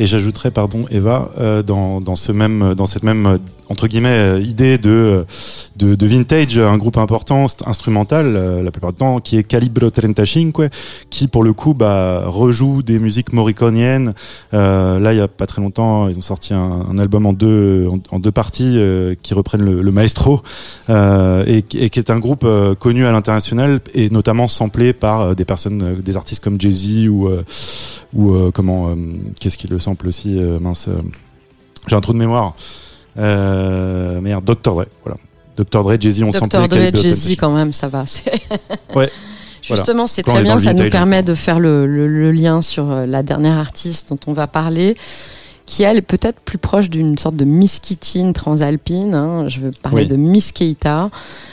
Et 0.00 0.06
j'ajouterais, 0.06 0.50
pardon, 0.50 0.86
Eva, 0.90 1.30
euh, 1.38 1.62
dans, 1.62 2.16
cette 2.16 2.34
même 2.34 3.38
entre 3.70 3.86
guillemets 3.86 4.08
euh, 4.08 4.40
idée 4.40 4.76
de, 4.78 5.24
de 5.76 5.94
de 5.94 6.06
vintage, 6.06 6.58
un 6.58 6.76
groupe 6.76 6.98
important 6.98 7.46
st- 7.46 7.66
instrumental 7.66 8.26
euh, 8.36 8.62
la 8.62 8.70
plupart 8.72 8.92
du 8.92 8.98
temps, 8.98 9.20
qui 9.20 9.38
est 9.38 9.42
Calibro 9.44 9.88
35, 9.90 10.52
qui 11.08 11.28
pour 11.28 11.44
le 11.44 11.52
coup 11.52 11.72
bah, 11.72 12.24
rejoue 12.26 12.82
des 12.82 12.98
musiques 12.98 13.32
morriconiennes. 13.32 14.12
Euh, 14.54 14.98
là, 14.98 15.14
il 15.14 15.18
y 15.18 15.20
a 15.22 15.28
pas 15.28 15.46
très 15.46 15.62
longtemps, 15.62 16.08
ils 16.08 16.18
ont 16.18 16.20
sorti 16.20 16.52
un, 16.52 16.98
album 16.98 17.24
en 17.26 17.32
deux 17.32 17.88
en, 18.10 18.18
deux 18.18 18.32
parties 18.32 18.74
euh, 18.76 19.14
qui 19.22 19.34
reprennent 19.34 19.62
le, 19.64 19.92
maestro 19.92 20.42
euh, 20.90 21.44
et, 21.46 21.62
qui- 21.62 21.78
est 21.78 22.10
un 22.10 22.18
groupe 22.18 22.42
euh, 22.44 22.74
connu 22.74 23.06
à 23.06 23.12
l'international 23.12 23.80
et 23.94 24.10
notamment 24.10 24.48
samplé 24.48 24.92
par 24.92 25.20
euh, 25.20 25.34
des 25.34 25.44
personnes, 25.44 25.82
euh, 25.82 25.94
des 26.02 26.16
artistes 26.16 26.42
comme 26.42 26.60
Jay 26.60 26.70
Z 26.72 27.08
ou 27.08 27.28
euh, 27.28 27.44
ou 28.12 28.34
euh, 28.34 28.50
comment 28.52 28.90
euh, 28.90 28.94
qu'est-ce 29.38 29.56
qui 29.56 29.68
le 29.68 29.78
sample 29.78 30.08
aussi 30.08 30.38
euh, 30.38 30.58
mince 30.58 30.88
euh, 30.88 31.00
j'ai 31.86 31.94
un 31.96 32.00
trou 32.00 32.12
de 32.12 32.18
mémoire 32.18 32.54
euh, 33.18 34.20
merde 34.20 34.44
Dr 34.44 34.74
Dre 34.74 34.86
voilà 35.04 35.18
Dr 35.56 35.82
Dre 35.82 35.96
Jay 36.00 36.10
Z 36.10 36.22
ont 36.22 36.32
samplé 36.32 36.58
Dr. 36.60 36.68
Dre, 36.68 36.96
Jay-Z 37.02 37.22
35. 37.36 37.36
quand 37.38 37.50
même, 37.52 37.72
ça 37.72 37.88
va. 37.88 38.04
ouais 38.94 39.10
Justement, 39.62 39.92
Voilà. 39.94 40.06
c'est 40.06 40.26
on 40.28 40.32
très 40.32 40.42
bien, 40.42 40.58
ça 40.58 40.72
nous 40.72 40.88
permet 40.88 41.22
de 41.22 41.34
faire 41.34 41.60
le, 41.60 41.86
le- 41.86 42.08
le 42.08 42.32
lien 42.32 42.62
sur 42.62 42.90
euh, 42.90 43.04
la 43.04 43.22
dernière 43.22 43.58
artiste 43.58 44.08
dont 44.08 44.18
on 44.26 44.32
va 44.32 44.46
parler, 44.46 44.96
qui 45.70 45.84
elle 45.84 45.96
est 45.98 46.02
peut-être 46.02 46.40
plus 46.40 46.58
proche 46.58 46.90
d'une 46.90 47.16
sorte 47.16 47.36
de 47.36 47.44
Miss 47.44 47.78
Kittin 47.78 48.32
transalpine. 48.32 49.14
hein. 49.14 49.46
Je 49.48 49.60
veux 49.60 49.70
parler 49.70 50.02
Oui. 50.02 50.08
de 50.08 50.16
Miss 50.16 50.50
Keita. 50.50 51.10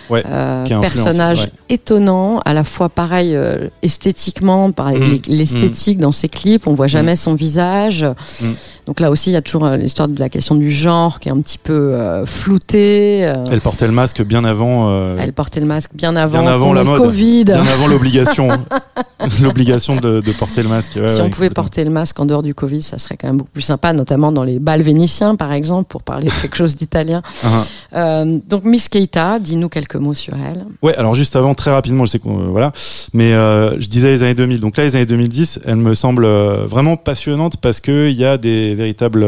Ouais, 0.09 0.23
Euh, 0.25 0.63
personnage 0.79 1.41
ouais. 1.41 1.51
étonnant, 1.69 2.39
à 2.45 2.53
la 2.53 2.63
fois 2.63 2.87
pareil 2.89 3.35
euh, 3.35 3.67
esthétiquement, 3.83 4.71
par 4.71 4.87
Mm. 4.89 4.93
l'e- 4.95 5.21
l'esthétique 5.27 5.99
dans 5.99 6.13
ses 6.13 6.29
clips, 6.29 6.65
on 6.65 6.73
voit 6.73 6.87
jamais 6.87 7.15
son 7.17 7.35
visage. 7.35 8.03
Mm. 8.41 8.45
Donc 8.87 9.01
là 9.01 9.11
aussi, 9.11 9.29
il 9.31 9.33
y 9.33 9.35
a 9.35 9.41
toujours 9.41 9.65
euh, 9.65 9.75
l'histoire 9.77 10.07
de 10.07 10.17
la 10.17 10.29
question 10.29 10.55
du 10.55 10.71
genre 10.71 11.19
qui 11.19 11.27
est 11.27 11.31
un 11.33 11.41
petit 11.41 11.57
peu 11.57 11.73
euh, 11.93 12.25
floutée. 12.25 13.19
elle 13.51 13.61
portait 13.61 13.85
le 13.85 13.91
masque 13.93 14.23
bien 14.23 14.45
avant 14.45 15.15
elle 15.19 15.33
portait 15.33 15.59
le 15.59 15.65
masque 15.65 15.91
bien 15.93 16.15
avant, 16.15 16.41
bien 16.41 16.51
avant 16.51 16.73
la 16.73 16.83
mode 16.85 16.97
Covid. 16.97 17.43
bien 17.45 17.57
avant 17.67 17.87
l'obligation 17.87 18.47
l'obligation 19.41 19.97
de, 19.97 20.21
de 20.21 20.31
porter 20.31 20.63
le 20.63 20.69
masque 20.69 20.93
Ouais, 20.95 21.07
si 21.07 21.21
on 21.21 21.29
pouvait 21.29 21.49
porter 21.49 21.83
le 21.83 21.89
masque 21.89 22.19
en 22.19 22.25
dehors 22.25 22.43
du 22.43 22.55
Covid, 22.55 22.81
ça 22.81 22.97
serait 22.97 23.17
quand 23.17 23.27
même 23.27 23.37
beaucoup 23.37 23.51
plus 23.51 23.61
sympa, 23.61 23.91
notamment 24.07 24.31
dans 24.31 24.45
les 24.45 24.59
bals 24.59 24.81
vénitiens, 24.81 25.35
par 25.35 25.51
exemple, 25.51 25.89
pour 25.89 26.01
parler 26.01 26.27
de 26.27 26.31
quelque 26.41 26.55
chose 26.55 26.75
d'italien. 26.75 27.21
Ah, 27.43 27.63
Euh, 27.93 28.39
donc 28.49 28.65
Miss 28.65 28.89
Keita, 28.89 29.39
dis-nous 29.39 29.69
quelques 29.69 29.95
mots 29.95 30.13
sur 30.13 30.33
elle. 30.33 30.65
Ouais, 30.81 30.93
alors 30.97 31.13
juste 31.13 31.35
avant, 31.37 31.53
très 31.53 31.71
rapidement, 31.71 32.05
je 32.05 32.11
sais 32.11 32.19
qu'on 32.19 32.41
euh, 32.41 32.47
voilà, 32.47 32.73
mais 33.13 33.33
euh, 33.33 33.79
je 33.79 33.87
disais 33.87 34.11
les 34.11 34.23
années 34.23 34.33
2000. 34.33 34.59
Donc 34.59 34.75
là, 34.75 34.83
les 34.83 34.95
années 34.97 35.05
2010, 35.05 35.61
elles 35.65 35.77
me 35.77 35.93
semblent 35.93 36.25
euh, 36.25 36.65
vraiment 36.67 36.97
passionnantes 36.97 37.57
parce 37.57 37.79
que 37.79 38.09
il 38.09 38.17
y 38.17 38.25
a 38.25 38.37
des 38.37 38.75
véritables 38.75 39.25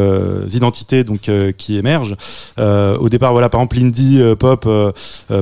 identités 0.51 1.03
donc 1.05 1.29
euh, 1.29 1.51
qui 1.53 1.77
émergent. 1.77 2.15
Au 2.57 3.09
départ, 3.09 3.31
voilà, 3.31 3.47
par 3.49 3.61
exemple, 3.61 3.77
l'indie 3.77 4.21
pop 4.37 4.67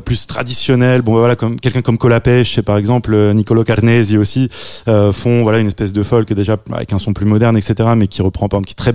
plus 0.05 0.27
traditionnel. 0.27 1.01
Bon, 1.01 1.13
bah, 1.13 1.19
voilà, 1.19 1.35
comme 1.35 1.59
quelqu'un 1.59 1.81
comme 1.81 1.97
Colapesce, 1.97 2.59
par 2.63 2.77
exemple, 2.77 3.15
Niccolo 3.33 3.63
Carnesi 3.63 4.17
aussi 4.17 4.49
font 4.85 5.41
voilà 5.41 5.57
une 5.59 5.67
espèce 5.67 5.93
de 5.93 6.03
folk 6.03 6.31
déjà 6.33 6.57
avec 6.71 6.93
un 6.93 6.99
son 6.99 7.13
plus 7.13 7.25
moderne, 7.25 7.57
etc. 7.57 7.89
Mais 7.95 8.07
qui 8.07 8.21
reprend 8.21 8.47
par 8.47 8.59
exemple 8.59 8.67
qui 8.67 8.73
est 8.73 8.83
très 8.83 8.93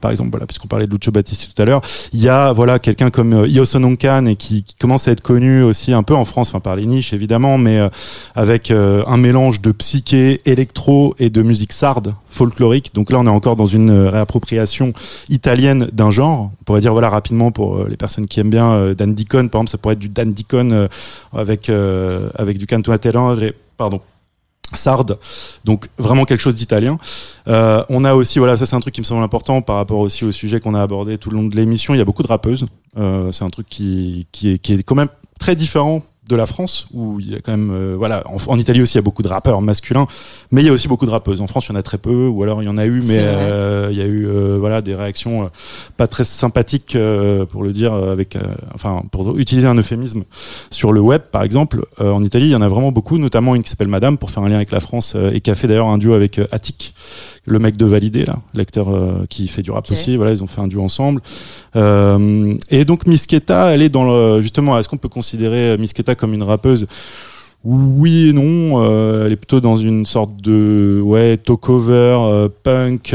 par 0.00 0.10
exemple, 0.10 0.30
voilà, 0.30 0.46
puisqu'on 0.46 0.68
parlait 0.68 0.86
de 0.86 0.92
Lucio 0.92 1.12
Battisti 1.12 1.52
tout 1.52 1.60
à 1.62 1.64
l'heure. 1.64 1.80
Il 2.12 2.20
y 2.20 2.28
a 2.28 2.52
voilà 2.52 2.78
quelqu'un 2.78 3.10
comme 3.10 3.32
euh, 3.32 3.48
Io 3.48 3.64
Sono 3.64 3.86
un 3.86 3.96
Can 3.96 4.26
et 4.26 4.36
qui, 4.36 4.64
commence 4.80 5.08
à 5.08 5.12
être 5.12 5.20
connu 5.20 5.62
aussi 5.62 5.92
un 5.92 6.02
peu 6.02 6.14
en 6.14 6.24
France, 6.24 6.48
enfin 6.48 6.60
par 6.60 6.76
les 6.76 6.86
niches 6.86 7.12
évidemment, 7.12 7.58
mais 7.58 7.78
euh, 7.78 7.88
avec 8.34 8.70
euh, 8.70 9.02
un 9.06 9.16
mélange 9.16 9.60
de 9.60 9.72
psyché, 9.72 10.40
électro 10.44 11.14
et 11.18 11.30
de 11.30 11.42
musique 11.42 11.72
sarde 11.72 12.14
folklorique. 12.28 12.92
Donc 12.94 13.10
là, 13.10 13.18
on 13.18 13.26
est 13.26 13.30
encore 13.30 13.56
dans 13.56 13.66
une 13.66 13.90
euh, 13.90 14.10
réappropriation 14.10 14.92
italienne 15.28 15.88
d'un 15.92 16.10
genre. 16.10 16.50
On 16.60 16.64
pourrait 16.64 16.80
dire 16.80 16.92
voilà 16.92 17.08
rapidement 17.08 17.50
pour 17.50 17.84
les 17.84 17.96
personnes 17.96 18.26
qui 18.26 18.40
aiment 18.40 18.50
bien 18.50 18.92
Dan 18.92 19.14
Deacon, 19.14 19.48
par 19.48 19.60
exemple, 19.60 19.70
ça 19.70 19.78
pourrait 19.78 19.94
être 19.94 20.00
du 20.00 20.08
Dan 20.08 20.32
Deacon 20.32 20.88
avec 21.32 21.70
avec 21.70 22.58
du 22.58 22.66
canto 22.66 22.92
pardon 23.76 24.00
sarde, 24.74 25.18
donc 25.64 25.88
vraiment 25.98 26.24
quelque 26.24 26.40
chose 26.40 26.54
d'italien. 26.54 26.98
Euh, 27.48 27.84
on 27.88 28.04
a 28.04 28.14
aussi, 28.14 28.38
voilà, 28.38 28.56
ça 28.56 28.66
c'est 28.66 28.76
un 28.76 28.80
truc 28.80 28.94
qui 28.94 29.00
me 29.00 29.06
semble 29.06 29.22
important 29.22 29.62
par 29.62 29.76
rapport 29.76 29.98
aussi 30.00 30.24
au 30.24 30.32
sujet 30.32 30.60
qu'on 30.60 30.74
a 30.74 30.82
abordé 30.82 31.18
tout 31.18 31.30
le 31.30 31.36
long 31.36 31.44
de 31.44 31.54
l'émission. 31.54 31.94
Il 31.94 31.98
y 31.98 32.00
a 32.00 32.04
beaucoup 32.04 32.22
de 32.22 32.28
rappeuses. 32.28 32.66
Euh, 32.98 33.30
c'est 33.32 33.44
un 33.44 33.50
truc 33.50 33.68
qui, 33.68 34.26
qui, 34.32 34.52
est, 34.52 34.58
qui 34.58 34.72
est 34.72 34.82
quand 34.82 34.94
même 34.94 35.10
très 35.38 35.54
différent 35.54 36.02
de 36.28 36.36
la 36.36 36.46
France 36.46 36.86
où 36.92 37.20
il 37.20 37.30
y 37.32 37.34
a 37.36 37.40
quand 37.40 37.52
même 37.52 37.70
euh, 37.70 37.94
voilà 37.96 38.24
en, 38.26 38.36
en 38.48 38.58
Italie 38.58 38.82
aussi 38.82 38.94
il 38.94 38.96
y 38.96 38.98
a 38.98 39.02
beaucoup 39.02 39.22
de 39.22 39.28
rappeurs 39.28 39.60
masculins 39.62 40.06
mais 40.50 40.62
il 40.62 40.66
y 40.66 40.68
a 40.68 40.72
aussi 40.72 40.88
beaucoup 40.88 41.06
de 41.06 41.10
rappeuses. 41.10 41.40
En 41.40 41.46
France 41.46 41.66
il 41.68 41.72
y 41.72 41.72
en 41.72 41.78
a 41.78 41.82
très 41.82 41.98
peu 41.98 42.26
ou 42.26 42.42
alors 42.42 42.62
il 42.62 42.66
y 42.66 42.68
en 42.68 42.78
a 42.78 42.84
eu 42.86 43.00
mais 43.06 43.18
euh, 43.18 43.88
il 43.92 43.96
y 43.98 44.02
a 44.02 44.06
eu 44.06 44.26
euh, 44.26 44.56
voilà 44.58 44.82
des 44.82 44.94
réactions 44.94 45.44
euh, 45.44 45.46
pas 45.96 46.06
très 46.06 46.24
sympathiques 46.24 46.96
euh, 46.96 47.46
pour 47.46 47.62
le 47.62 47.72
dire 47.72 47.94
euh, 47.94 48.12
avec 48.12 48.36
euh, 48.36 48.40
enfin 48.74 49.02
pour 49.12 49.38
utiliser 49.38 49.68
un 49.68 49.76
euphémisme 49.76 50.24
sur 50.70 50.92
le 50.92 51.00
web 51.00 51.22
par 51.30 51.42
exemple 51.42 51.84
Euh, 52.00 52.10
en 52.10 52.22
Italie 52.22 52.46
il 52.46 52.52
y 52.52 52.56
en 52.56 52.62
a 52.62 52.68
vraiment 52.68 52.92
beaucoup 52.92 53.16
notamment 53.18 53.54
une 53.54 53.62
qui 53.62 53.70
s'appelle 53.70 53.88
Madame 53.88 54.18
pour 54.18 54.30
faire 54.30 54.42
un 54.42 54.48
lien 54.48 54.56
avec 54.56 54.70
la 54.72 54.80
France 54.80 55.14
euh, 55.16 55.30
et 55.32 55.40
qui 55.40 55.50
a 55.50 55.54
fait 55.54 55.68
d'ailleurs 55.68 55.88
un 55.88 55.98
duo 55.98 56.12
avec 56.14 56.40
Attic 56.52 56.92
le 57.46 57.58
mec 57.58 57.76
de 57.76 57.86
Validé 57.86 58.24
là 58.24 58.38
l'acteur 58.54 58.88
euh, 58.88 59.24
qui 59.28 59.48
fait 59.48 59.62
du 59.62 59.70
rap 59.70 59.90
aussi 59.90 60.16
voilà 60.16 60.32
ils 60.32 60.42
ont 60.42 60.46
fait 60.46 60.60
un 60.60 60.68
duo 60.68 60.82
ensemble 60.82 61.22
euh, 61.76 62.54
et 62.70 62.84
donc 62.84 63.06
Misketa, 63.06 63.74
elle 63.74 63.82
est 63.82 63.88
dans 63.88 64.04
le, 64.04 64.40
justement, 64.40 64.78
est-ce 64.78 64.88
qu'on 64.88 64.96
peut 64.96 65.08
considérer 65.08 65.76
Misketa 65.78 66.14
comme 66.14 66.34
une 66.34 66.42
rappeuse? 66.42 66.86
Oui 67.64 68.28
et 68.28 68.32
non. 68.32 68.82
euh, 68.82 69.26
elle 69.26 69.32
est 69.32 69.36
plutôt 69.36 69.60
dans 69.60 69.76
une 69.76 70.06
sorte 70.06 70.40
de 70.40 71.00
ouais 71.02 71.36
talk-over, 71.36 72.18
euh, 72.20 72.48
punk. 72.62 73.14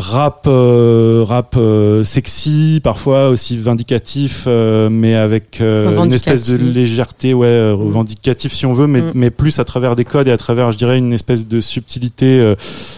Rap, 0.00 0.44
euh, 0.46 1.24
rap 1.26 1.56
euh, 1.56 2.04
sexy, 2.04 2.80
parfois 2.84 3.30
aussi 3.30 3.58
vindicatif, 3.58 4.44
euh, 4.46 4.88
mais 4.88 5.16
avec 5.16 5.60
euh, 5.60 5.86
une 6.04 6.12
espèce 6.12 6.48
de 6.48 6.56
légèreté, 6.56 7.34
ouais, 7.34 7.48
euh, 7.48 7.74
revendicatif 7.74 8.52
si 8.52 8.64
on 8.64 8.72
veut, 8.72 8.86
mais, 8.86 9.00
Mm. 9.00 9.12
mais 9.16 9.30
plus 9.30 9.58
à 9.58 9.64
travers 9.64 9.96
des 9.96 10.04
codes 10.04 10.28
et 10.28 10.30
à 10.30 10.36
travers, 10.36 10.70
je 10.70 10.78
dirais, 10.78 10.98
une 10.98 11.12
espèce 11.12 11.48
de 11.48 11.60
subtilité 11.60 12.38
euh, 12.38 12.54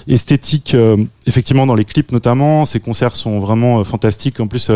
esthétique, 0.09 0.75
euh, 0.75 0.99
effectivement 1.27 1.67
dans 1.67 1.75
les 1.75 1.87
clips 1.87 2.13
notamment. 2.13 2.67
Ces 2.67 2.81
concerts 2.81 3.17
sont 3.17 3.41
vraiment 3.41 3.83
fantastiques. 3.83 4.39
En 4.39 4.47
plus, 4.47 4.71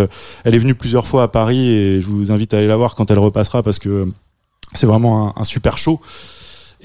elle 0.44 0.54
est 0.54 0.58
venue 0.58 0.74
plusieurs 0.74 1.06
fois 1.06 1.24
à 1.24 1.28
Paris 1.28 1.68
et 1.68 2.00
je 2.00 2.06
vous 2.06 2.32
invite 2.32 2.54
à 2.54 2.56
aller 2.56 2.66
la 2.68 2.76
voir 2.78 2.94
quand 2.94 3.10
elle 3.10 3.18
repassera 3.18 3.62
parce 3.62 3.78
que 3.78 4.08
c'est 4.72 4.86
vraiment 4.86 5.28
un, 5.36 5.40
un 5.42 5.44
super 5.44 5.76
show. 5.76 6.00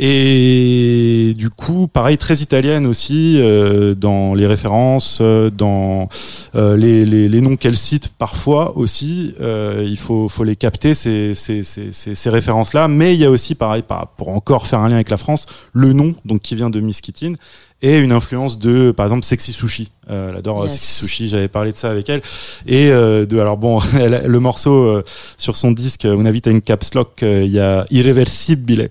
Et 0.02 1.34
du 1.38 1.50
coup, 1.50 1.88
pareil, 1.90 2.18
très 2.18 2.38
italienne 2.38 2.86
aussi 2.88 3.38
euh, 3.42 3.96
dans 3.96 4.34
les 4.34 4.48
références, 4.48 5.20
euh, 5.22 5.50
dans 5.50 6.08
euh, 6.56 6.78
les, 6.78 7.04
les, 7.04 7.28
les 7.28 7.42
noms 7.42 7.58
qu'elle 7.58 7.76
cite 7.76 8.08
parfois 8.08 8.78
aussi. 8.78 9.34
euh, 9.42 9.86
il 9.86 9.98
faut, 9.98 10.30
faut 10.30 10.46
les 10.46 10.56
capter 10.56 10.96
ces, 10.96 11.36
ces, 11.36 11.64
ces, 11.64 11.92
ces, 11.92 12.16
ces 12.16 12.30
références-là. 12.30 12.88
Mais 12.88 13.14
il 13.14 13.20
y 13.20 13.26
a 13.26 13.30
aussi, 13.30 13.56
pareil, 13.56 13.82
par- 13.86 14.08
pour 14.18 14.30
encore 14.30 14.68
faire 14.68 14.80
un 14.80 14.88
lien 14.88 14.96
avec 14.96 15.10
la 15.10 15.18
France, 15.18 15.46
le 15.74 15.92
nom 15.92 16.16
donc 16.24 16.42
qui 16.42 16.56
vient 16.56 16.70
de 16.70 16.80
Miss 16.80 17.02
Kittin 17.02 17.34
et 17.82 17.98
une 17.98 18.12
influence 18.12 18.60
de, 18.60 18.92
par 18.92 19.06
exemple, 19.06 19.24
Sexy 19.24 19.54
Sushi. 19.54 19.90
Euh, 20.12 20.32
elle 20.32 20.38
adore 20.38 20.62
euh, 20.62 20.64
Yes. 20.66 20.74
Sexy 20.74 20.94
Sushi. 21.06 21.28
J'avais 21.30 21.48
parlé 21.48 21.72
de 21.72 21.78
ça 21.78 21.92
avec 21.92 22.10
elle. 22.10 22.22
Et 22.68 22.90
euh, 22.92 23.26
de, 23.28 23.40
alors 23.40 23.58
bon, 23.58 23.80
elle 24.00 24.24
le 24.26 24.40
morceau 24.40 24.74
euh, 24.86 25.04
sur 25.38 25.56
son 25.56 25.72
disque, 25.72 26.06
On 26.10 26.26
invite 26.26 26.48
à 26.48 26.52
une 26.52 26.62
caps 26.62 26.94
lock, 26.96 27.22
euh, 27.24 27.44
il 27.46 27.52
y 27.52 27.60
a 27.60 27.86
Irreversibile. 27.92 28.90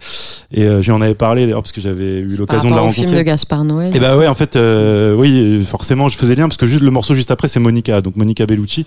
Et 0.52 0.62
euh, 0.65 0.81
j'en 0.81 1.01
avais 1.01 1.15
parlé 1.15 1.43
d'ailleurs 1.44 1.62
parce 1.62 1.73
que 1.73 1.81
j'avais 1.81 2.20
eu 2.20 2.36
l'occasion 2.36 2.70
de 2.70 2.74
la 2.74 2.81
rencontrer. 2.82 3.02
film 3.05 3.16
de 3.16 3.23
Gaspard 3.23 3.65
Noé. 3.65 3.90
Et 3.94 4.01
bah 4.01 4.16
ouais, 4.16 4.27
en 4.28 4.35
fait, 4.35 4.56
euh, 4.56 5.15
oui, 5.15 5.62
forcément, 5.65 6.09
je 6.09 6.16
faisais 6.16 6.35
lien 6.35 6.48
parce 6.48 6.56
que 6.56 6.66
juste 6.66 6.82
le 6.82 6.90
morceau 6.90 7.15
juste 7.15 7.31
après, 7.31 7.48
c'est 7.48 7.60
Monica, 7.60 8.01
donc 8.01 8.16
Monica 8.16 8.47
Bellucci. 8.47 8.86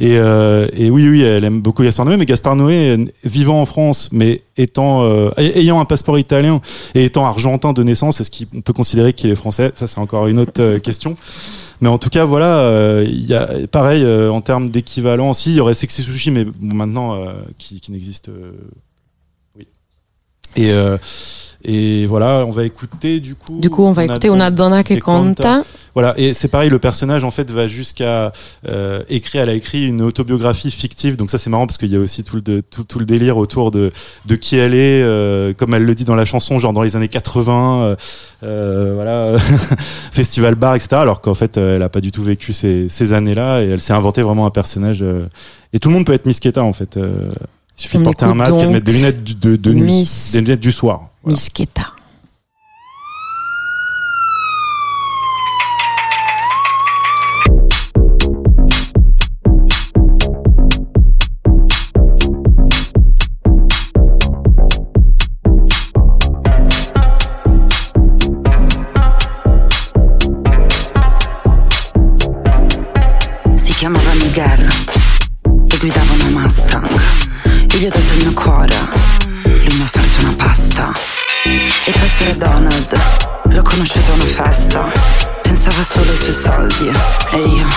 Et, 0.00 0.16
euh, 0.18 0.66
et 0.74 0.88
oui, 0.88 1.08
oui, 1.08 1.22
elle 1.22 1.44
aime 1.44 1.60
beaucoup 1.60 1.82
Gaspard 1.82 2.06
Noé, 2.06 2.16
mais 2.16 2.26
Gaspard 2.26 2.56
Noé, 2.56 2.96
vivant 3.24 3.60
en 3.60 3.66
France, 3.66 4.08
mais 4.12 4.42
étant 4.56 5.02
euh, 5.04 5.30
ay- 5.36 5.52
ayant 5.60 5.80
un 5.80 5.84
passeport 5.84 6.18
italien 6.18 6.60
et 6.94 7.04
étant 7.04 7.26
argentin 7.26 7.72
de 7.72 7.82
naissance, 7.82 8.20
est-ce 8.20 8.30
qu'on 8.30 8.60
peut 8.60 8.72
considérer 8.72 9.12
qu'il 9.12 9.30
est 9.30 9.34
français? 9.34 9.72
Ça, 9.74 9.86
c'est 9.86 9.98
encore 9.98 10.26
une 10.26 10.38
autre 10.38 10.60
euh, 10.60 10.78
question. 10.78 11.16
Mais 11.80 11.88
en 11.88 11.98
tout 11.98 12.10
cas, 12.10 12.24
voilà, 12.24 12.60
euh, 12.60 13.04
y 13.08 13.34
a 13.34 13.48
pareil 13.66 14.04
euh, 14.04 14.30
en 14.30 14.40
termes 14.40 14.70
d'équivalent. 14.70 15.34
Si, 15.34 15.50
il 15.50 15.56
y 15.56 15.60
aurait 15.60 15.74
Sexy 15.74 16.02
Sushi, 16.04 16.30
mais 16.30 16.44
bon, 16.44 16.74
maintenant 16.76 17.14
euh, 17.14 17.32
qui, 17.58 17.80
qui 17.80 17.90
n'existe. 17.90 18.30
oui. 19.56 19.66
Et 20.56 20.70
et 21.64 22.06
voilà, 22.06 22.44
on 22.46 22.50
va 22.50 22.64
écouter 22.64 23.20
du 23.20 23.34
coup. 23.34 23.58
Du 23.60 23.70
coup, 23.70 23.84
on 23.84 23.92
va 23.92 24.04
écouter 24.04 24.28
Una 24.28 24.50
donna 24.50 24.82
che 24.82 24.98
conta. 24.98 25.62
Voilà, 25.94 26.14
et 26.16 26.32
c'est 26.32 26.48
pareil, 26.48 26.70
le 26.70 26.78
personnage 26.78 27.22
en 27.22 27.30
fait 27.30 27.50
va 27.50 27.68
jusqu'à 27.68 28.32
euh, 28.66 29.02
écrire. 29.10 29.42
Elle 29.42 29.50
a 29.50 29.54
écrit 29.54 29.84
une 29.86 30.00
autobiographie 30.00 30.70
fictive, 30.70 31.16
donc 31.16 31.28
ça 31.28 31.36
c'est 31.36 31.50
marrant 31.50 31.66
parce 31.66 31.76
qu'il 31.76 31.90
y 31.90 31.96
a 31.96 31.98
aussi 31.98 32.24
tout 32.24 32.36
le 32.36 32.40
de- 32.42 32.62
tout, 32.62 32.84
tout 32.84 32.98
le 32.98 33.04
délire 33.04 33.36
autour 33.36 33.70
de 33.70 33.92
de 34.24 34.34
qui 34.36 34.56
elle 34.56 34.72
est, 34.72 35.02
euh, 35.02 35.52
comme 35.52 35.74
elle 35.74 35.84
le 35.84 35.94
dit 35.94 36.04
dans 36.04 36.14
la 36.14 36.24
chanson, 36.24 36.58
genre 36.58 36.72
dans 36.72 36.80
les 36.80 36.96
années 36.96 37.08
80, 37.08 37.82
euh, 37.84 37.96
euh, 38.42 38.92
voilà, 38.94 39.36
festival 40.12 40.54
bar, 40.54 40.74
etc. 40.76 40.88
Alors 40.96 41.20
qu'en 41.20 41.34
fait, 41.34 41.58
euh, 41.58 41.76
elle 41.76 41.82
a 41.82 41.88
pas 41.90 42.00
du 42.00 42.10
tout 42.10 42.22
vécu 42.22 42.54
ces 42.54 42.88
ces 42.88 43.12
années-là 43.12 43.62
et 43.62 43.68
elle 43.68 43.80
s'est 43.82 43.92
inventé 43.92 44.22
vraiment 44.22 44.46
un 44.46 44.50
personnage. 44.50 45.02
euh, 45.02 45.26
et 45.74 45.78
tout 45.78 45.90
le 45.90 45.94
monde 45.94 46.06
peut 46.06 46.12
être 46.14 46.24
Miss 46.26 46.40
Keta 46.40 46.62
en 46.64 46.72
fait. 46.72 46.98
Il 47.78 47.82
suffit 47.82 47.98
de 47.98 48.04
porter 48.04 48.24
un 48.24 48.34
masque 48.34 48.54
et 48.58 48.66
de 48.66 48.70
mettre 48.72 48.84
des 48.86 48.92
lunettes 48.92 49.38
de, 49.40 49.56
de 49.56 49.72
nuit, 49.72 49.82
Miss- 50.00 50.32
des 50.32 50.40
lunettes 50.40 50.60
du 50.60 50.72
soir. 50.72 51.08
Voilà. 51.22 51.34
Misketa. 51.36 51.82
Si 51.82 52.01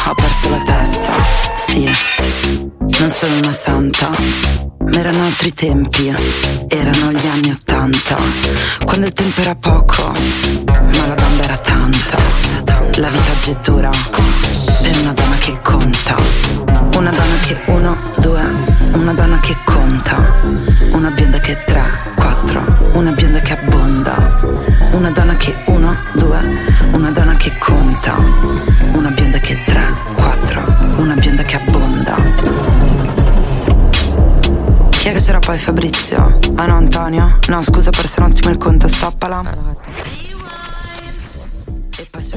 ho 0.07 0.13
perso 0.13 0.49
la 0.49 0.59
testa. 0.59 1.13
Sì, 1.55 1.89
non 2.99 3.09
sono 3.09 3.37
una 3.37 3.51
santa, 3.51 4.09
ma 4.79 4.99
erano 4.99 5.23
altri 5.25 5.53
tempi, 5.53 6.13
erano 6.67 7.11
gli 7.11 7.27
anni 7.27 7.49
Ottanta. 7.49 8.15
Quando 8.83 9.07
il 9.07 9.13
tempo 9.13 9.41
era 9.41 9.55
poco, 9.55 10.11
ma 10.65 11.07
la 11.07 11.15
bamba 11.15 11.43
era 11.43 11.57
tanta. 11.57 12.17
La 12.97 13.09
vita 13.09 13.31
oggi 13.31 13.51
è 13.51 13.55
dura 13.63 13.89
per 13.89 14.97
una 14.99 15.13
donna 15.13 15.35
che 15.37 15.59
conta. 15.61 16.15
Una 16.97 17.09
donna 17.09 17.37
che 17.45 17.61
uno, 17.65 17.94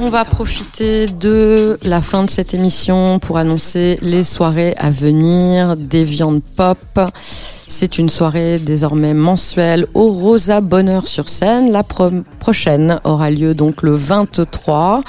On 0.01 0.09
va 0.09 0.23
profiter 0.23 1.07
de 1.07 1.77
la 1.83 2.01
fin 2.01 2.23
de 2.23 2.29
cette 2.29 2.53
émission 2.53 3.19
pour 3.19 3.37
annoncer 3.37 3.97
les 4.01 4.23
soirées 4.23 4.73
à 4.77 4.91
venir 4.91 5.75
des 5.75 6.03
viandes 6.03 6.41
pop. 6.55 6.77
C'est 7.67 7.97
une 7.97 8.09
soirée 8.09 8.59
désormais 8.59 9.13
mensuelle 9.13 9.87
au 9.93 10.09
Rosa 10.11 10.61
Bonheur 10.61 11.07
sur 11.07 11.27
scène. 11.29 11.71
La 11.71 11.83
pro- 11.83 12.11
prochaine 12.39 12.99
aura 13.03 13.29
lieu 13.31 13.53
donc 13.53 13.81
le 13.83 13.93
23 13.95 15.01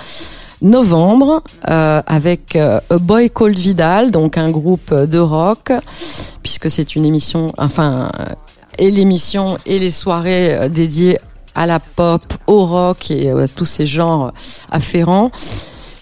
novembre 0.63 1.43
euh, 1.71 2.03
avec 2.07 2.57
euh, 2.57 2.81
A 2.91 2.99
Boy 2.99 3.31
Called 3.31 3.59
Vidal, 3.59 4.11
donc 4.11 4.37
un 4.37 4.51
groupe 4.51 4.93
de 4.93 5.19
rock, 5.19 5.73
puisque 6.43 6.71
c'est 6.71 6.97
une 6.97 7.05
émission, 7.07 7.53
enfin, 7.57 8.11
et 8.79 8.91
l'émission 8.91 9.57
et 9.65 9.79
les 9.79 9.91
soirées 9.91 10.55
euh, 10.55 10.69
dédiées 10.69 11.19
à 11.55 11.67
la 11.67 11.81
pop, 11.81 12.23
au 12.47 12.65
rock 12.65 13.11
et 13.11 13.31
euh, 13.31 13.47
tous 13.55 13.65
ces 13.65 13.87
genres 13.87 14.33
afférents. 14.71 15.31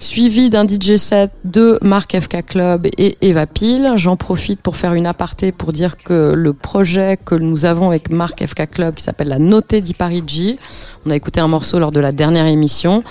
Suivi 0.00 0.48
d'un 0.48 0.66
DJ 0.66 0.94
set 0.94 1.32
de 1.44 1.78
Marc 1.82 2.18
FK 2.18 2.46
Club 2.46 2.86
et 2.98 3.18
Eva 3.20 3.46
Peel. 3.46 3.94
J'en 3.96 4.16
profite 4.16 4.60
pour 4.60 4.76
faire 4.76 4.94
une 4.94 5.06
aparté 5.06 5.50
pour 5.50 5.72
dire 5.72 5.96
que 5.96 6.34
le 6.36 6.52
projet 6.52 7.18
que 7.22 7.34
nous 7.34 7.64
avons 7.64 7.88
avec 7.88 8.10
Marc 8.10 8.46
FK 8.46 8.70
Club 8.70 8.94
qui 8.94 9.02
s'appelle 9.02 9.28
la 9.28 9.40
Notée 9.40 9.80
di 9.80 9.94
Parigi, 9.94 10.58
on 11.04 11.10
a 11.10 11.16
écouté 11.16 11.40
un 11.40 11.48
morceau 11.48 11.80
lors 11.80 11.90
de 11.90 11.98
la 11.98 12.12
dernière 12.12 12.46
émission, 12.46 13.02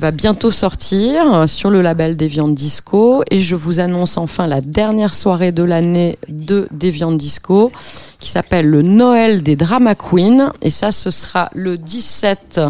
va 0.00 0.12
bientôt 0.12 0.50
sortir 0.50 1.46
sur 1.46 1.68
le 1.68 1.82
label 1.82 2.16
Deviant 2.16 2.48
Disco. 2.48 3.22
Et 3.30 3.40
je 3.40 3.54
vous 3.54 3.80
annonce 3.80 4.16
enfin 4.16 4.46
la 4.46 4.62
dernière 4.62 5.12
soirée 5.12 5.52
de 5.52 5.62
l'année 5.62 6.18
de 6.28 6.68
Deviant 6.70 7.12
Disco 7.12 7.70
qui 8.18 8.30
s'appelle 8.30 8.66
le 8.66 8.80
Noël 8.80 9.42
des 9.42 9.56
Drama 9.56 9.94
Queens. 9.94 10.52
Et 10.62 10.70
ça 10.70 10.90
ce 10.90 11.10
sera 11.10 11.50
le 11.54 11.76
17 11.76 12.60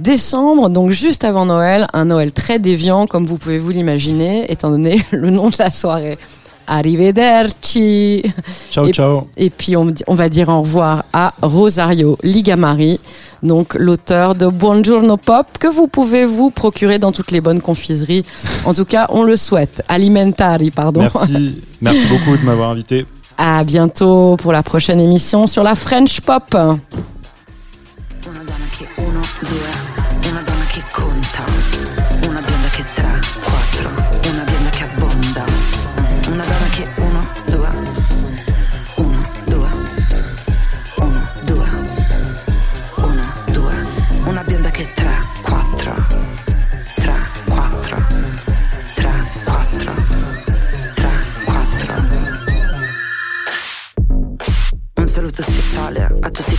décembre, 0.00 0.70
donc 0.70 0.90
juste 0.90 1.24
avant 1.24 1.46
Noël, 1.46 1.86
un 1.92 2.06
Noël 2.06 2.32
très 2.32 2.58
déviant 2.58 3.06
comme 3.06 3.26
vous 3.26 3.38
pouvez 3.38 3.58
vous 3.58 3.70
l'imaginer 3.70 4.50
étant 4.50 4.70
donné 4.70 5.02
le 5.10 5.30
nom 5.30 5.50
de 5.50 5.56
la 5.58 5.70
soirée. 5.70 6.18
Arrivederci. 6.66 8.22
Ciao, 8.70 8.86
et, 8.86 8.92
ciao. 8.92 9.26
Et 9.36 9.50
puis 9.50 9.76
on, 9.76 9.92
on 10.06 10.14
va 10.14 10.28
dire 10.28 10.48
au 10.48 10.60
revoir 10.60 11.04
à 11.12 11.32
Rosario 11.42 12.16
Ligamari, 12.22 13.00
donc 13.42 13.74
l'auteur 13.74 14.34
de 14.34 14.46
Buongiorno 14.46 15.16
Pop, 15.16 15.46
que 15.58 15.66
vous 15.66 15.86
pouvez 15.86 16.24
vous 16.24 16.50
procurer 16.50 16.98
dans 16.98 17.12
toutes 17.12 17.30
les 17.30 17.40
bonnes 17.40 17.60
confiseries. 17.60 18.24
En 18.64 18.74
tout 18.74 18.84
cas, 18.84 19.06
on 19.10 19.22
le 19.22 19.36
souhaite. 19.36 19.82
Alimentari, 19.88 20.70
pardon. 20.70 21.00
Merci, 21.00 21.62
merci 21.80 22.06
beaucoup 22.06 22.36
de 22.36 22.42
m'avoir 22.42 22.70
invité. 22.70 23.06
À 23.38 23.64
bientôt 23.64 24.36
pour 24.36 24.52
la 24.52 24.62
prochaine 24.62 25.00
émission 25.00 25.46
sur 25.46 25.62
la 25.62 25.74
French 25.74 26.20
Pop. 26.20 26.56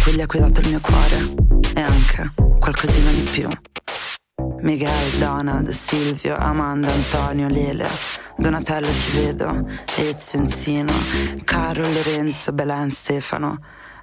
Speciale 0.08 0.22
a 0.22 0.22
tutti 0.22 0.22
quelli 0.22 0.22
a 0.22 0.26
cui 0.26 0.40
ho 0.40 0.44
dato 0.44 0.62
il 0.62 0.68
mio 0.70 0.80
cuore 0.80 1.36
e 1.74 1.82
anche 1.82 2.32
qualcosina 2.60 3.12
di 3.12 3.22
più. 3.24 3.50
Miguel, 4.62 5.18
Donald, 5.20 5.70
Silvio, 5.70 6.36
Amanda, 6.38 6.92
Antonio, 6.92 7.48
Lele, 7.48 7.88
Donatello 8.38 8.88
ti 8.88 9.12
vedo, 9.12 9.68
Ezio, 9.96 10.40
Enzino, 10.40 10.94
Caro, 11.44 11.84
Lorenzo, 11.92 12.54
Belen, 12.54 12.90
Stefano. 12.90 13.60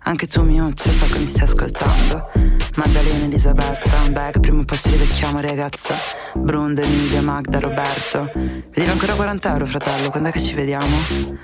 Anche 0.06 0.26
tu 0.26 0.42
Miuccia 0.42 0.92
so 0.92 1.06
che 1.06 1.18
mi 1.18 1.26
stai 1.26 1.44
ascoltando. 1.44 2.30
Maddalena, 2.76 3.24
Elisabetta, 3.24 4.08
Beck, 4.10 4.40
prima 4.40 4.60
o 4.60 4.64
poi 4.64 4.76
ci 4.76 4.90
rivecchiamo 4.90 5.40
ragazza. 5.40 5.94
Brunda, 6.34 6.82
Emilia, 6.82 7.22
Magda, 7.22 7.58
Roberto. 7.58 8.30
Devo 8.34 8.92
ancora 8.92 9.14
40 9.14 9.52
euro 9.52 9.66
fratello, 9.66 10.10
quando 10.10 10.28
è 10.28 10.32
che 10.32 10.40
ci 10.40 10.54
vediamo? 10.54 10.96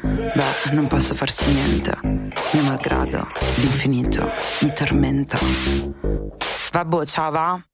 Beh, 0.02 0.72
non 0.72 0.86
posso 0.88 1.14
farci 1.14 1.50
niente. 1.50 1.98
Mio 2.02 2.62
malgrado, 2.64 3.28
l'infinito 3.56 4.30
mi 4.60 4.72
tormenta. 4.72 5.38
Vabbè, 6.72 7.04
ciao 7.06 7.30
va 7.30 7.69